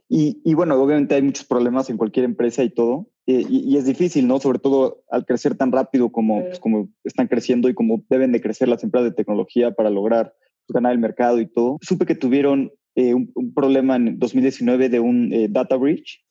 Y, 0.09 0.41
y 0.43 0.53
bueno, 0.55 0.75
obviamente 0.75 1.15
hay 1.15 1.21
muchos 1.21 1.45
problemas 1.45 1.89
en 1.89 1.97
cualquier 1.97 2.25
empresa 2.25 2.63
y 2.63 2.69
todo, 2.69 3.07
eh, 3.27 3.45
y, 3.47 3.77
es 3.77 3.85
difícil, 3.85 4.27
¿no? 4.27 4.39
Sobre 4.39 4.59
todo 4.59 5.03
al 5.09 5.25
crecer 5.25 5.55
tan 5.55 5.71
rápido 5.71 6.11
como, 6.11 6.41
pues, 6.41 6.59
como 6.59 6.89
están 7.03 7.27
creciendo 7.27 7.69
y 7.69 7.73
como 7.73 8.03
deben 8.09 8.31
de 8.31 8.41
crecer 8.41 8.67
las 8.67 8.83
empresas 8.83 9.11
de 9.11 9.15
tecnología 9.15 9.71
para 9.71 9.89
lograr 9.89 10.33
pues, 10.65 10.73
ganar 10.73 10.91
el 10.91 10.99
mercado 10.99 11.39
y 11.39 11.45
todo. 11.45 11.77
Supe 11.81 12.05
que 12.05 12.15
tuvieron 12.15 12.71
eh, 12.95 13.13
un, 13.13 13.53
problema 13.53 13.95
en 13.95 14.19
2019 14.19 14.89
de 14.89 14.99
un 14.99 15.31
eh, 15.31 15.47
data 15.49 15.77
breach. 15.77 16.23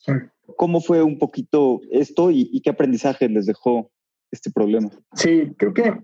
¿Cómo 0.56 0.80
fue 0.80 1.02
un 1.02 1.18
poquito 1.18 1.80
esto 1.90 2.30
y, 2.30 2.60
qué 2.60 2.70
aprendizaje 2.70 3.28
les 3.28 3.46
dejó 3.46 3.90
este 4.30 4.50
problema? 4.50 4.90
Sí, 5.14 5.52
creo 5.56 5.72
que 5.72 5.94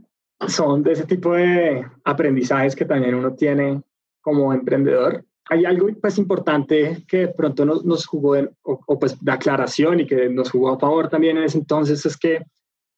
son 0.49 0.83
de 0.83 0.93
ese 0.93 1.05
tipo 1.05 1.35
de 1.35 1.85
aprendizajes 2.05 2.75
que 2.75 2.85
también 2.85 3.15
uno 3.15 3.35
tiene 3.35 3.83
como 4.21 4.53
emprendedor. 4.53 5.25
Hay 5.49 5.65
algo 5.65 5.89
pues 6.01 6.19
importante 6.19 7.05
que 7.07 7.19
de 7.19 7.29
pronto 7.29 7.65
nos, 7.65 7.85
nos 7.85 8.07
jugó 8.07 8.37
o, 8.63 8.99
pues 8.99 9.23
de 9.23 9.33
aclaración 9.33 10.01
y 10.01 10.07
que 10.07 10.29
nos 10.29 10.51
jugó 10.51 10.71
a 10.71 10.79
favor 10.79 11.09
también 11.09 11.37
en 11.37 11.45
ese 11.45 11.59
entonces 11.59 12.05
es 12.05 12.17
que 12.17 12.45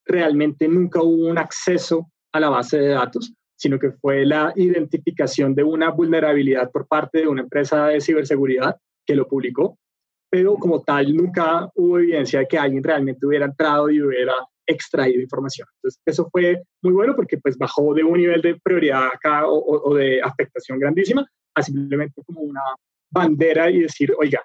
realmente 0.06 0.66
nunca 0.68 1.02
hubo 1.02 1.28
un 1.28 1.38
acceso 1.38 2.08
a 2.32 2.40
la 2.40 2.48
base 2.48 2.78
de 2.78 2.88
datos 2.88 3.34
sino 3.58 3.78
que 3.78 3.90
fue 3.90 4.24
la 4.24 4.52
identificación 4.54 5.54
de 5.54 5.64
una 5.64 5.90
vulnerabilidad 5.90 6.70
por 6.70 6.86
parte 6.86 7.18
de 7.18 7.28
una 7.28 7.42
empresa 7.42 7.88
de 7.88 8.00
ciberseguridad 8.00 8.76
que 9.04 9.16
lo 9.16 9.26
publicó, 9.26 9.76
pero 10.30 10.54
como 10.54 10.82
tal 10.82 11.14
nunca 11.14 11.68
hubo 11.74 11.98
evidencia 11.98 12.40
de 12.40 12.46
que 12.46 12.58
alguien 12.58 12.84
realmente 12.84 13.26
hubiera 13.26 13.46
entrado 13.46 13.90
y 13.90 14.00
hubiera 14.00 14.34
extraído 14.64 15.20
información. 15.20 15.66
Entonces, 15.76 16.00
eso 16.06 16.28
fue 16.30 16.62
muy 16.82 16.92
bueno 16.92 17.16
porque 17.16 17.38
pues 17.38 17.58
bajó 17.58 17.94
de 17.94 18.04
un 18.04 18.18
nivel 18.18 18.42
de 18.42 18.60
prioridad 18.62 19.06
acá 19.06 19.42
o, 19.48 19.94
de 19.94 20.20
afectación 20.22 20.78
grandísima 20.78 21.26
a 21.54 21.62
simplemente 21.62 22.22
como 22.24 22.42
una 22.42 22.60
bandera 23.10 23.70
y 23.70 23.80
decir, 23.80 24.12
oiga, 24.16 24.42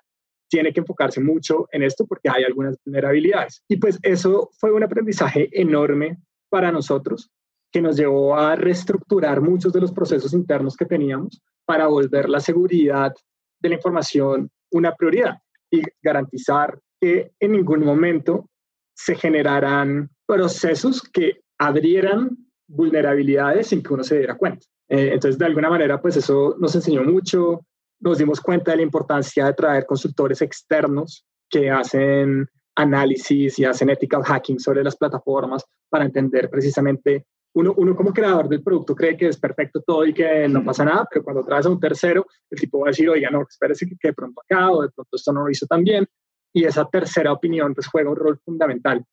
tiene 0.49 0.73
que 0.73 0.79
enfocarse 0.79 1.19
mucho 1.19 1.67
en 1.71 1.83
esto 1.83 2.05
porque 2.07 2.29
hay 2.29 2.45
algunas 2.45 2.77
vulnerabilidades. 2.83 3.63
Y 3.67 3.77
pues 3.77 3.99
eso 4.01 4.49
fue 4.59 4.71
un 4.71 4.83
aprendizaje 4.83 5.49
enorme 5.51 6.17
para 6.49 6.71
nosotros 6.71 7.29
que 7.73 7.81
nos 7.81 7.97
llevó 7.97 8.37
a 8.37 8.55
reestructurar 8.55 9.41
muchos 9.41 9.73
de 9.73 9.81
los 9.81 9.91
procesos 9.91 10.33
internos 10.33 10.77
que 10.77 10.85
teníamos 10.85 11.41
para 11.65 11.87
volver 11.87 12.29
la 12.29 12.39
seguridad 12.39 13.13
de 13.59 13.69
la 13.69 13.75
información 13.75 14.49
una 14.71 14.95
prioridad 14.95 15.39
y 15.71 15.81
garantizar 16.01 16.79
que 17.01 17.31
en 17.39 17.51
ningún 17.51 17.83
momento 17.83 18.47
se 18.95 19.15
generaran 19.15 20.09
procesos 20.27 21.01
que 21.01 21.41
abrieran 21.57 22.37
vulnerabilidades 22.67 23.67
sin 23.67 23.81
que 23.81 23.93
uno 23.93 24.03
se 24.03 24.19
diera 24.19 24.37
cuenta. 24.37 24.65
Eh, 24.87 25.09
entonces, 25.13 25.39
de 25.39 25.45
alguna 25.45 25.69
manera, 25.69 25.99
pues 25.99 26.15
eso 26.17 26.55
nos 26.59 26.75
enseñó 26.75 27.03
mucho, 27.03 27.65
nos 27.99 28.19
dimos 28.19 28.39
cuenta 28.39 28.71
de 28.71 28.77
la 28.77 28.83
importancia 28.83 29.45
de 29.47 29.53
traer 29.53 29.85
consultores 29.87 30.41
externos 30.41 31.25
que 31.49 31.71
hacen 31.71 32.47
análisis 32.75 33.57
y 33.57 33.65
hacen 33.65 33.89
ethical 33.89 34.23
hacking 34.23 34.59
sobre 34.59 34.83
las 34.83 34.95
plataformas 34.95 35.65
para 35.89 36.05
entender 36.05 36.49
precisamente 36.49 37.25
uno, 37.55 37.73
uno 37.77 37.95
como 37.95 38.13
creador 38.13 38.49
del 38.49 38.63
producto 38.63 38.95
cree 38.95 39.15
que 39.15 39.27
es 39.27 39.37
perfecto 39.37 39.81
todo 39.85 40.05
y 40.05 40.13
que 40.13 40.47
no 40.47 40.63
pasa 40.63 40.85
nada, 40.85 41.07
pero 41.09 41.23
cuando 41.23 41.43
traes 41.43 41.65
a 41.65 41.69
un 41.69 41.79
tercero, 41.79 42.25
el 42.49 42.59
tipo 42.59 42.79
va 42.79 42.87
a 42.87 42.89
decir, 42.89 43.09
oiga, 43.09 43.29
no, 43.29 43.43
espérese 43.47 43.87
que, 43.87 43.95
que 43.99 44.09
de 44.09 44.13
pronto 44.13 44.41
acá 44.41 44.71
o 44.71 44.81
de 44.81 44.89
pronto 44.89 45.15
esto 45.15 45.31
no 45.31 45.43
lo 45.43 45.51
hizo 45.51 45.65
tan 45.67 45.83
bien. 45.83 46.07
Y 46.55 46.65
esa 46.65 46.85
tercera 46.85 47.31
opinión 47.31 47.73
pues 47.73 47.87
juega 47.87 48.09
un 48.09 48.15
rol 48.15 48.39
fundamental. 48.43 49.03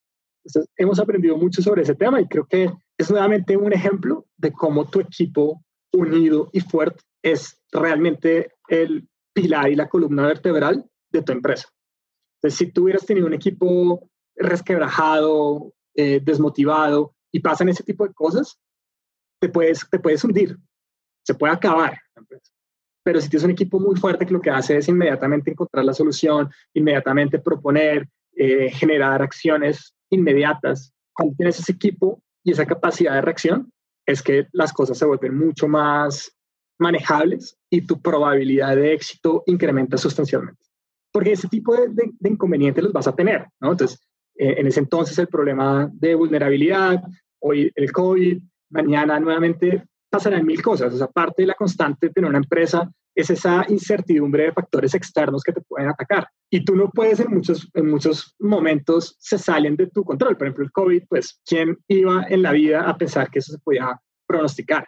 Entonces, 0.43 0.71
hemos 0.75 0.99
aprendido 0.99 1.37
mucho 1.37 1.61
sobre 1.61 1.83
ese 1.83 1.95
tema 1.95 2.19
y 2.19 2.27
creo 2.27 2.45
que 2.45 2.71
es 2.97 3.11
nuevamente 3.11 3.57
un 3.57 3.73
ejemplo 3.73 4.25
de 4.37 4.51
cómo 4.51 4.89
tu 4.89 4.99
equipo 4.99 5.63
unido 5.93 6.49
y 6.51 6.61
fuerte 6.61 7.01
es 7.21 7.59
realmente 7.71 8.53
el 8.67 9.07
pilar 9.33 9.71
y 9.71 9.75
la 9.75 9.87
columna 9.87 10.25
vertebral 10.25 10.85
de 11.11 11.21
tu 11.21 11.31
empresa. 11.31 11.67
Entonces, 12.37 12.57
si 12.57 12.71
tú 12.71 12.83
hubieras 12.83 13.05
tenido 13.05 13.27
un 13.27 13.33
equipo 13.33 14.09
resquebrajado, 14.35 15.73
eh, 15.95 16.19
desmotivado, 16.23 17.13
y 17.31 17.39
pasan 17.39 17.69
ese 17.69 17.83
tipo 17.83 18.07
de 18.07 18.13
cosas, 18.13 18.59
te 19.39 19.49
puedes, 19.49 19.87
te 19.89 19.99
puedes 19.99 20.23
hundir, 20.23 20.57
se 21.25 21.33
puede 21.33 21.53
acabar 21.53 21.97
Pero 23.03 23.19
si 23.19 23.29
tienes 23.29 23.45
un 23.45 23.51
equipo 23.51 23.79
muy 23.79 23.95
fuerte 23.95 24.25
que 24.25 24.33
lo 24.33 24.41
que 24.41 24.51
hace 24.51 24.77
es 24.77 24.87
inmediatamente 24.87 25.51
encontrar 25.51 25.85
la 25.85 25.93
solución, 25.93 26.49
inmediatamente 26.73 27.39
proponer, 27.39 28.07
eh, 28.35 28.69
generar 28.71 29.21
acciones 29.21 29.95
inmediatas, 30.09 30.93
cuando 31.13 31.35
tienes 31.35 31.59
ese 31.59 31.71
equipo 31.71 32.21
y 32.43 32.51
esa 32.51 32.65
capacidad 32.65 33.15
de 33.15 33.21
reacción, 33.21 33.71
es 34.05 34.21
que 34.21 34.47
las 34.51 34.73
cosas 34.73 34.97
se 34.97 35.05
vuelven 35.05 35.37
mucho 35.37 35.67
más 35.67 36.35
manejables 36.79 37.57
y 37.69 37.81
tu 37.81 38.01
probabilidad 38.01 38.75
de 38.75 38.93
éxito 38.93 39.43
incrementa 39.45 39.97
sustancialmente. 39.97 40.61
Porque 41.11 41.33
ese 41.33 41.47
tipo 41.47 41.75
de, 41.75 41.89
de 41.89 42.29
inconvenientes 42.29 42.83
los 42.83 42.93
vas 42.93 43.07
a 43.07 43.15
tener, 43.15 43.47
¿no? 43.59 43.71
Entonces, 43.71 43.99
eh, 44.41 44.55
en 44.57 44.65
ese 44.65 44.79
entonces 44.79 45.19
el 45.19 45.27
problema 45.27 45.87
de 45.93 46.15
vulnerabilidad, 46.15 46.99
hoy 47.41 47.71
el 47.75 47.91
COVID, 47.91 48.41
mañana 48.71 49.19
nuevamente 49.19 49.83
pasarán 50.09 50.47
mil 50.47 50.63
cosas. 50.63 50.91
O 50.95 50.97
sea, 50.97 51.05
parte 51.05 51.43
de 51.43 51.47
la 51.49 51.53
constante 51.53 52.07
de 52.07 52.13
tener 52.13 52.27
una 52.27 52.39
empresa 52.39 52.91
es 53.13 53.29
esa 53.29 53.63
incertidumbre 53.69 54.45
de 54.45 54.51
factores 54.51 54.95
externos 54.95 55.43
que 55.43 55.53
te 55.53 55.61
pueden 55.61 55.89
atacar. 55.89 56.27
Y 56.49 56.65
tú 56.65 56.75
no 56.75 56.89
puedes 56.89 57.19
en 57.19 57.29
muchos, 57.29 57.69
en 57.75 57.91
muchos 57.91 58.35
momentos 58.39 59.15
se 59.19 59.37
salen 59.37 59.75
de 59.75 59.85
tu 59.91 60.03
control. 60.03 60.35
Por 60.35 60.47
ejemplo, 60.47 60.65
el 60.65 60.71
COVID, 60.71 61.03
pues, 61.07 61.39
¿quién 61.45 61.77
iba 61.87 62.25
en 62.27 62.41
la 62.41 62.51
vida 62.51 62.89
a 62.89 62.97
pensar 62.97 63.29
que 63.29 63.39
eso 63.39 63.53
se 63.53 63.59
podía 63.59 63.95
pronosticar? 64.25 64.87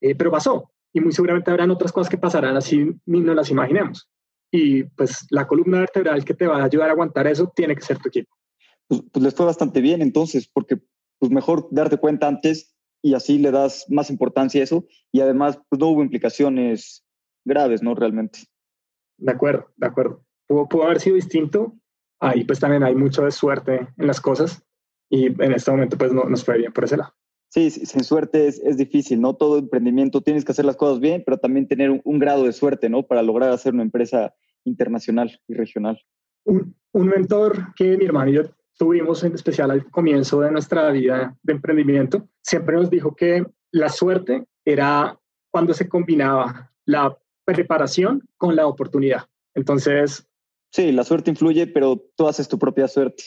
Eh, 0.00 0.14
pero 0.14 0.30
pasó. 0.30 0.72
Y 0.94 1.00
muy 1.00 1.12
seguramente 1.12 1.50
habrán 1.50 1.70
otras 1.70 1.92
cosas 1.92 2.08
que 2.08 2.16
pasarán 2.16 2.56
así 2.56 2.90
ni 3.04 3.20
no 3.20 3.34
las 3.34 3.50
imaginemos. 3.50 4.08
Y 4.50 4.84
pues 4.84 5.26
la 5.28 5.46
columna 5.46 5.80
vertebral 5.80 6.24
que 6.24 6.32
te 6.32 6.46
va 6.46 6.62
a 6.62 6.64
ayudar 6.64 6.88
a 6.88 6.92
aguantar 6.92 7.26
eso 7.26 7.52
tiene 7.54 7.74
que 7.74 7.82
ser 7.82 7.98
tu 7.98 8.08
equipo 8.08 8.38
pues, 8.88 9.02
pues, 9.12 9.22
les 9.22 9.34
fue 9.34 9.46
bastante 9.46 9.80
bien 9.80 10.02
entonces, 10.02 10.48
porque 10.48 10.80
pues 11.18 11.30
mejor 11.30 11.68
darte 11.70 11.98
cuenta 11.98 12.26
antes 12.26 12.74
y 13.02 13.14
así 13.14 13.38
le 13.38 13.50
das 13.50 13.86
más 13.88 14.10
importancia 14.10 14.60
a 14.60 14.64
eso 14.64 14.86
y 15.12 15.20
además 15.20 15.60
pues 15.68 15.78
no 15.78 15.88
hubo 15.88 16.02
implicaciones 16.02 17.04
graves, 17.44 17.82
¿no? 17.82 17.94
Realmente. 17.94 18.40
De 19.18 19.32
acuerdo, 19.32 19.72
de 19.76 19.86
acuerdo. 19.86 20.24
Pudo, 20.46 20.68
pudo 20.68 20.84
haber 20.84 21.00
sido 21.00 21.16
distinto. 21.16 21.76
Ahí 22.20 22.44
pues 22.44 22.58
también 22.58 22.82
hay 22.82 22.94
mucho 22.94 23.24
de 23.24 23.30
suerte 23.30 23.88
en 23.96 24.06
las 24.06 24.20
cosas 24.20 24.62
y 25.10 25.26
en 25.26 25.52
este 25.52 25.70
momento 25.70 25.96
pues 25.96 26.12
no 26.12 26.24
nos 26.24 26.44
fue 26.44 26.58
bien 26.58 26.72
por 26.72 26.84
ese 26.84 26.96
lado. 26.96 27.12
Sí, 27.50 27.70
sin 27.70 28.04
suerte 28.04 28.46
es, 28.46 28.58
es, 28.60 28.76
difícil, 28.76 29.22
¿no? 29.22 29.34
Todo 29.34 29.58
emprendimiento 29.58 30.20
tienes 30.20 30.44
que 30.44 30.52
hacer 30.52 30.66
las 30.66 30.76
cosas 30.76 31.00
bien, 31.00 31.22
pero 31.24 31.38
también 31.38 31.66
tener 31.66 31.90
un, 31.90 32.02
un 32.04 32.18
grado 32.18 32.44
de 32.44 32.52
suerte, 32.52 32.90
¿no? 32.90 33.06
Para 33.06 33.22
lograr 33.22 33.50
hacer 33.50 33.72
una 33.72 33.84
empresa 33.84 34.34
internacional 34.64 35.40
y 35.48 35.54
regional. 35.54 35.98
Un, 36.44 36.76
un 36.92 37.06
mentor 37.06 37.74
que 37.74 37.96
mi 37.96 38.04
hermano 38.04 38.30
y 38.30 38.34
yo 38.34 38.42
tuvimos 38.78 39.24
en 39.24 39.34
especial 39.34 39.70
al 39.70 39.90
comienzo 39.90 40.40
de 40.40 40.50
nuestra 40.50 40.90
vida 40.90 41.36
de 41.42 41.52
emprendimiento, 41.52 42.28
siempre 42.42 42.76
nos 42.76 42.88
dijo 42.88 43.14
que 43.14 43.44
la 43.72 43.88
suerte 43.88 44.46
era 44.64 45.18
cuando 45.50 45.74
se 45.74 45.88
combinaba 45.88 46.72
la 46.86 47.18
preparación 47.44 48.26
con 48.36 48.56
la 48.56 48.66
oportunidad. 48.66 49.26
Entonces... 49.54 50.26
Sí, 50.72 50.92
la 50.92 51.04
suerte 51.04 51.30
influye, 51.30 51.66
pero 51.66 52.02
tú 52.16 52.28
haces 52.28 52.48
tu 52.48 52.58
propia 52.58 52.88
suerte. 52.88 53.24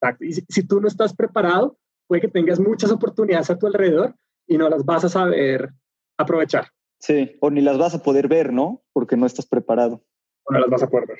Exacto. 0.00 0.24
Y 0.24 0.32
si, 0.32 0.66
tú 0.66 0.80
no 0.80 0.88
estás 0.88 1.14
preparado, 1.14 1.78
puede 2.08 2.22
que 2.22 2.28
tengas 2.28 2.58
muchas 2.58 2.90
oportunidades 2.90 3.50
a 3.50 3.58
tu 3.58 3.66
alrededor 3.66 4.14
y 4.46 4.56
no 4.56 4.68
las 4.68 4.84
vas 4.84 5.04
a 5.04 5.08
saber 5.08 5.70
aprovechar. 6.16 6.68
Sí, 7.00 7.36
o 7.40 7.50
ni 7.50 7.60
las 7.60 7.76
vas 7.76 7.94
a 7.94 8.02
poder 8.02 8.28
ver, 8.28 8.52
¿no? 8.52 8.82
Porque 8.92 9.16
no 9.16 9.26
estás 9.26 9.46
preparado. 9.46 10.02
O 10.44 10.52
no 10.52 10.60
las 10.60 10.70
vas 10.70 10.82
a 10.82 10.88
poder 10.88 11.06
ver 11.08 11.18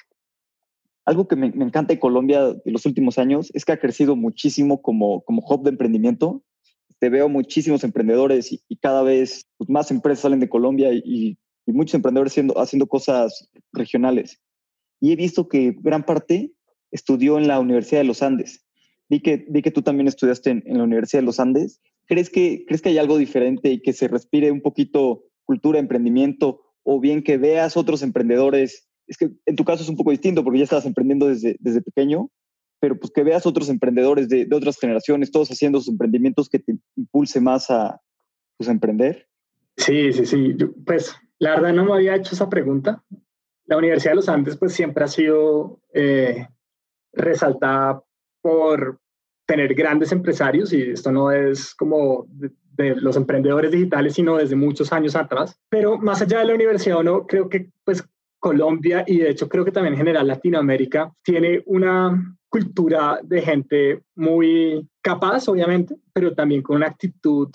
algo 1.04 1.26
que 1.26 1.36
me, 1.36 1.46
encanta 1.46 1.92
de 1.94 2.00
Colombia 2.00 2.52
de 2.52 2.70
los 2.70 2.86
últimos 2.86 3.18
años 3.18 3.50
es 3.54 3.64
que 3.64 3.72
ha 3.72 3.80
crecido 3.80 4.16
muchísimo 4.16 4.82
como, 4.82 5.22
como 5.22 5.42
hub 5.46 5.64
de 5.64 5.70
emprendimiento. 5.70 6.42
este, 6.88 7.08
veo 7.08 7.28
muchísimos 7.28 7.84
emprendedores 7.84 8.52
y, 8.52 8.76
cada 8.76 9.02
vez 9.02 9.48
pues, 9.56 9.70
más 9.70 9.90
empresas 9.90 10.20
salen 10.20 10.40
de 10.40 10.48
Colombia 10.48 10.92
y, 10.92 11.38
muchos 11.66 11.94
emprendedores 11.94 12.32
haciendo, 12.32 12.58
haciendo 12.58 12.88
cosas 12.88 13.48
regionales. 13.72 14.40
Y 15.00 15.12
he 15.12 15.16
visto 15.16 15.46
que 15.46 15.76
gran 15.80 16.04
parte 16.04 16.52
estudió 16.90 17.38
en 17.38 17.46
la 17.46 17.60
Universidad 17.60 18.00
de 18.00 18.08
los 18.08 18.24
Andes. 18.24 18.66
Vi 19.08 19.20
que, 19.20 19.46
vi 19.48 19.62
que 19.62 19.70
tú 19.70 19.82
también 19.82 20.08
estudiaste 20.08 20.50
en, 20.50 20.78
la 20.78 20.82
Universidad 20.82 21.22
de 21.22 21.26
los 21.26 21.38
Andes. 21.38 21.80
¿Crees 22.06 22.28
que, 22.28 22.64
¿Crees 22.66 22.82
que 22.82 22.88
hay 22.88 22.98
algo 22.98 23.18
diferente 23.18 23.70
y 23.70 23.80
que 23.80 23.92
se 23.92 24.08
respire 24.08 24.50
un 24.50 24.62
poquito 24.62 25.24
cultura, 25.44 25.78
emprendimiento, 25.78 26.60
o 26.82 27.00
bien 27.00 27.22
que 27.22 27.38
veas 27.38 27.76
otros 27.76 28.02
emprendedores? 28.02 28.89
Es 29.10 29.16
que 29.16 29.28
en 29.44 29.56
tu 29.56 29.64
caso 29.64 29.82
es 29.82 29.88
un 29.88 29.96
poco 29.96 30.12
distinto 30.12 30.44
porque 30.44 30.60
ya 30.60 30.64
estabas 30.64 30.86
emprendiendo 30.86 31.26
desde, 31.26 31.56
desde 31.58 31.82
pequeño, 31.82 32.30
pero 32.80 32.96
pues 32.96 33.10
que 33.12 33.24
veas 33.24 33.44
otros 33.44 33.68
emprendedores 33.68 34.28
de, 34.28 34.46
de 34.46 34.56
otras 34.56 34.78
generaciones, 34.78 35.32
todos 35.32 35.50
haciendo 35.50 35.80
sus 35.80 35.88
emprendimientos 35.88 36.48
que 36.48 36.60
te 36.60 36.76
impulse 36.96 37.40
más 37.40 37.70
a, 37.70 38.00
pues, 38.56 38.70
emprender. 38.70 39.26
Sí, 39.76 40.12
sí, 40.12 40.26
sí. 40.26 40.54
pues 40.86 41.16
la 41.38 41.56
verdad 41.56 41.72
no 41.72 41.86
me 41.86 41.94
había 41.94 42.14
hecho 42.14 42.34
esa 42.34 42.48
pregunta. 42.48 43.02
La 43.64 43.78
Universidad 43.78 44.12
de 44.12 44.16
los 44.16 44.28
Andes 44.28 44.56
pues 44.56 44.74
siempre 44.74 45.02
ha 45.02 45.08
sido 45.08 45.80
eh, 45.94 46.46
resaltada 47.12 48.04
por 48.42 49.00
tener 49.46 49.74
grandes 49.74 50.12
empresarios 50.12 50.72
y 50.72 50.82
esto 50.90 51.10
no 51.10 51.32
es 51.32 51.74
como 51.74 52.26
de, 52.28 52.52
de, 52.76 52.94
los 52.96 53.16
emprendedores 53.16 53.72
digitales, 53.72 54.14
sino 54.14 54.36
desde 54.36 54.56
muchos 54.56 54.92
años 54.92 55.16
atrás. 55.16 55.58
Pero 55.68 55.98
más 55.98 56.22
allá 56.22 56.40
de 56.40 56.44
la 56.44 56.54
universidad 56.54 57.02
no, 57.02 57.26
creo 57.26 57.48
que 57.48 57.70
pues 57.84 58.04
Colombia 58.40 59.04
y 59.06 59.18
de 59.18 59.30
hecho 59.30 59.48
creo 59.48 59.64
que 59.64 59.70
también 59.70 59.94
en 59.94 59.98
general 59.98 60.26
Latinoamérica 60.26 61.12
tiene 61.22 61.62
una 61.66 62.36
cultura 62.48 63.20
de 63.22 63.42
gente 63.42 64.02
muy 64.16 64.88
capaz, 65.02 65.48
obviamente, 65.48 65.94
pero 66.12 66.34
también 66.34 66.62
con 66.62 66.76
una 66.76 66.88
actitud 66.88 67.48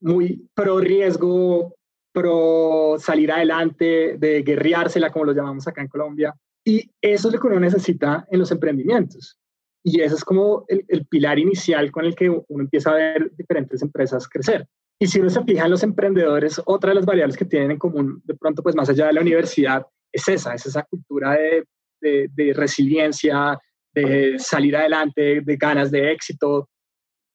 muy 0.00 0.46
pro 0.54 0.80
riesgo, 0.80 1.74
pro 2.12 2.96
salir 2.98 3.32
adelante, 3.32 4.16
de 4.18 4.42
guerreársela, 4.42 5.10
como 5.10 5.24
lo 5.24 5.32
llamamos 5.32 5.66
acá 5.66 5.80
en 5.80 5.88
Colombia. 5.88 6.34
Y 6.64 6.90
eso 7.00 7.28
es 7.28 7.34
lo 7.34 7.40
que 7.40 7.46
uno 7.46 7.60
necesita 7.60 8.26
en 8.30 8.38
los 8.38 8.50
emprendimientos. 8.50 9.38
Y 9.82 10.00
ese 10.00 10.14
es 10.14 10.24
como 10.24 10.64
el, 10.68 10.84
el 10.88 11.06
pilar 11.06 11.38
inicial 11.38 11.90
con 11.90 12.04
el 12.04 12.14
que 12.14 12.28
uno 12.28 12.64
empieza 12.64 12.90
a 12.90 12.94
ver 12.94 13.30
diferentes 13.36 13.82
empresas 13.82 14.28
crecer. 14.28 14.66
Y 14.98 15.06
si 15.06 15.20
uno 15.20 15.30
se 15.30 15.42
fija 15.42 15.64
en 15.64 15.70
los 15.70 15.82
emprendedores, 15.82 16.60
otra 16.64 16.90
de 16.90 16.96
las 16.96 17.06
variables 17.06 17.36
que 17.36 17.44
tienen 17.44 17.72
en 17.72 17.78
común, 17.78 18.22
de 18.24 18.34
pronto, 18.34 18.62
pues 18.62 18.76
más 18.76 18.88
allá 18.88 19.06
de 19.06 19.12
la 19.14 19.20
universidad, 19.20 19.86
es 20.14 20.28
esa, 20.28 20.54
es 20.54 20.64
esa 20.64 20.84
cultura 20.84 21.32
de, 21.32 22.28
de, 22.30 22.52
resiliencia, 22.54 23.58
de 23.92 24.38
salir 24.38 24.76
adelante, 24.76 25.40
de 25.40 25.56
ganas 25.56 25.90
de 25.90 26.12
éxito. 26.12 26.68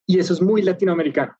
Y 0.07 0.17
eso 0.17 0.33
es 0.33 0.41
muy 0.41 0.61
latinoamericano. 0.61 1.35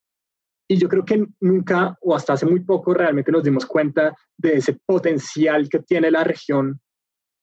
Y 0.68 0.78
yo 0.78 0.90
creo 0.90 1.06
que 1.06 1.26
nunca 1.40 1.98
o 2.02 2.16
hasta 2.16 2.34
hace 2.34 2.46
muy 2.46 2.60
poco 2.60 2.94
realmente 2.94 3.32
nos 3.32 3.44
dimos 3.44 3.66
cuenta 3.66 4.16
de 4.38 4.56
ese 4.56 4.78
potencial 4.86 5.68
que 5.70 5.80
tiene 5.80 6.12
la 6.12 6.24
región 6.24 6.80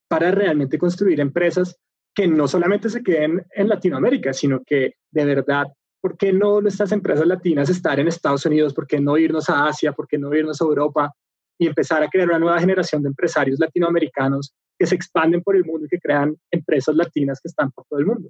para 0.09 0.31
realmente 0.31 0.79
construir 0.79 1.19
empresas 1.19 1.77
que 2.15 2.29
no 2.29 2.47
solamente 2.47 2.89
se 2.89 3.03
queden 3.03 3.45
en 3.51 3.69
Latinoamérica, 3.69 4.33
sino 4.33 4.63
que 4.65 4.95
de 5.11 5.25
verdad, 5.25 5.67
¿por 6.01 6.17
qué 6.17 6.33
no 6.33 6.61
nuestras 6.61 6.93
empresas 6.93 7.27
latinas 7.27 7.69
estar 7.69 7.99
en 7.99 8.09
Estados 8.09 8.47
Unidos? 8.47 8.75
¿Por 8.75 8.87
qué 8.87 9.01
no 9.01 9.17
irnos 9.19 9.51
a 9.51 9.67
Asia? 9.67 9.93
¿Por 9.93 10.07
qué 10.07 10.19
no 10.19 10.33
irnos 10.35 10.61
a 10.61 10.65
Europa? 10.65 11.13
Y 11.59 11.67
empezar 11.67 12.03
a 12.03 12.09
crear 12.09 12.29
una 12.29 12.39
nueva 12.39 12.61
generación 12.61 13.03
de 13.03 13.09
empresarios 13.09 13.59
latinoamericanos 13.59 14.55
que 14.79 14.87
se 14.87 14.95
expanden 14.95 15.43
por 15.43 15.57
el 15.57 15.65
mundo 15.65 15.87
y 15.87 15.89
que 15.89 15.99
crean 15.99 16.37
empresas 16.51 16.95
latinas 16.95 17.41
que 17.41 17.49
están 17.49 17.71
por 17.73 17.85
todo 17.89 17.99
el 18.01 18.07
mundo. 18.07 18.29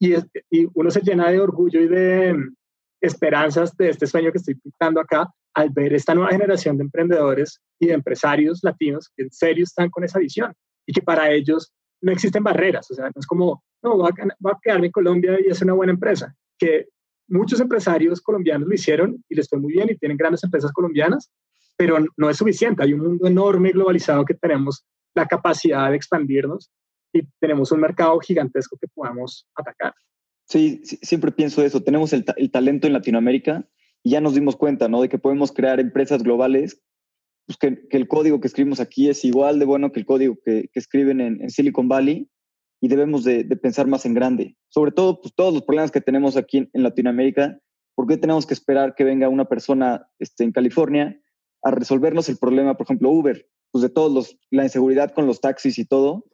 Y, 0.00 0.14
y 0.50 0.68
uno 0.74 0.90
se 0.90 1.00
llena 1.00 1.30
de 1.30 1.40
orgullo 1.40 1.80
y 1.80 1.88
de 1.88 2.34
mm, 2.34 2.54
esperanzas 3.00 3.76
de 3.76 3.90
este 3.90 4.06
sueño 4.06 4.30
que 4.30 4.38
estoy 4.38 4.54
pintando 4.54 5.00
acá 5.00 5.28
al 5.54 5.70
ver 5.70 5.92
esta 5.92 6.14
nueva 6.14 6.30
generación 6.30 6.76
de 6.76 6.84
emprendedores 6.84 7.60
y 7.80 7.86
de 7.88 7.94
empresarios 7.94 8.60
latinos 8.62 9.10
que 9.16 9.24
en 9.24 9.32
serio 9.32 9.64
están 9.64 9.90
con 9.90 10.04
esa 10.04 10.20
visión 10.20 10.52
y 10.86 10.92
que 10.92 11.02
para 11.02 11.32
ellos 11.32 11.72
no 12.00 12.12
existen 12.12 12.44
barreras. 12.44 12.90
O 12.90 12.94
sea, 12.94 13.06
no 13.06 13.12
es 13.16 13.26
como, 13.26 13.64
no, 13.82 13.96
voy 13.96 14.10
a, 14.10 14.50
a 14.50 14.58
quedarme 14.62 14.86
en 14.86 14.92
Colombia 14.92 15.38
y 15.44 15.50
es 15.50 15.60
una 15.62 15.72
buena 15.72 15.92
empresa. 15.92 16.34
Que 16.58 16.86
muchos 17.28 17.60
empresarios 17.60 18.20
colombianos 18.20 18.68
lo 18.68 18.74
hicieron 18.74 19.22
y 19.28 19.34
les 19.34 19.48
fue 19.48 19.58
muy 19.58 19.72
bien 19.72 19.90
y 19.90 19.96
tienen 19.96 20.16
grandes 20.16 20.42
empresas 20.44 20.72
colombianas, 20.72 21.30
pero 21.78 22.04
no 22.16 22.28
es 22.28 22.36
suficiente. 22.36 22.82
Hay 22.82 22.92
un 22.92 23.00
mundo 23.00 23.26
enorme 23.26 23.70
globalizado 23.70 24.24
que 24.24 24.34
tenemos 24.34 24.84
la 25.14 25.26
capacidad 25.26 25.88
de 25.88 25.96
expandirnos 25.96 26.70
y 27.12 27.22
tenemos 27.40 27.72
un 27.72 27.80
mercado 27.80 28.18
gigantesco 28.18 28.76
que 28.80 28.88
podamos 28.88 29.46
atacar. 29.54 29.94
Sí, 30.44 30.80
siempre 30.82 31.30
pienso 31.30 31.62
eso. 31.62 31.82
Tenemos 31.82 32.12
el, 32.12 32.24
talento 32.50 32.86
en 32.86 32.92
Latinoamérica 32.92 33.66
y 34.02 34.10
ya 34.10 34.20
nos 34.20 34.34
dimos 34.34 34.56
cuenta, 34.56 34.88
¿no? 34.88 35.00
De 35.02 35.08
que 35.08 35.18
podemos 35.18 35.52
crear 35.52 35.78
empresas 35.78 36.22
globales, 36.22 36.82
pues 37.46 37.56
que, 37.58 37.86
el 37.90 38.08
código 38.08 38.40
que 38.40 38.48
escribimos 38.48 38.80
aquí 38.80 39.08
es 39.08 39.24
igual 39.24 39.58
de 39.58 39.64
bueno 39.64 39.92
que 39.92 40.00
el 40.00 40.06
código 40.06 40.36
que, 40.44 40.68
escriben 40.74 41.20
en, 41.20 41.48
Silicon 41.48 41.88
Valley 41.88 42.28
y 42.80 42.88
debemos 42.88 43.22
de, 43.22 43.44
pensar 43.44 43.86
más 43.86 44.04
en 44.04 44.14
grande. 44.14 44.56
Sobre 44.68 44.90
todo, 44.90 45.20
pues 45.20 45.32
todos 45.34 45.54
los 45.54 45.62
problemas 45.62 45.92
que 45.92 46.00
tenemos 46.00 46.36
aquí 46.36 46.68
en, 46.72 46.82
Latinoamérica, 46.82 47.60
¿por 47.94 48.08
qué 48.08 48.16
tenemos 48.16 48.46
que 48.46 48.54
esperar 48.54 48.94
que 48.96 49.04
venga 49.04 49.28
una 49.28 49.44
persona 49.44 50.08
este, 50.18 50.42
en 50.42 50.52
California 50.52 51.20
a 51.62 51.70
resolvernos 51.70 52.28
el 52.28 52.38
problema, 52.38 52.76
por 52.76 52.84
ejemplo, 52.84 53.10
Uber? 53.10 53.46
pues 53.70 53.82
de 53.82 53.90
todos 53.90 54.12
los, 54.12 54.38
la 54.50 54.64
inseguridad 54.64 55.12
con 55.12 55.26
los 55.26 55.40
taxis 55.40 55.78
y 55.78 55.84
todo, 55.84 56.24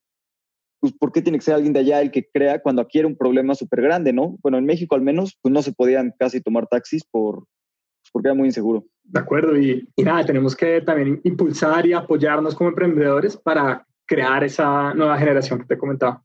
pues 0.80 0.92
¿por 0.92 1.12
qué 1.12 1.22
tiene 1.22 1.38
que 1.38 1.44
ser 1.44 1.54
alguien 1.54 1.72
de 1.72 1.80
allá 1.80 2.00
el 2.00 2.10
que 2.10 2.28
crea 2.28 2.60
cuando 2.60 2.82
aquí 2.82 2.98
era 2.98 3.08
un 3.08 3.16
problema 3.16 3.54
súper 3.54 3.82
grande, 3.82 4.12
no? 4.12 4.36
Bueno, 4.42 4.58
en 4.58 4.66
México 4.66 4.94
al 4.94 5.02
menos, 5.02 5.38
pues 5.40 5.52
no 5.52 5.62
se 5.62 5.72
podían 5.72 6.14
casi 6.18 6.40
tomar 6.40 6.66
taxis 6.66 7.04
por, 7.04 7.36
pues, 7.36 8.10
porque 8.12 8.28
era 8.28 8.34
muy 8.34 8.48
inseguro. 8.48 8.84
De 9.02 9.20
acuerdo, 9.20 9.58
y, 9.58 9.88
y 9.96 10.02
nada, 10.02 10.24
tenemos 10.24 10.54
que 10.54 10.80
también 10.80 11.20
impulsar 11.24 11.86
y 11.86 11.92
apoyarnos 11.92 12.54
como 12.54 12.70
emprendedores 12.70 13.36
para 13.36 13.86
crear 14.06 14.44
esa 14.44 14.94
nueva 14.94 15.18
generación 15.18 15.60
que 15.60 15.66
te 15.66 15.78
comentaba. 15.78 16.22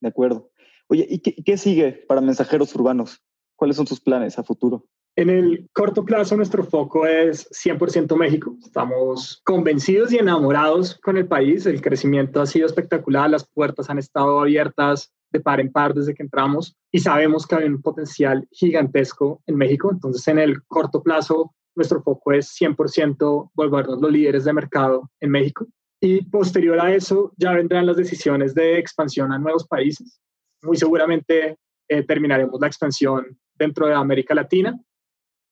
De 0.00 0.08
acuerdo. 0.08 0.50
Oye, 0.88 1.06
¿y 1.08 1.20
qué, 1.20 1.34
qué 1.44 1.56
sigue 1.56 1.92
para 2.08 2.20
mensajeros 2.20 2.74
urbanos? 2.74 3.22
¿Cuáles 3.56 3.76
son 3.76 3.86
sus 3.86 4.00
planes 4.00 4.38
a 4.38 4.42
futuro? 4.42 4.86
En 5.16 5.28
el 5.28 5.68
corto 5.72 6.04
plazo, 6.04 6.36
nuestro 6.36 6.62
foco 6.64 7.06
es 7.06 7.48
100% 7.50 8.16
México. 8.16 8.56
Estamos 8.64 9.40
convencidos 9.44 10.12
y 10.12 10.18
enamorados 10.18 10.98
con 11.00 11.16
el 11.16 11.26
país. 11.26 11.66
El 11.66 11.82
crecimiento 11.82 12.40
ha 12.40 12.46
sido 12.46 12.66
espectacular. 12.66 13.28
Las 13.28 13.46
puertas 13.46 13.90
han 13.90 13.98
estado 13.98 14.40
abiertas 14.40 15.12
de 15.32 15.40
par 15.40 15.60
en 15.60 15.70
par 15.70 15.94
desde 15.94 16.14
que 16.14 16.22
entramos 16.22 16.76
y 16.90 16.98
sabemos 17.00 17.46
que 17.46 17.54
hay 17.54 17.64
un 17.64 17.82
potencial 17.82 18.46
gigantesco 18.50 19.42
en 19.46 19.56
México. 19.56 19.90
Entonces, 19.92 20.26
en 20.28 20.38
el 20.38 20.62
corto 20.64 21.02
plazo, 21.02 21.54
nuestro 21.74 22.02
foco 22.02 22.32
es 22.32 22.48
100% 22.60 23.50
volvernos 23.54 24.00
los 24.00 24.10
líderes 24.10 24.44
de 24.44 24.52
mercado 24.52 25.10
en 25.20 25.30
México. 25.30 25.66
Y 26.00 26.24
posterior 26.24 26.80
a 26.80 26.94
eso, 26.94 27.32
ya 27.36 27.52
vendrán 27.52 27.86
las 27.86 27.96
decisiones 27.96 28.54
de 28.54 28.78
expansión 28.78 29.32
a 29.32 29.38
nuevos 29.38 29.66
países. 29.66 30.20
Muy 30.62 30.76
seguramente 30.76 31.58
eh, 31.88 32.02
terminaremos 32.04 32.60
la 32.60 32.68
expansión 32.68 33.38
dentro 33.54 33.86
de 33.86 33.94
América 33.94 34.34
Latina 34.34 34.80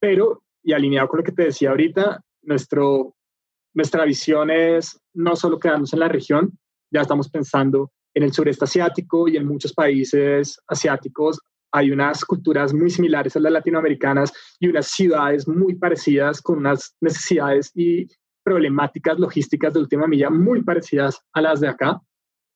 pero, 0.00 0.42
y 0.62 0.72
alineado 0.72 1.08
con 1.08 1.18
lo 1.18 1.24
que 1.24 1.32
te 1.32 1.44
decía 1.44 1.70
ahorita, 1.70 2.20
nuestro, 2.42 3.14
nuestra 3.74 4.04
visión 4.04 4.50
es 4.50 5.00
no 5.14 5.36
solo 5.36 5.58
quedarnos 5.58 5.92
en 5.92 6.00
la 6.00 6.08
región, 6.08 6.58
ya 6.90 7.02
estamos 7.02 7.28
pensando 7.28 7.90
en 8.14 8.22
el 8.22 8.32
sureste 8.32 8.64
asiático 8.64 9.28
y 9.28 9.36
en 9.36 9.46
muchos 9.46 9.72
países 9.72 10.58
asiáticos 10.66 11.38
hay 11.70 11.90
unas 11.90 12.24
culturas 12.24 12.72
muy 12.72 12.90
similares 12.90 13.36
a 13.36 13.40
las 13.40 13.52
latinoamericanas 13.52 14.32
y 14.58 14.68
unas 14.68 14.88
ciudades 14.88 15.46
muy 15.46 15.74
parecidas 15.74 16.40
con 16.40 16.58
unas 16.58 16.96
necesidades 17.00 17.70
y 17.74 18.06
problemáticas 18.42 19.18
logísticas 19.18 19.74
de 19.74 19.80
última 19.80 20.06
milla 20.06 20.30
muy 20.30 20.62
parecidas 20.62 21.20
a 21.34 21.42
las 21.42 21.60
de 21.60 21.68
acá, 21.68 22.00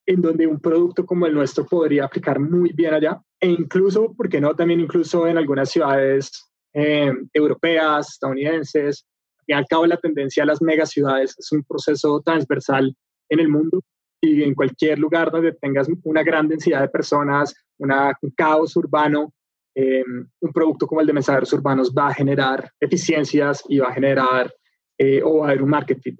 en 0.07 0.23
donde 0.23 0.47
un 0.47 0.59
producto 0.59 1.05
como 1.05 1.27
el 1.27 1.35
nuestro 1.35 1.67
podría 1.67 2.07
aplicar 2.07 2.41
muy 2.41 2.73
bien 2.73 2.95
allá 2.95 3.21
e 3.39 3.49
incluso, 3.49 4.15
¿por 4.15 4.29
qué 4.29 4.41
no? 4.41 4.55
También 4.57 4.81
incluso 4.81 5.27
en 5.27 5.37
algunas 5.37 5.71
ciudades 5.71 6.52
eh, 6.75 7.13
europeas, 7.33 8.11
estadounidenses. 8.11 9.07
Y 9.47 9.53
al 9.53 9.67
cabo 9.67 9.87
la 9.87 9.97
tendencia 9.97 10.45
a 10.45 10.47
las 10.47 10.63
megaciudades 10.63 11.35
es 11.39 11.51
un 11.53 11.65
proceso 11.65 12.21
transversal 12.25 12.95
en 13.29 13.41
el 13.41 13.49
mundo 13.49 13.81
y 14.21 14.43
en 14.43 14.55
cualquier 14.55 14.99
lugar 14.99 15.33
donde 15.33 15.53
tengas 15.53 15.89
una 16.05 16.23
gran 16.23 16.49
densidad 16.49 16.81
de 16.81 16.89
personas, 16.89 17.55
una, 17.79 18.17
un 18.23 18.31
caos 18.31 18.77
urbano, 18.77 19.33
eh, 19.75 20.05
un 20.41 20.53
producto 20.53 20.87
como 20.87 21.01
el 21.01 21.07
de 21.07 21.13
mensajeros 21.13 21.53
urbanos 21.53 21.93
va 21.93 22.09
a 22.09 22.15
generar 22.15 22.71
eficiencias 22.79 23.65
y 23.69 23.79
va 23.79 23.89
a 23.89 23.95
generar 23.95 24.55
eh, 24.99 25.23
o 25.25 25.39
va 25.39 25.47
a 25.47 25.51
haber 25.51 25.63
un 25.63 25.71
marketing. 25.71 26.15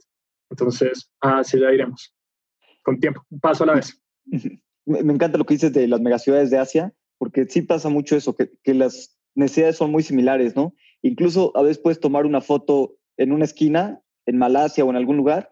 Entonces, 0.51 1.11
así 1.21 1.61
ya 1.61 1.73
iremos. 1.73 2.13
Con 2.83 2.99
tiempo, 2.99 3.25
un 3.31 3.39
paso 3.39 3.63
a 3.63 3.69
la 3.69 3.75
vez. 3.75 4.01
Me, 4.85 4.99
encanta 4.99 5.39
lo 5.39 5.45
que 5.45 5.55
dices 5.55 5.73
de 5.73 5.87
las 5.87 6.01
megaciudades 6.01 6.51
de 6.51 6.59
Asia, 6.59 6.93
porque 7.19 7.47
sí 7.49 7.63
pasa 7.63 7.89
mucho 7.89 8.17
eso, 8.17 8.35
que, 8.35 8.51
que 8.65 8.75
las 8.75 9.17
necesidades 9.35 9.77
son 9.77 9.91
muy 9.91 10.03
similares, 10.03 10.57
¿no? 10.57 10.75
Incluso 11.03 11.57
a 11.57 11.63
veces 11.63 11.79
puedes 11.79 12.01
tomar 12.01 12.27
una 12.27 12.41
foto 12.41 12.97
en 13.17 13.33
una 13.33 13.45
esquina, 13.45 14.01
en 14.27 14.39
Malasia 14.39 14.85
o 14.85 14.91
en 14.91 14.97
algún 14.97 15.17
lugar, 15.17 15.51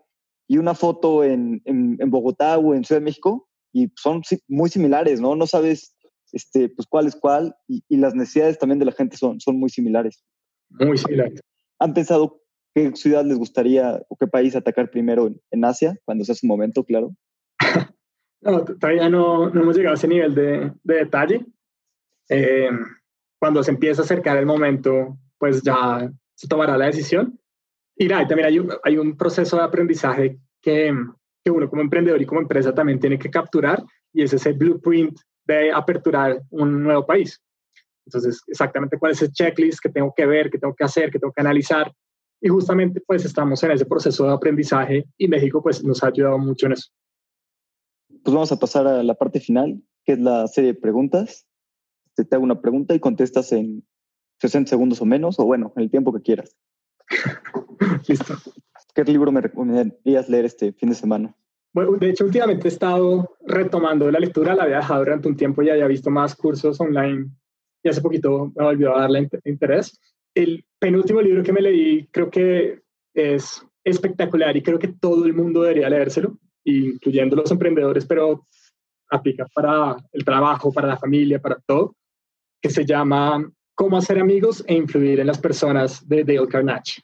y 0.48 0.58
una 0.58 0.74
foto 0.74 1.24
en, 1.24 1.62
en, 1.64 2.10
Bogotá 2.10 2.58
o 2.58 2.74
en 2.74 2.84
Ciudad 2.84 3.00
de 3.00 3.04
México, 3.04 3.48
y 3.72 3.92
son 3.96 4.22
muy 4.48 4.68
similares, 4.68 5.20
¿no? 5.20 5.36
No 5.36 5.46
sabes 5.46 5.96
este, 6.32 6.68
pues, 6.68 6.86
cuál 6.88 7.06
es 7.06 7.16
cuál, 7.16 7.54
y, 7.68 7.82
las 7.96 8.14
necesidades 8.14 8.58
también 8.58 8.78
de 8.78 8.84
la 8.84 8.92
gente 8.92 9.16
son, 9.16 9.40
son 9.40 9.58
muy 9.58 9.70
similares. 9.70 10.24
Muy 10.70 10.98
similar. 10.98 11.30
¿Han 11.78 11.94
pensado 11.94 12.40
qué 12.74 12.92
ciudad 12.94 13.24
les 13.24 13.38
gustaría 13.38 14.00
o 14.08 14.16
qué 14.16 14.26
país 14.26 14.54
atacar 14.54 14.90
primero 14.90 15.30
en, 15.50 15.64
Asia, 15.64 15.96
cuando 16.04 16.24
sea 16.24 16.34
su 16.34 16.46
momento, 16.46 16.84
claro? 16.84 17.14
no, 18.40 18.64
todavía 18.64 19.08
no, 19.08 19.50
no, 19.50 19.62
hemos 19.62 19.76
llegado 19.76 19.94
a 19.94 19.98
ese 19.98 20.08
nivel 20.08 20.34
de, 20.34 20.72
de 20.82 20.94
detalle. 20.94 21.46
Eh, 22.28 22.70
cuando 23.41 23.62
se 23.64 23.70
empieza 23.70 24.03
a 24.03 24.05
acercar 24.05 24.36
el 24.36 24.47
momento, 24.47 25.18
pues 25.38 25.62
ya 25.62 26.12
se 26.34 26.47
tomará 26.47 26.76
la 26.76 26.86
decisión. 26.86 27.41
Y 27.97 28.07
nada, 28.07 28.28
también 28.28 28.49
hay 28.49 28.59
un, 28.59 28.72
hay 28.84 28.99
un 28.99 29.16
proceso 29.16 29.57
de 29.57 29.62
aprendizaje 29.62 30.38
que, 30.61 30.95
que 31.43 31.51
uno 31.51 31.68
como 31.68 31.82
emprendedor 31.82 32.20
y 32.20 32.26
como 32.26 32.43
empresa 32.43 32.74
también 32.74 33.01
tiene 33.01 33.18
que 33.18 33.30
capturar 33.30 33.82
y 34.12 34.22
es 34.22 34.32
ese 34.32 34.53
blueprint 34.53 35.18
de 35.47 35.72
aperturar 35.72 36.43
un 36.51 36.82
nuevo 36.82 37.07
país. 37.07 37.41
Entonces, 38.07 38.43
exactamente 38.47 38.99
cuál 38.99 39.12
es 39.12 39.22
el 39.22 39.32
checklist 39.32 39.80
que 39.80 39.88
tengo 39.88 40.12
que 40.14 40.26
ver, 40.26 40.51
que 40.51 40.59
tengo 40.59 40.74
que 40.74 40.84
hacer, 40.84 41.11
que 41.11 41.18
tengo 41.18 41.32
que 41.32 41.41
analizar. 41.41 41.93
Y 42.43 42.49
justamente 42.49 43.03
pues 43.07 43.24
estamos 43.24 43.62
en 43.62 43.70
ese 43.72 43.86
proceso 43.86 44.24
de 44.26 44.32
aprendizaje 44.32 45.07
y 45.16 45.28
México 45.28 45.62
pues 45.62 45.82
nos 45.82 46.03
ha 46.03 46.09
ayudado 46.09 46.38
mucho 46.38 46.66
en 46.66 46.72
eso. 46.72 46.91
Pues 48.22 48.34
vamos 48.34 48.53
a 48.53 48.59
pasar 48.59 48.86
a 48.86 49.03
la 49.03 49.14
parte 49.14 49.41
final, 49.41 49.82
que 50.05 50.12
es 50.12 50.18
la 50.18 50.47
serie 50.47 50.74
de 50.74 50.80
preguntas. 50.80 51.47
Te, 52.20 52.26
te 52.26 52.36
hago 52.36 52.44
una 52.44 52.60
pregunta 52.60 52.94
y 52.94 53.00
contestas 53.00 53.50
en 53.52 53.82
60 54.40 54.68
segundos 54.68 55.00
o 55.00 55.06
menos, 55.06 55.38
o 55.38 55.44
bueno, 55.44 55.72
en 55.76 55.84
el 55.84 55.90
tiempo 55.90 56.12
que 56.12 56.20
quieras. 56.20 56.54
Listo. 58.08 58.34
¿Qué 58.94 59.04
libro 59.04 59.32
me 59.32 59.40
recomendarías 59.40 60.28
leer 60.28 60.44
este 60.44 60.72
fin 60.72 60.90
de 60.90 60.94
semana? 60.94 61.34
Bueno, 61.72 61.92
de 61.92 62.10
hecho, 62.10 62.24
últimamente 62.24 62.68
he 62.68 62.70
estado 62.72 63.36
retomando 63.46 64.10
la 64.10 64.18
lectura, 64.18 64.54
la 64.54 64.64
había 64.64 64.76
dejado 64.76 65.00
durante 65.00 65.28
un 65.28 65.36
tiempo, 65.36 65.62
ya 65.62 65.72
había 65.72 65.86
visto 65.86 66.10
más 66.10 66.34
cursos 66.34 66.78
online 66.80 67.30
y 67.82 67.88
hace 67.88 68.02
poquito 68.02 68.52
me 68.54 68.64
volvió 68.64 68.94
a 68.94 69.02
darle 69.02 69.28
interés. 69.44 69.98
El 70.34 70.64
penúltimo 70.78 71.22
libro 71.22 71.42
que 71.42 71.52
me 71.52 71.62
leí 71.62 72.06
creo 72.08 72.28
que 72.28 72.82
es 73.14 73.64
espectacular 73.84 74.56
y 74.56 74.62
creo 74.62 74.78
que 74.78 74.88
todo 74.88 75.24
el 75.24 75.32
mundo 75.32 75.62
debería 75.62 75.88
leérselo, 75.88 76.36
incluyendo 76.64 77.36
los 77.36 77.50
emprendedores, 77.50 78.04
pero 78.04 78.46
aplica 79.08 79.46
para 79.54 79.96
el 80.12 80.24
trabajo, 80.24 80.72
para 80.72 80.88
la 80.88 80.98
familia, 80.98 81.40
para 81.40 81.58
todo, 81.64 81.94
que 82.61 82.70
se 82.70 82.84
llama 82.84 83.50
Cómo 83.74 83.96
hacer 83.96 84.18
amigos 84.18 84.62
e 84.66 84.74
influir 84.74 85.20
en 85.20 85.26
las 85.26 85.38
personas 85.38 86.06
de 86.06 86.24
Dale 86.24 86.48
Carnage. 86.48 87.02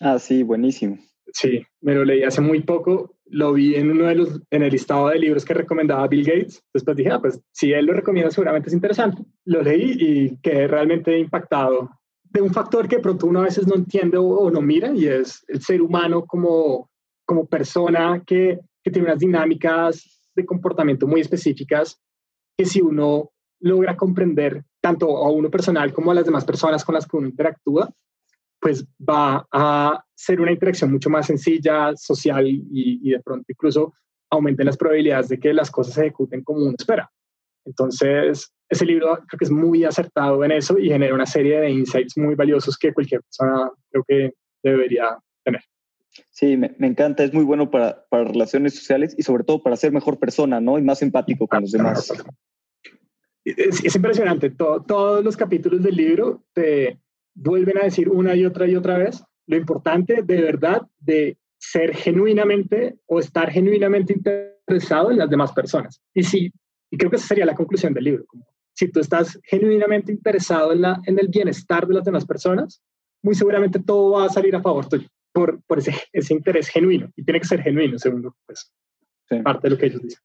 Ah, 0.00 0.18
sí, 0.18 0.42
buenísimo. 0.42 0.98
Sí, 1.32 1.62
me 1.80 1.94
lo 1.94 2.04
leí 2.04 2.22
hace 2.22 2.40
muy 2.40 2.62
poco, 2.62 3.16
lo 3.26 3.52
vi 3.52 3.74
en 3.74 3.90
uno 3.90 4.06
de 4.06 4.14
los, 4.14 4.40
en 4.50 4.62
el 4.62 4.72
listado 4.72 5.08
de 5.08 5.18
libros 5.18 5.44
que 5.44 5.54
recomendaba 5.54 6.08
Bill 6.08 6.24
Gates, 6.24 6.62
después 6.72 6.96
dije, 6.96 7.10
ah, 7.10 7.20
pues 7.20 7.40
si 7.52 7.72
él 7.72 7.86
lo 7.86 7.92
recomienda 7.92 8.30
seguramente 8.30 8.68
es 8.68 8.74
interesante. 8.74 9.22
Lo 9.44 9.62
leí 9.62 9.96
y 9.98 10.36
quedé 10.38 10.66
realmente 10.66 11.18
impactado 11.18 11.90
de 12.30 12.42
un 12.42 12.52
factor 12.52 12.88
que 12.88 12.98
pronto 12.98 13.26
uno 13.26 13.40
a 13.40 13.44
veces 13.44 13.66
no 13.66 13.74
entiende 13.74 14.18
o, 14.18 14.50
no 14.50 14.60
mira 14.60 14.92
y 14.94 15.06
es 15.06 15.44
el 15.48 15.62
ser 15.62 15.82
humano 15.82 16.24
como, 16.26 16.90
como 17.24 17.46
persona 17.46 18.22
que, 18.26 18.58
que 18.82 18.90
tiene 18.90 19.08
unas 19.08 19.18
dinámicas 19.18 20.20
de 20.34 20.46
comportamiento 20.46 21.06
muy 21.06 21.20
específicas 21.20 22.00
que 22.56 22.64
si 22.64 22.80
uno 22.80 23.30
logra 23.60 23.96
comprender 23.96 24.64
tanto 24.80 25.16
a 25.16 25.30
uno 25.30 25.50
personal 25.50 25.92
como 25.92 26.10
a 26.10 26.14
las 26.14 26.24
demás 26.24 26.44
personas 26.44 26.84
con 26.84 26.94
las 26.94 27.06
que 27.06 27.16
uno 27.16 27.28
interactúa, 27.28 27.90
pues 28.60 28.84
va 28.98 29.46
a 29.52 30.04
ser 30.14 30.40
una 30.40 30.52
interacción 30.52 30.90
mucho 30.90 31.10
más 31.10 31.26
sencilla, 31.26 31.92
social 31.96 32.46
y, 32.46 33.10
de 33.10 33.20
pronto 33.20 33.44
incluso 33.48 33.92
aumenten 34.30 34.66
las 34.66 34.76
probabilidades 34.76 35.28
de 35.28 35.38
que 35.38 35.52
las 35.52 35.70
cosas 35.70 35.94
se 35.94 36.02
ejecuten 36.02 36.42
como 36.42 36.60
uno 36.60 36.74
espera. 36.78 37.10
Entonces, 37.64 38.52
ese 38.68 38.84
libro 38.84 39.18
creo 39.26 39.38
que 39.38 39.44
es 39.44 39.50
muy 39.50 39.84
acertado 39.84 40.44
en 40.44 40.52
eso 40.52 40.78
y 40.78 40.88
genera 40.88 41.14
una 41.14 41.26
serie 41.26 41.60
de 41.60 41.70
insights 41.70 42.16
muy 42.16 42.34
valiosos 42.34 42.76
que 42.76 42.92
cualquier 42.92 43.22
persona 43.22 43.70
creo 43.90 44.04
que 44.06 44.32
debería 44.62 45.18
tener. 45.44 45.62
Sí, 46.30 46.56
me, 46.56 46.74
encanta, 46.80 47.24
es 47.24 47.32
muy 47.32 47.44
bueno 47.44 47.70
para, 47.70 48.04
para, 48.10 48.24
relaciones 48.24 48.74
sociales 48.74 49.14
y 49.16 49.22
sobre 49.22 49.44
todo 49.44 49.62
para 49.62 49.76
ser 49.76 49.92
mejor 49.92 50.18
persona, 50.18 50.60
¿no? 50.60 50.78
Y 50.78 50.82
más 50.82 51.00
empático 51.02 51.46
con 51.46 51.62
los 51.62 51.72
demás. 51.72 52.12
Es, 53.56 53.94
impresionante, 53.94 54.50
todos 54.50 55.24
los 55.24 55.36
capítulos 55.36 55.82
del 55.82 55.96
libro 55.96 56.44
te 56.52 56.98
vuelven 57.34 57.78
a 57.78 57.84
decir 57.84 58.08
una 58.08 58.34
y 58.34 58.44
otra 58.44 58.66
y 58.66 58.74
otra 58.76 58.98
vez 58.98 59.22
lo 59.46 59.56
importante 59.56 60.22
de 60.22 60.42
verdad 60.42 60.82
de 60.98 61.38
ser 61.58 61.94
genuinamente 61.94 62.98
o 63.06 63.18
estar 63.18 63.50
genuinamente 63.50 64.12
interesado 64.12 65.10
en 65.10 65.18
las 65.18 65.30
demás 65.30 65.52
personas. 65.52 66.00
Y 66.14 66.22
sí, 66.22 66.52
y 66.90 66.96
creo 66.96 67.10
que 67.10 67.16
esa 67.16 67.28
sería 67.28 67.46
la 67.46 67.54
conclusión 67.54 67.94
del 67.94 68.04
libro. 68.04 68.24
Si 68.74 68.88
tú 68.88 69.00
estás 69.00 69.40
genuinamente 69.44 70.12
interesado 70.12 70.72
en, 70.72 70.82
la, 70.82 71.00
en 71.06 71.18
el 71.18 71.28
bienestar 71.28 71.86
de 71.86 71.94
las 71.94 72.04
demás 72.04 72.24
personas, 72.24 72.82
muy 73.22 73.34
seguramente 73.34 73.80
todo 73.80 74.12
va 74.12 74.26
a 74.26 74.28
salir 74.28 74.54
a 74.54 74.62
favor 74.62 74.88
tuyo 74.88 75.08
por, 75.32 75.60
por 75.62 75.78
ese, 75.78 75.94
ese 76.12 76.34
interés 76.34 76.68
genuino. 76.68 77.10
Y 77.16 77.24
tiene 77.24 77.40
que 77.40 77.46
ser 77.46 77.62
genuino, 77.62 77.98
según 77.98 78.30
pues, 78.46 78.72
parte 79.42 79.68
de 79.68 79.70
lo 79.70 79.78
que 79.78 79.86
ellos 79.86 80.02
dicen. 80.02 80.20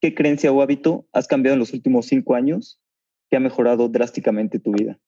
¿Qué 0.00 0.14
creencia 0.14 0.52
o 0.52 0.62
hábito 0.62 1.06
has 1.12 1.26
cambiado 1.26 1.54
en 1.54 1.60
los 1.60 1.72
últimos 1.72 2.06
cinco 2.06 2.34
años 2.34 2.80
que 3.30 3.36
ha 3.36 3.40
mejorado 3.40 3.88
drásticamente 3.88 4.58
tu 4.58 4.72
vida? 4.72 4.98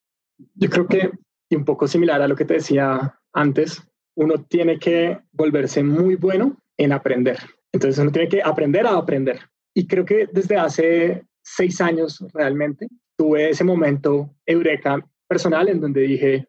Yo 0.54 0.68
creo 0.68 0.86
que 0.86 1.10
un 1.56 1.64
poco 1.64 1.86
similar 1.88 2.22
a 2.22 2.28
lo 2.28 2.36
que 2.36 2.44
te 2.44 2.54
decía 2.54 3.18
antes, 3.32 3.82
uno 4.16 4.44
tiene 4.44 4.78
que 4.78 5.18
volverse 5.32 5.82
muy 5.82 6.16
bueno 6.16 6.56
en 6.76 6.92
aprender. 6.92 7.38
Entonces 7.72 7.98
uno 7.98 8.10
tiene 8.10 8.28
que 8.28 8.42
aprender 8.42 8.86
a 8.86 8.96
aprender. 8.96 9.40
Y 9.74 9.86
creo 9.86 10.04
que 10.04 10.28
desde 10.32 10.56
hace 10.56 11.24
seis 11.42 11.80
años 11.80 12.24
realmente 12.32 12.88
tuve 13.16 13.50
ese 13.50 13.64
momento 13.64 14.34
eureka 14.46 15.04
personal 15.28 15.68
en 15.68 15.80
donde 15.80 16.00
dije, 16.02 16.48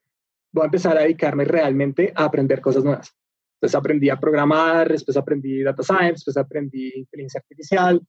voy 0.51 0.63
a 0.63 0.65
empezar 0.65 0.97
a 0.97 1.01
dedicarme 1.01 1.45
realmente 1.45 2.11
a 2.15 2.25
aprender 2.25 2.61
cosas 2.61 2.83
nuevas. 2.83 3.15
Entonces 3.57 3.75
aprendí 3.75 4.09
a 4.09 4.19
programar, 4.19 4.89
después 4.89 5.15
aprendí 5.17 5.61
data 5.61 5.83
science, 5.83 6.13
después 6.13 6.37
aprendí 6.37 6.91
inteligencia 6.95 7.39
artificial, 7.39 8.01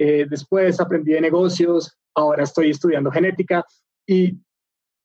eh, 0.00 0.26
después 0.28 0.80
aprendí 0.80 1.12
de 1.12 1.20
negocios, 1.20 1.96
ahora 2.14 2.44
estoy 2.44 2.70
estudiando 2.70 3.10
genética 3.10 3.64
y 4.06 4.38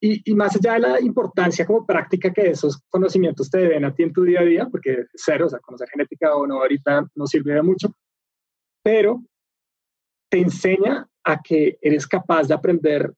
y, 0.01 0.35
más 0.35 0.55
allá 0.55 0.73
de 0.73 0.79
la 0.79 1.01
importancia 1.01 1.65
como 1.65 1.85
práctica 1.85 2.31
que 2.31 2.49
esos 2.49 2.81
conocimientos 2.89 3.49
te 3.49 3.59
den 3.59 3.85
a 3.85 3.93
ti 3.93 4.03
en 4.03 4.13
tu 4.13 4.23
día 4.23 4.41
a 4.41 4.45
día, 4.45 4.67
porque 4.69 5.05
cero, 5.13 5.45
o 5.47 5.49
sea, 5.49 5.59
conocer 5.59 5.89
genética 5.89 6.35
o 6.35 6.45
no 6.45 6.61
ahorita 6.61 7.07
no 7.15 7.25
sirve 7.25 7.53
de 7.53 7.61
mucho, 7.61 7.95
pero 8.83 9.23
te 10.29 10.39
enseña 10.39 11.07
a 11.23 11.41
que 11.41 11.77
eres 11.81 12.05
capaz 12.05 12.47
de 12.47 12.53
aprender 12.53 13.13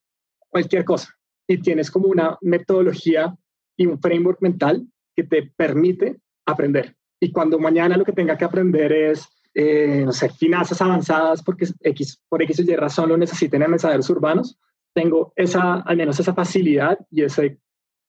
cualquier 0.50 0.86
cosa 0.86 1.14
y 1.48 1.58
tienes 1.58 1.92
como 1.92 2.08
una 2.08 2.38
metodología 2.42 3.36
y 3.76 3.86
un 3.86 4.00
framework 4.00 4.42
mental 4.42 4.88
que 5.16 5.24
te 5.24 5.52
permite 5.56 6.20
aprender. 6.46 6.96
Y 7.20 7.32
cuando 7.32 7.60
mañana 7.60 7.98
lo 7.98 8.06
que 8.06 8.14
tenga 8.14 8.38
que 8.38 8.46
aprender 8.46 8.92
es, 8.94 9.28
eh, 9.60 10.04
no 10.06 10.12
sé, 10.12 10.30
finanzas 10.30 10.80
avanzadas 10.84 11.42
porque 11.42 11.66
X, 11.82 12.22
por 12.30 12.44
X 12.44 12.60
o 12.60 12.62
Y 12.62 12.76
razón 12.76 13.10
lo 13.10 13.18
necesiten 13.18 13.64
en 13.64 13.72
mensajeros 13.72 14.08
urbanos, 14.12 14.56
tengo 14.94 15.34
esa, 15.36 15.80
al 15.82 15.98
menos 15.98 16.20
esa 16.20 16.32
facilidad 16.32 17.00
y 17.10 17.24
ese 17.24 17.58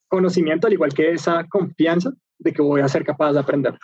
conocimiento, 0.09 0.66
al 0.66 0.74
igual 0.74 0.92
que 0.92 1.11
esa 1.11 1.46
confianza 1.49 2.12
de 2.38 2.53
que 2.53 2.61
voy 2.61 2.82
a 2.82 2.88
ser 2.88 3.03
capaz 3.03 3.32
de 3.32 3.40
aprender. 3.40 3.78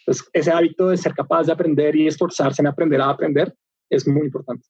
Entonces, 0.00 0.28
ese 0.32 0.50
hábito 0.50 0.88
de 0.88 0.96
ser 0.96 1.14
capaz 1.14 1.44
de 1.44 1.52
aprender 1.52 1.94
y 1.94 2.08
esforzarse 2.08 2.60
en 2.60 2.66
aprender 2.66 3.00
a 3.02 3.10
aprender 3.10 3.54
es 3.88 4.08
muy 4.08 4.22
importante. 4.22 4.66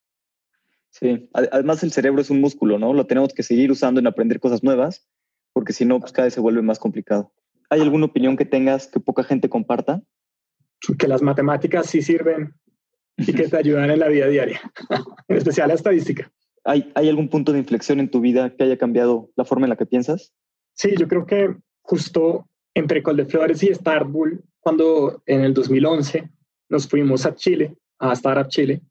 Sí, 0.90 1.30
además 1.32 1.82
el 1.82 1.92
cerebro 1.92 2.20
es 2.20 2.28
un 2.28 2.42
músculo, 2.42 2.78
¿no? 2.78 2.92
Lo 2.92 3.06
tenemos 3.06 3.32
que 3.32 3.42
seguir 3.42 3.70
usando 3.70 3.98
en 3.98 4.06
aprender 4.06 4.40
cosas 4.40 4.62
nuevas, 4.62 5.08
porque 5.54 5.72
si 5.72 5.86
no, 5.86 6.00
pues 6.00 6.12
cada 6.12 6.26
vez 6.26 6.34
se 6.34 6.40
vuelve 6.40 6.60
más 6.60 6.78
complicado. 6.78 7.32
¿Hay 7.70 7.80
alguna 7.80 8.04
opinión 8.04 8.36
que 8.36 8.44
tengas 8.44 8.88
que 8.88 9.00
poca 9.00 9.24
gente 9.24 9.48
comparta? 9.48 10.02
Que 10.98 11.08
las 11.08 11.22
matemáticas 11.22 11.86
sí 11.86 12.02
sirven 12.02 12.54
y 13.16 13.32
que 13.32 13.48
te 13.48 13.56
ayudan 13.56 13.90
en 13.90 13.98
la 13.98 14.08
vida 14.08 14.28
diaria, 14.28 14.60
en 15.28 15.36
especial 15.36 15.68
la 15.68 15.74
estadística. 15.74 16.30
¿Hay, 16.64 16.92
algún 16.94 17.28
punto 17.28 17.52
de 17.52 17.58
inflexión 17.58 17.98
en 17.98 18.10
tu 18.10 18.20
vida 18.20 18.54
que 18.54 18.64
haya 18.64 18.76
cambiado 18.76 19.30
la 19.36 19.44
forma 19.44 19.66
en 19.66 19.70
la 19.70 19.76
que 19.76 19.86
piensas? 19.86 20.32
Sí, 20.74 20.94
yo 20.96 21.08
creo 21.08 21.24
que 21.26 21.56
justo 21.80 22.46
entre 22.74 23.02
Flores 23.02 23.62
y 23.62 23.74
Starbull, 23.74 24.44
cuando 24.60 25.22
en 25.26 25.40
el 25.40 25.54
2011 25.54 26.30
nos 26.68 26.86
fuimos 26.86 27.26
a 27.26 27.34
Chile, 27.34 27.76
a 27.98 28.12
Startup 28.12 28.48
Chile, 28.48 28.82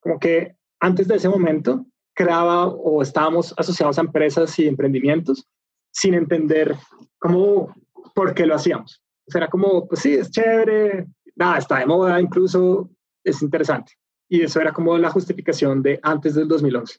como 0.00 0.18
que 0.18 0.56
antes 0.80 1.06
de 1.06 1.16
ese 1.16 1.28
momento 1.28 1.86
creaba 2.14 2.66
o 2.66 3.02
estábamos 3.02 3.54
asociados 3.56 3.98
a 3.98 4.02
empresas 4.02 4.58
y 4.58 4.66
emprendimientos 4.66 5.46
sin 5.92 6.14
entender 6.14 6.74
cómo, 7.18 7.74
por 8.14 8.34
qué 8.34 8.46
lo 8.46 8.54
hacíamos. 8.54 9.01
Era 9.26 9.48
como, 9.48 9.86
pues 9.86 10.00
sí, 10.00 10.14
es 10.14 10.30
chévere, 10.30 11.06
nada, 11.36 11.58
está 11.58 11.78
de 11.78 11.86
moda, 11.86 12.20
incluso 12.20 12.90
es 13.24 13.40
interesante. 13.42 13.92
Y 14.28 14.42
eso 14.42 14.60
era 14.60 14.72
como 14.72 14.96
la 14.98 15.10
justificación 15.10 15.82
de 15.82 16.00
antes 16.02 16.34
del 16.34 16.48
2011. 16.48 16.98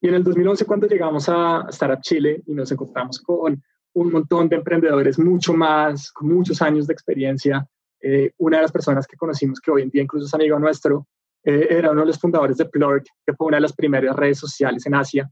Y 0.00 0.08
en 0.08 0.14
el 0.14 0.24
2011, 0.24 0.64
cuando 0.64 0.86
llegamos 0.86 1.28
a 1.28 1.66
Startup 1.68 2.00
Chile 2.02 2.42
y 2.46 2.54
nos 2.54 2.70
encontramos 2.72 3.20
con 3.20 3.62
un 3.94 4.12
montón 4.12 4.48
de 4.48 4.56
emprendedores 4.56 5.18
mucho 5.18 5.54
más, 5.54 6.10
con 6.12 6.28
muchos 6.28 6.60
años 6.60 6.86
de 6.86 6.92
experiencia, 6.92 7.66
eh, 8.00 8.32
una 8.38 8.58
de 8.58 8.62
las 8.62 8.72
personas 8.72 9.06
que 9.06 9.16
conocimos, 9.16 9.60
que 9.60 9.70
hoy 9.70 9.82
en 9.82 9.90
día 9.90 10.02
incluso 10.02 10.26
es 10.26 10.34
amigo 10.34 10.58
nuestro, 10.58 11.06
eh, 11.44 11.68
era 11.70 11.90
uno 11.90 12.00
de 12.00 12.08
los 12.08 12.18
fundadores 12.18 12.56
de 12.56 12.66
Plurk, 12.66 13.06
que 13.24 13.34
fue 13.34 13.46
una 13.46 13.58
de 13.58 13.62
las 13.62 13.72
primeras 13.72 14.16
redes 14.16 14.38
sociales 14.38 14.84
en 14.86 14.94
Asia. 14.94 15.30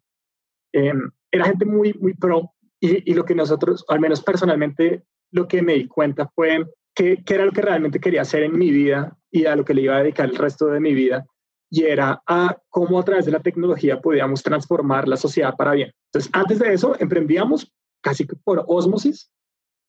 Em, 0.73 1.11
era 1.31 1.45
gente 1.45 1.64
muy, 1.64 1.93
muy 1.95 2.14
pro 2.14 2.53
Y, 2.81 3.14
lo 3.14 3.25
que 3.25 3.35
nosotros, 3.35 3.85
al 3.89 4.01
menos 4.01 4.23
personalmente, 4.23 5.05
lo 5.33 5.49
que 5.49 5.62
me 5.62 5.74
di 5.74 5.87
cuenta 5.87 6.30
fue 6.35 6.64
que, 6.95 7.22
que, 7.24 7.35
era 7.35 7.45
lo 7.45 7.53
que 7.53 7.62
realmente 7.62 7.99
quería 7.99 8.22
hacer 8.22 8.45
en 8.45 8.57
mi 8.57 8.70
vida 8.70 9.16
y 9.30 9.47
a 9.47 9.57
lo 9.57 9.64
que 9.64 9.74
le 9.74 9.83
iba 9.83 9.97
a 9.97 10.03
dedicar 10.03 10.28
el 10.28 10.37
resto 10.37 10.66
de 10.66 10.78
mi 10.78 10.95
vida, 10.95 11.26
y 11.70 11.85
era 11.85 12.22
a 12.26 12.57
cómo 12.68 13.01
a 13.01 13.05
través 13.05 13.24
de 13.24 13.33
la 13.33 13.41
tecnología 13.41 14.01
podíamos 14.01 14.43
transformar 14.43 15.09
la 15.09 15.16
sociedad 15.16 15.55
para 15.57 15.72
bien. 15.72 15.91
Entonces, 16.12 16.30
antes 16.35 16.59
de 16.59 16.74
eso, 16.74 16.95
emprendíamos 17.01 17.72
casi 18.03 18.24
por 18.24 18.62
osmosis, 18.68 19.30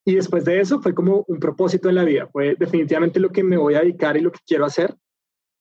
y 0.05 0.15
después 0.15 0.43
de 0.45 0.59
eso 0.59 0.81
fue 0.81 0.93
como 0.93 1.23
un 1.27 1.39
propósito 1.39 1.89
en 1.89 1.95
la 1.95 2.03
vida. 2.03 2.27
Fue 2.27 2.55
definitivamente 2.55 3.19
lo 3.19 3.29
que 3.29 3.43
me 3.43 3.57
voy 3.57 3.75
a 3.75 3.81
dedicar 3.81 4.17
y 4.17 4.21
lo 4.21 4.31
que 4.31 4.39
quiero 4.45 4.65
hacer 4.65 4.95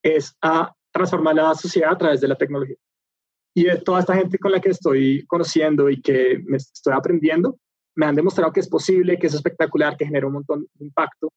es 0.02 0.36
a 0.42 0.74
transformar 0.92 1.36
la 1.36 1.54
sociedad 1.54 1.92
a 1.92 1.98
través 1.98 2.20
de 2.20 2.28
la 2.28 2.36
tecnología. 2.36 2.76
Y 3.54 3.64
de 3.64 3.76
toda 3.76 4.00
esta 4.00 4.14
gente 4.14 4.38
con 4.38 4.50
la 4.50 4.60
que 4.60 4.70
estoy 4.70 5.24
conociendo 5.26 5.88
y 5.90 6.00
que 6.00 6.40
me 6.44 6.56
estoy 6.56 6.92
aprendiendo, 6.92 7.58
me 7.94 8.06
han 8.06 8.14
demostrado 8.14 8.52
que 8.52 8.60
es 8.60 8.68
posible, 8.68 9.18
que 9.18 9.26
es 9.26 9.34
espectacular, 9.34 9.96
que 9.96 10.06
genera 10.06 10.26
un 10.26 10.34
montón 10.34 10.66
de 10.74 10.84
impacto. 10.84 11.30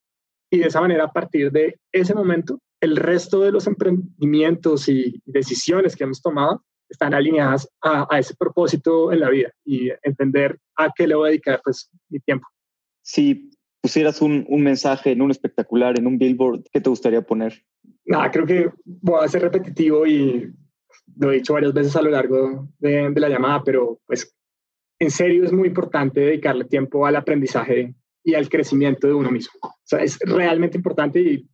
Y 0.49 0.59
de 0.59 0.67
esa 0.67 0.81
manera, 0.81 1.05
a 1.05 1.11
partir 1.11 1.51
de 1.51 1.79
ese 1.91 2.13
momento, 2.13 2.59
el 2.79 2.95
resto 2.95 3.41
de 3.41 3.51
los 3.51 3.67
emprendimientos 3.67 4.87
y 4.87 5.21
decisiones 5.25 5.95
que 5.95 6.03
hemos 6.03 6.21
tomado 6.21 6.63
están 6.87 7.13
alineadas 7.13 7.67
a, 7.81 8.07
a 8.09 8.19
ese 8.19 8.35
propósito 8.35 9.11
en 9.11 9.21
la 9.21 9.29
vida 9.29 9.51
y 9.65 9.89
entender 10.03 10.59
a 10.75 10.91
qué 10.95 11.07
le 11.07 11.15
voy 11.15 11.27
a 11.27 11.31
dedicar 11.31 11.61
pues, 11.63 11.89
mi 12.09 12.19
tiempo 12.19 12.47
si 13.05 13.51
pusieras 13.81 14.21
un, 14.21 14.45
un, 14.49 14.63
mensaje 14.63 15.11
en 15.11 15.21
un 15.21 15.29
espectacular, 15.29 15.97
en 15.97 16.07
un 16.07 16.17
billboard, 16.17 16.63
¿qué 16.73 16.81
te 16.81 16.89
gustaría 16.89 17.21
poner? 17.21 17.63
Nada, 18.03 18.31
creo 18.31 18.45
que 18.45 18.69
voy 18.83 19.23
a 19.23 19.27
ser 19.27 19.43
repetitivo 19.43 20.07
y 20.07 20.51
lo 21.17 21.31
he 21.31 21.35
dicho 21.35 21.53
varias 21.53 21.73
veces 21.73 21.95
a 21.95 22.01
lo 22.01 22.09
largo 22.09 22.67
de, 22.79 23.11
de 23.11 23.21
la 23.21 23.29
llamada, 23.29 23.63
pero 23.63 23.99
pues 24.07 24.35
en 24.99 25.11
serio 25.11 25.43
es 25.43 25.51
muy 25.51 25.67
importante 25.67 26.19
dedicarle 26.21 26.65
tiempo 26.65 27.05
al 27.05 27.15
aprendizaje 27.15 27.93
y 28.23 28.33
al 28.33 28.49
crecimiento 28.49 29.07
de 29.07 29.13
uno 29.13 29.31
mismo. 29.31 29.53
O 29.63 29.73
sea, 29.83 29.99
es 29.99 30.17
realmente 30.19 30.77
importante 30.77 31.19
y 31.19 31.47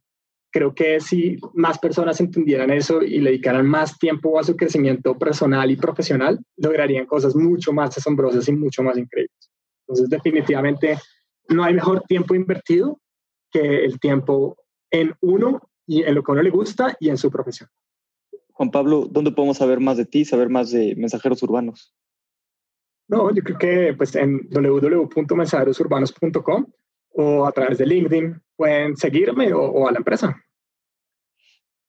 creo 0.52 0.74
que 0.74 1.00
si 1.00 1.38
más 1.54 1.80
personas 1.80 2.20
entendieran 2.20 2.72
eso 2.72 3.02
y 3.02 3.20
le 3.20 3.32
dedicaran 3.32 3.66
más 3.66 3.98
tiempo 3.98 4.40
a 4.40 4.44
su 4.44 4.56
crecimiento 4.56 5.18
personal 5.18 5.72
y 5.72 5.78
profesional, 5.78 6.40
lograrían 6.58 7.06
cosas 7.06 7.36
mucho 7.36 7.74
más 7.74 7.98
asombrosas 7.98 8.48
y 8.48 8.52
mucho 8.52 8.84
más 8.84 8.98
increíbles. 8.98 9.52
Entonces, 9.88 10.10
definitivamente 10.10 10.98
no 11.50 11.64
hay 11.64 11.74
mejor 11.74 12.02
tiempo 12.08 12.36
invertido 12.36 13.00
que 13.52 13.84
el 13.84 14.00
tiempo 14.00 14.58
en 14.92 15.14
uno 15.22 15.62
y 15.88 16.04
en 16.04 16.16
lo 16.16 16.24
que 16.24 16.32
a 16.32 16.34
uno 16.34 16.44
le 16.44 16.50
gusta 16.50 16.96
y 17.00 17.10
en 17.10 17.18
su 17.18 17.32
profesión. 17.32 17.70
Juan 18.54 18.72
Pablo, 18.72 19.08
¿dónde 19.10 19.32
podemos 19.32 19.58
saber 19.58 19.80
más 19.80 19.98
de 19.98 20.06
ti, 20.06 20.24
saber 20.24 20.50
más 20.50 20.72
de 20.72 20.96
mensajeros 20.96 21.42
urbanos? 21.44 21.94
No, 23.12 23.32
yo 23.36 23.44
creo 23.44 23.58
que 23.58 23.94
pues 23.94 24.16
en 24.16 24.48
www.mensajerosurbanos.com 24.50 26.66
o 27.10 27.46
a 27.46 27.52
través 27.52 27.78
de 27.78 27.86
LinkedIn 27.86 28.42
pueden 28.56 28.96
seguirme 28.96 29.52
o, 29.54 29.86
a 29.86 29.92
la 29.92 29.98
empresa. 29.98 30.42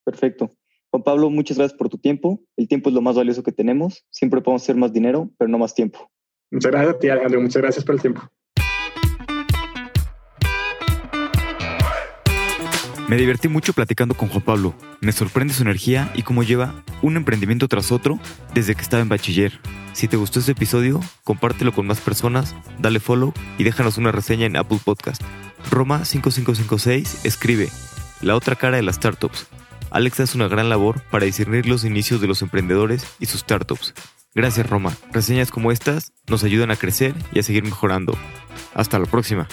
Perfecto. 0.05 0.57
Juan 0.91 1.05
Pablo, 1.05 1.31
muchas 1.31 1.59
gracias 1.59 1.79
por 1.79 1.89
tu 1.89 1.97
tiempo. 1.97 2.43
El 2.57 2.67
tiempo 2.67 2.89
es 2.89 2.95
lo 2.97 3.03
más 3.03 3.15
valioso 3.15 3.45
que 3.45 3.53
tenemos. 3.53 4.05
Siempre 4.11 4.41
podemos 4.41 4.63
hacer 4.63 4.75
más 4.75 4.93
dinero, 4.93 5.31
pero 5.39 5.49
no 5.49 5.59
más 5.59 5.77
tiempo. 5.77 6.11
Muchas 6.51 6.73
gracias 6.73 6.97
a 6.97 6.99
ti, 6.99 7.09
Alejandro. 7.09 7.41
Muchas 7.41 7.63
gracias 7.63 7.85
por 7.85 7.95
el 7.95 8.01
tiempo. 8.01 8.23
Me 13.13 13.19
divertí 13.19 13.49
mucho 13.49 13.75
platicando 13.75 14.15
con 14.15 14.31
Juan 14.31 14.41
Pablo. 14.41 14.75
Me 15.03 15.13
sorprende 15.13 15.53
su 15.53 15.61
energía 15.61 16.11
y 16.15 16.23
cómo 16.23 16.43
lleva 16.43 16.83
un 17.03 17.19
emprendimiento 17.19 17.69
tras 17.69 17.93
otro 17.93 18.19
desde 18.55 18.75
que 18.75 18.81
estaba 18.81 19.03
en 19.03 19.11
bachiller. 19.11 19.61
Si 19.93 20.09
te 20.09 20.17
gustó 20.17 20.41
este 20.41 20.53
episodio, 20.53 20.99
compártelo 21.23 21.75
con 21.75 21.87
más 21.87 22.01
personas, 22.01 22.57
dale 22.79 23.01
follow 23.01 23.35
y 23.59 23.65
déjanos 23.65 23.99
una 23.99 24.13
reseña 24.13 24.47
en 24.47 24.57
Apple 24.57 24.79
Podcast. 24.83 25.21
Roma5556 25.71 27.27
escribe 27.27 27.69
La 28.23 28.35
otra 28.35 28.57
cara 28.57 28.79
de 28.79 28.83
las 28.83 28.97
startups. 28.97 29.47
Alex 29.91 30.21
hace 30.21 30.39
una 30.39 30.49
gran 30.49 30.71
labor 30.71 31.03
para 31.11 31.27
discernir 31.27 31.67
los 31.67 31.85
inicios 31.85 32.23
de 32.23 32.29
los 32.29 32.41
emprendedores 32.41 33.07
y 33.21 33.27
sus 33.27 33.41
startups. 33.41 33.93
Gracias 34.35 34.71
Roma. 34.71 34.97
Reseñas 35.13 35.51
como 35.51 35.71
estas 35.71 36.15
nos 36.29 36.45
ayudan 36.45 36.71
a 36.71 36.77
crecer 36.77 37.15
y 37.31 37.41
a 37.41 37.43
seguir 37.43 37.63
mejorando. 37.63 38.17
Hasta 38.73 38.99
la 38.99 39.05
próxima. 39.05 39.49